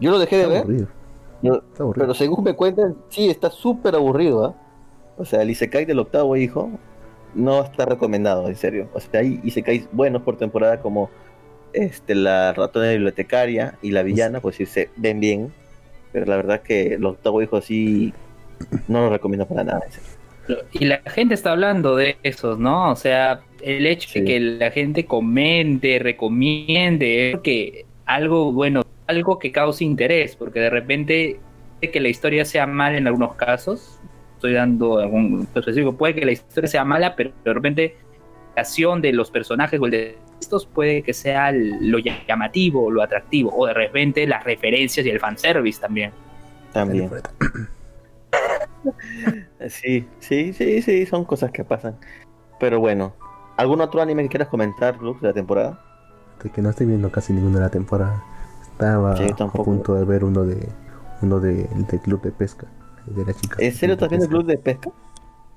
[0.01, 0.63] Yo lo dejé de Está ver.
[0.63, 0.87] aburrido.
[1.43, 2.05] Yo- Está aburrido.
[2.07, 4.55] pero según me cuentan, sí, está súper aburrido, ¿ah?
[5.19, 6.71] O sea, el Isekai del octavo hijo
[7.35, 8.89] no está recomendado, en serio.
[8.95, 11.11] O sea, hay Isekais buenos por temporada como
[11.73, 15.53] este la ratona bibliotecaria y la villana, pues sí se ven bien.
[16.13, 18.15] Pero la verdad que el octavo hijo sí
[18.89, 20.09] no lo recomiendo para nada, en serio.
[20.73, 22.91] Y la gente está hablando de esos, ¿no?
[22.91, 24.21] O sea, el hecho Sí.
[24.21, 30.61] de que la gente comente, recomiende, es que algo bueno, algo que cause interés, porque
[30.61, 31.41] de repente
[31.81, 34.01] puede que la historia sea mala en algunos casos.
[34.37, 37.97] Estoy dando algún específico, puede que la historia sea mala, pero de repente
[38.55, 43.03] la acción de los personajes o el de estos puede que sea lo llamativo, lo
[43.03, 46.13] atractivo, o de repente las referencias y el fanservice también.
[46.73, 47.11] También.
[49.69, 51.99] Sí, sí, sí, sí, son cosas que pasan.
[52.61, 53.15] Pero bueno,
[53.57, 55.81] ¿algún otro anime que quieras comentar, Lux, de la temporada?
[56.43, 58.23] De que no estoy viendo casi ninguna de la temporada.
[58.63, 60.69] Estaba Sí, a punto de ver uno de
[61.23, 62.67] uno de, del club de pesca.
[63.07, 63.57] De la chica.
[63.59, 64.91] ¿En serio estás viendo el club de pesca?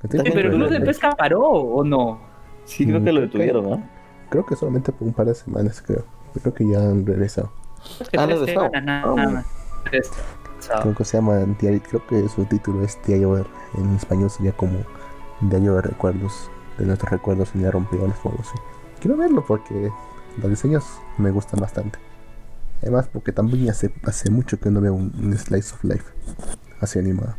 [0.10, 2.20] Pero el club de pesca paró o no?
[2.66, 3.90] Sí, creo Mm, que lo detuvieron, ¿no?
[4.30, 6.06] Creo que solamente por un par de semanas, creo.
[6.42, 7.52] Creo que ya han regresado.
[8.10, 8.72] Que Ah, regresado.
[10.82, 13.46] Creo que se llama diario, creo que su título es Diario de-
[13.78, 14.80] en español sería como
[15.42, 18.58] Diario de recuerdos, de nuestros recuerdos en la rompeolas o algo así.
[19.00, 19.92] Quiero verlo porque
[20.38, 20.86] los diseños
[21.18, 22.00] me gustan bastante.
[22.82, 26.06] Además porque también hace, hace mucho que no veo un, un slice of life
[26.80, 27.36] así animado.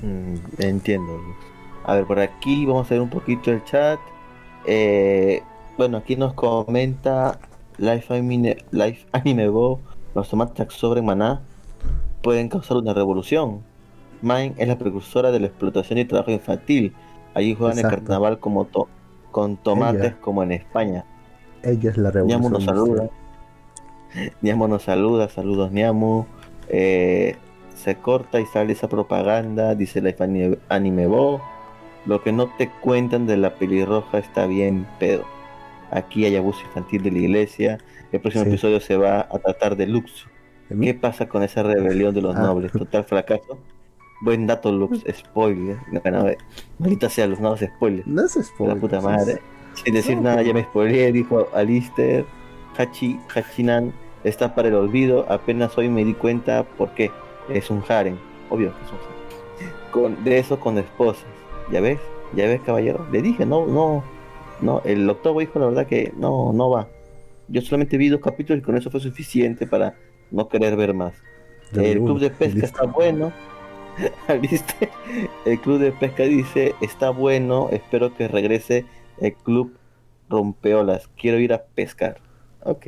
[0.00, 1.20] Mm, entiendo.
[1.84, 4.00] A ver, por aquí vamos a ver un poquito el chat.
[4.66, 5.42] Eh,
[5.76, 7.38] bueno, aquí nos comenta
[7.78, 9.80] Life Anime, Life Anime Go.
[10.14, 11.42] Los tomates sobre Maná
[12.22, 13.60] pueden causar una revolución.
[14.22, 16.94] Mine es la precursora de la explotación y trabajo infantil.
[17.34, 18.88] Allí juegan el carnaval como to-
[19.30, 20.16] con tomates Ella.
[20.20, 21.04] como en España.
[21.62, 22.52] Ella es la Niamu revolución.
[22.52, 23.10] nos saluda.
[24.42, 26.26] Niamu nos saluda, saludos Niamu.
[26.68, 27.36] Eh,
[27.74, 31.40] se corta y sale esa propaganda, dice la anime, anime Bo.
[32.06, 35.24] Lo que no te cuentan de la pelirroja está bien pedo.
[35.90, 37.78] Aquí hay abuso infantil de la iglesia.
[38.12, 38.50] El próximo Sí.
[38.50, 40.26] episodio se va a tratar de Luxo.
[40.80, 42.40] ¿Qué pasa con esa rebelión de los Ah.
[42.42, 42.72] nobles?
[42.72, 43.58] Total fracaso.
[44.22, 45.04] Buen dato, Lux.
[45.12, 45.76] Spoiler.
[46.02, 46.38] Bueno, ver.
[46.78, 48.06] Maldita sea, los nuevos spoilers.
[48.06, 48.78] No es La spoiler.
[48.78, 49.38] puta es- madre.
[49.84, 52.24] Sin decir No, nada, ya me spoileé, dijo Alister.
[52.76, 53.92] Hachi, Hachinan
[54.24, 55.26] está para el olvido.
[55.28, 57.10] Apenas hoy me di cuenta por qué.
[57.48, 58.16] Es un harem.
[58.50, 59.90] Obvio que es un harem.
[59.90, 61.24] Con, de eso con esposas.
[61.70, 61.98] ¿Ya ves?
[62.34, 63.06] ¿Ya ves, caballero?
[63.10, 64.02] Le dije, no, no.
[64.60, 66.86] No, el octavo hijo, la verdad que no, no va.
[67.48, 69.94] Yo solamente vi dos capítulos y con eso fue suficiente para
[70.32, 71.14] no querer ver más.
[71.74, 72.66] El club de pesca listo.
[72.66, 73.32] está bueno.
[74.40, 74.88] ¿Viste?
[75.44, 78.84] El club de pesca dice, está bueno, espero que regrese
[79.20, 79.76] el club
[80.28, 81.08] rompeolas.
[81.16, 82.18] Quiero ir a pescar.
[82.64, 82.86] Ok.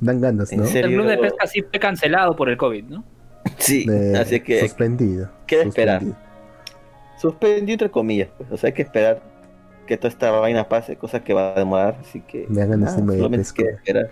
[0.00, 0.66] Dan ganas, ¿En ¿no?
[0.66, 3.04] El club de pesca sí fue cancelado por el COVID, ¿no?
[3.58, 5.30] Sí, De- así que suspendido.
[5.46, 6.02] queda esperar.
[7.20, 7.72] suspendido.
[7.72, 8.28] entre comillas.
[8.36, 8.50] Pues.
[8.52, 9.22] O sea, hay que esperar
[9.86, 11.96] que toda esta vaina pase, cosa que va a demorar.
[12.00, 13.62] Así que Me hagan de solamente pesca.
[13.62, 14.10] queda esperar.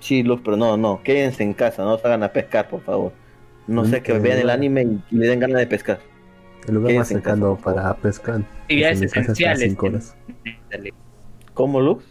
[0.00, 3.12] Sí, Luz, pero no, no, quédense en casa, no salgan a pescar, por favor.
[3.66, 5.98] No sé, que vean el eh, anime y, y le den ganas de pescar.
[6.66, 8.40] El lugar más cercano para pescar.
[8.62, 9.70] Actividades desde mi casa está a esenciales.
[9.70, 10.16] cinco horas.
[11.54, 12.04] ¿Cómo, Luz?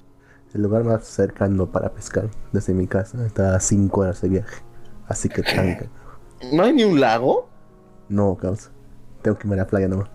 [0.54, 4.64] El lugar más cercano para pescar desde mi casa está a 5 horas de viaje.
[5.08, 5.86] Así que tranca.
[6.54, 7.50] ¿No hay ni un lago?
[8.10, 8.72] No, causa.
[9.22, 10.10] Tengo que irme a la playa nomás.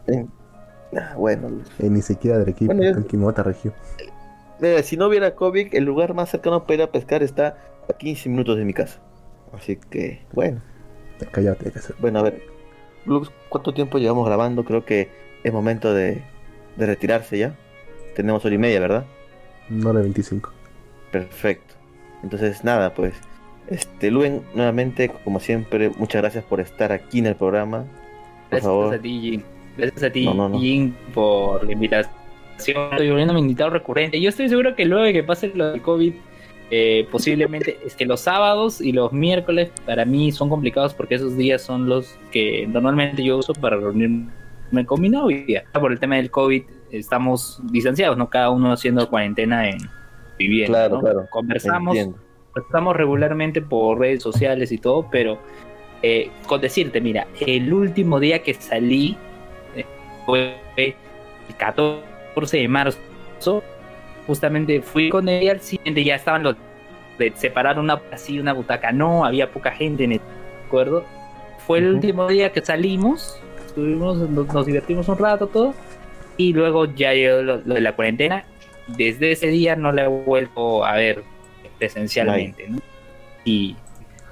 [0.97, 1.71] Ah, bueno, Luz.
[1.79, 3.75] Eh, ni siquiera de Arequipa, Bueno, yo- tengo que irme a otra región.
[4.63, 7.59] Mira, si no hubiera COVID, el lugar más cercano para ir a pescar está
[7.91, 9.03] a 15 minutos de mi casa.
[9.53, 10.63] Así que, bueno.
[11.33, 11.97] Cállate, hay que hacer.
[11.99, 12.45] Bueno, a ver.
[13.05, 14.65] Lux, ¿cuánto tiempo llevamos grabando?
[14.65, 15.11] Creo que
[15.43, 16.23] es momento de,
[16.77, 17.57] de retirarse ya.
[18.15, 19.05] Tenemos hora y media, ¿verdad?
[19.69, 20.53] Una hora 25.
[21.11, 21.75] Perfecto.
[22.23, 23.15] Entonces, nada, pues.
[23.67, 27.79] Este, Luen, nuevamente, como siempre, muchas gracias por estar aquí en el programa.
[27.79, 29.45] Por Gracias favor, a ti, Jin.
[29.77, 30.61] Gracias a ti, No, no, no.
[30.61, 32.22] Jin, por la invitación.
[32.69, 34.21] Estoy volviendo mi invitado recurrente.
[34.21, 36.13] Yo estoy seguro que luego de que pase lo del COVID,
[36.71, 41.37] eh, posiblemente es que los sábados y los miércoles para mí son complicados porque esos
[41.37, 44.31] días son los que normalmente yo uso para reunirme
[44.87, 45.65] con mi novia.
[45.73, 48.31] Por el tema del COVID estamos distanciados, ¿no?
[48.31, 49.79] Cada uno haciendo cuarentena en
[50.39, 50.87] vivienda.
[50.89, 51.01] Claro, ¿no?
[51.01, 51.27] claro.
[51.31, 52.19] Conversamos, Entiendo.
[52.57, 55.39] estamos regularmente por redes sociales y todo, pero
[56.03, 59.17] eh, con decirte, mira, el último día que salí
[59.77, 59.85] eh,
[60.27, 60.95] fue el
[61.59, 62.99] 14 de marzo.
[64.27, 66.57] Justamente fui con ella al siguiente, ya estaban los
[67.19, 70.21] de separar una así una butaca, no, había poca gente en el
[70.67, 71.05] acuerdo.
[71.67, 71.95] Fue el Ujú.
[71.97, 75.75] último día que salimos, estuvimos, nos, nos divertimos un rato todo,
[76.37, 78.45] y luego ya llegó lo, lo de la cuarentena.
[78.87, 81.23] Desde ese día no la he vuelto a ver
[81.79, 82.79] presencialmente, ¿no?
[83.45, 83.77] Y,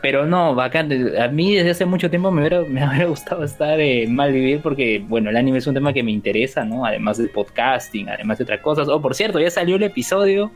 [0.02, 0.90] pero no, bacán.
[1.18, 5.02] A mí desde hace mucho tiempo me hubiera, me hubiera gustado estar en Malvivir porque,
[5.06, 6.84] bueno, el anime es un tema que me interesa, ¿no?
[6.86, 8.88] Además del podcasting, además de otras cosas.
[8.88, 10.50] Oh, por cierto, ya salió el episodio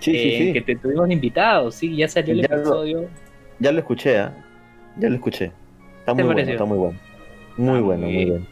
[0.00, 0.52] Sí, sí, eh, sí.
[0.52, 3.08] que te tuvimos invitados, sí, ya salió el Ya lo- episodio.
[3.58, 4.32] Ya lo escuché, ¿ah?
[4.96, 5.46] Ya lo escuché.
[6.00, 6.98] Está ¿Te muy bueno, está muy bueno.
[7.56, 8.28] Muy Ah, bueno, muy bien.
[8.28, 8.46] bueno.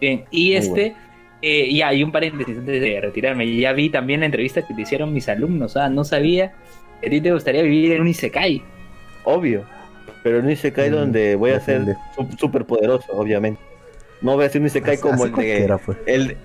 [0.00, 0.94] Bien, y Muy este,
[1.42, 3.56] eh, ya, hay un paréntesis antes de retirarme.
[3.56, 5.76] Ya vi también la entrevista que te hicieron mis alumnos.
[5.76, 6.52] Ah, no sabía
[7.00, 8.62] que a ti te gustaría vivir en un Isekai.
[9.24, 9.64] Obvio.
[10.22, 11.96] Pero en un Isekai Mm, donde voy a ser
[12.38, 13.60] súper poderoso, obviamente.
[14.20, 15.78] No voy a ser un Isekai Así- como así el de.
[15.84, 15.98] pues.
[16.06, 16.36] El,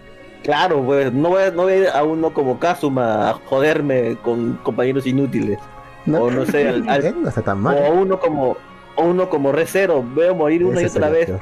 [0.43, 4.17] claro, pues, no voy, a, no voy a ir a uno como Kazuma a joderme
[4.23, 5.59] con compañeros inútiles.
[6.07, 7.85] O no sé, al- al- no está tan O mal.
[7.85, 8.57] a uno como
[8.95, 10.03] o uno como Recero.
[10.15, 11.27] Veo morir una y otra vez.
[11.27, 11.39] peor.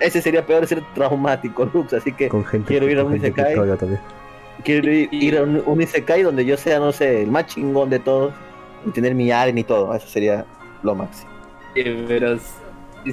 [0.00, 1.92] Ese sería peor ser traumático, Lux.
[1.92, 3.54] Así que Con gente quiero ir a un Isekai.
[4.64, 7.90] quiero ir, ir a un, un Isekai donde yo sea, no sé, el más chingón
[7.90, 8.32] de todos.
[8.86, 9.94] Y tener mi aren y todo.
[9.94, 10.44] Eso sería
[10.82, 11.30] lo máximo.
[11.74, 12.38] Pero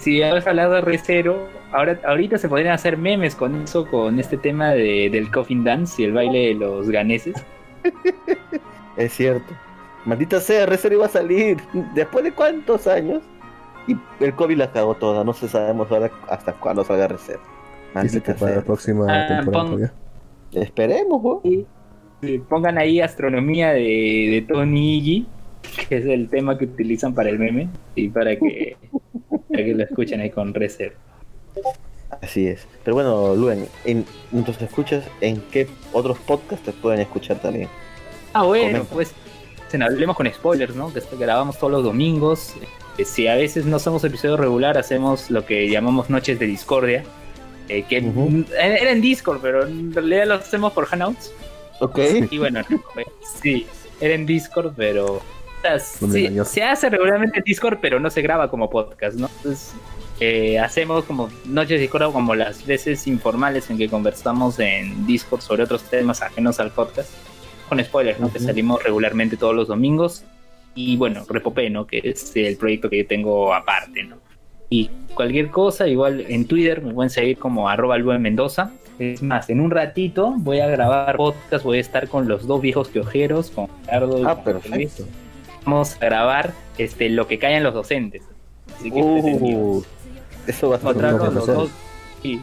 [0.01, 4.37] si has hablado de Recero, ahora, ahorita se podrían hacer memes con eso, con este
[4.37, 7.45] tema de, del coffin dance y el baile de los ganeses.
[8.95, 9.59] Es cierto.
[10.05, 11.57] Maldita sea, Recero iba a salir.
[11.93, 13.23] ¿Después de cuántos años?
[13.87, 15.23] Y el COVID la cagó toda.
[15.23, 17.41] No se sabemos ahora hasta cuándo salga Recero.
[17.99, 18.65] Dice que Maldita para la sea.
[18.65, 19.91] próxima Ah, temporada pon-.
[20.51, 21.41] Esperemos, weón.
[21.43, 21.67] Y,
[22.21, 25.27] y pongan ahí astronomía de, de Tony Iggy,
[25.87, 28.77] que es el tema que utilizan para el meme, y para que,
[29.49, 30.95] para que lo escuchen ahí con Recero.
[32.21, 32.65] Así es.
[32.83, 37.67] Pero bueno, Luen, en, mientras te escuchas, ¿en qué otros podcasts te pueden escuchar también?
[38.33, 38.93] Ah, bueno, Comenta.
[38.93, 39.13] pues
[39.73, 40.93] en hablemos con spoilers, ¿no?
[40.93, 42.53] Que grabamos todos los domingos.
[42.97, 47.03] Eh, Si a veces no hacemos episodio regular, hacemos lo que llamamos noches de discordia.
[47.69, 51.33] eh, que mm, era en Discord, pero en realidad lo hacemos por Hangouts.
[51.81, 51.99] Ok.
[52.31, 52.61] Y bueno,
[52.97, 53.05] eh,
[53.41, 53.67] sí,
[53.99, 55.21] era en Discord, pero.
[56.11, 59.29] Sí, se hace regularmente en Discord, pero no se graba como podcast, ¿no?
[59.37, 59.73] Entonces,
[60.19, 65.41] eh, hacemos como noches de Discord como las veces informales en que conversamos en Discord
[65.41, 67.09] sobre otros temas ajenos al podcast.
[67.69, 68.31] Con spoilers, ¿no?
[68.31, 70.23] Que salimos regularmente todos los domingos.
[70.73, 71.85] Y bueno, Repopé, ¿no?
[71.85, 74.17] Que es el proyecto que yo tengo aparte, ¿no?
[74.69, 78.71] Y cualquier cosa, igual en Twitter me pueden seguir como arroba Mendoza.
[78.99, 82.61] Es más, en un ratito voy a grabar podcast, voy a estar con los dos
[82.61, 84.75] viejos piojeros, con Ricardo y Ah, con perfecto.
[84.75, 85.01] Luis.
[85.67, 88.23] Vamos a grabar este, lo que callan los docentes.
[88.73, 89.59] Así que entretenido.
[89.59, 89.85] Uh,
[90.47, 91.69] eso va a bueno, los dos,
[92.21, 92.39] sí.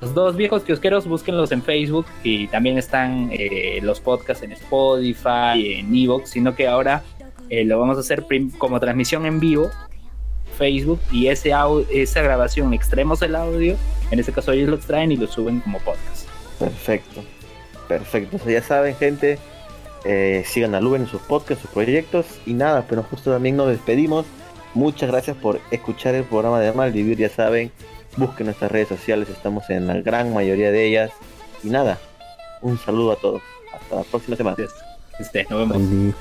[0.00, 5.78] los dos viejos kiosqueros, búsquenlos en Facebook y también están eh, los podcasts en Spotify,
[5.78, 7.04] en Evox, sino que ahora
[7.50, 8.26] eh, lo vamos a hacer
[8.58, 9.70] como transmisión en vivo,
[10.58, 11.52] Facebook, y ese
[11.92, 13.76] esa grabación extremos el audio,
[14.10, 16.28] en este caso ellos lo extraen y lo suben como podcast.
[16.58, 17.22] Perfecto.
[17.86, 18.40] Perfecto.
[18.44, 19.38] Ya saben, gente.
[20.06, 22.26] Eh, sigan a Luen en sus podcasts, sus proyectos.
[22.46, 24.26] Y nada, pero justo también nos despedimos.
[24.74, 27.18] Muchas gracias por escuchar el programa de Malvivir.
[27.18, 27.72] Ya saben,
[28.16, 29.28] busquen nuestras redes sociales.
[29.28, 31.10] Estamos en la gran mayoría de ellas.
[31.62, 31.98] Y nada,
[32.62, 33.42] un saludo a todos.
[33.72, 34.56] Hasta la próxima semana.
[35.50, 36.14] Nos vemos.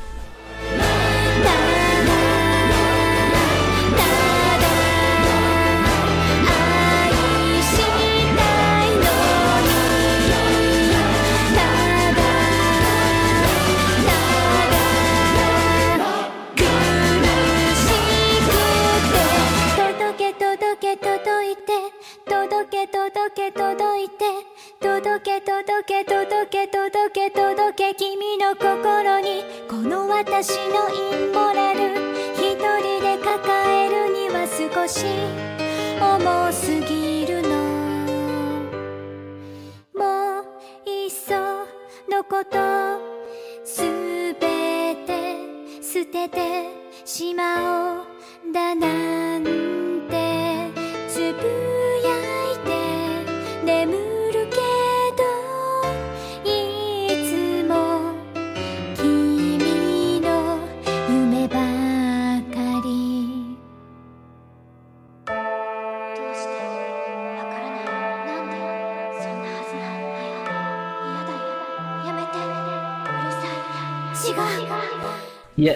[30.38, 31.95] 私のインモラル。
[32.36, 33.40] 一人で抱
[33.74, 35.06] えるには少し。
[36.02, 37.35] 重すぎる。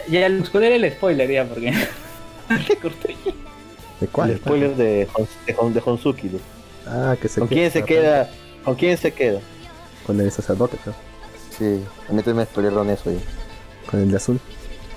[0.09, 1.71] Ya, el era el spoiler ya, porque.
[2.67, 3.15] Le corté.
[3.99, 4.31] ¿De cuál?
[4.31, 5.07] El spoiler de,
[5.45, 6.27] de, Hon- de Honsuki.
[6.29, 6.39] ¿no?
[6.87, 8.29] Ah, que se ¿Con quién se queda?
[8.63, 9.39] ¿Con quién se queda?
[10.05, 10.95] Con el sacerdote, creo.
[11.57, 13.19] Sí, a mí también me spoilearon eso ya.
[13.89, 14.39] Con el de azul.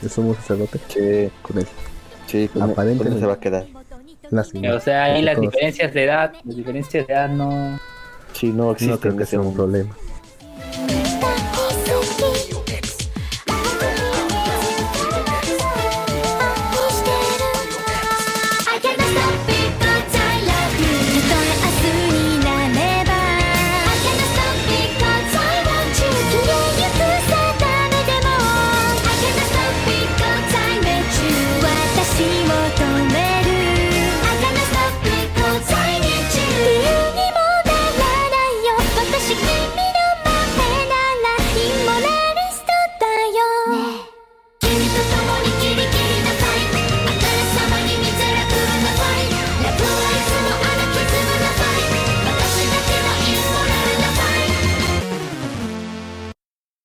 [0.02, 0.78] El sumo sacerdote.
[0.88, 1.66] Sí, Con él.
[2.26, 3.14] sí, con, con Aparentemente.
[3.16, 3.66] él se va a quedar.
[4.30, 4.74] Lástima.
[4.74, 7.78] O sea, ahí las diferencias de edad, las diferencias de edad no.
[8.32, 9.94] Sí, no No existen creo en que sea un problema.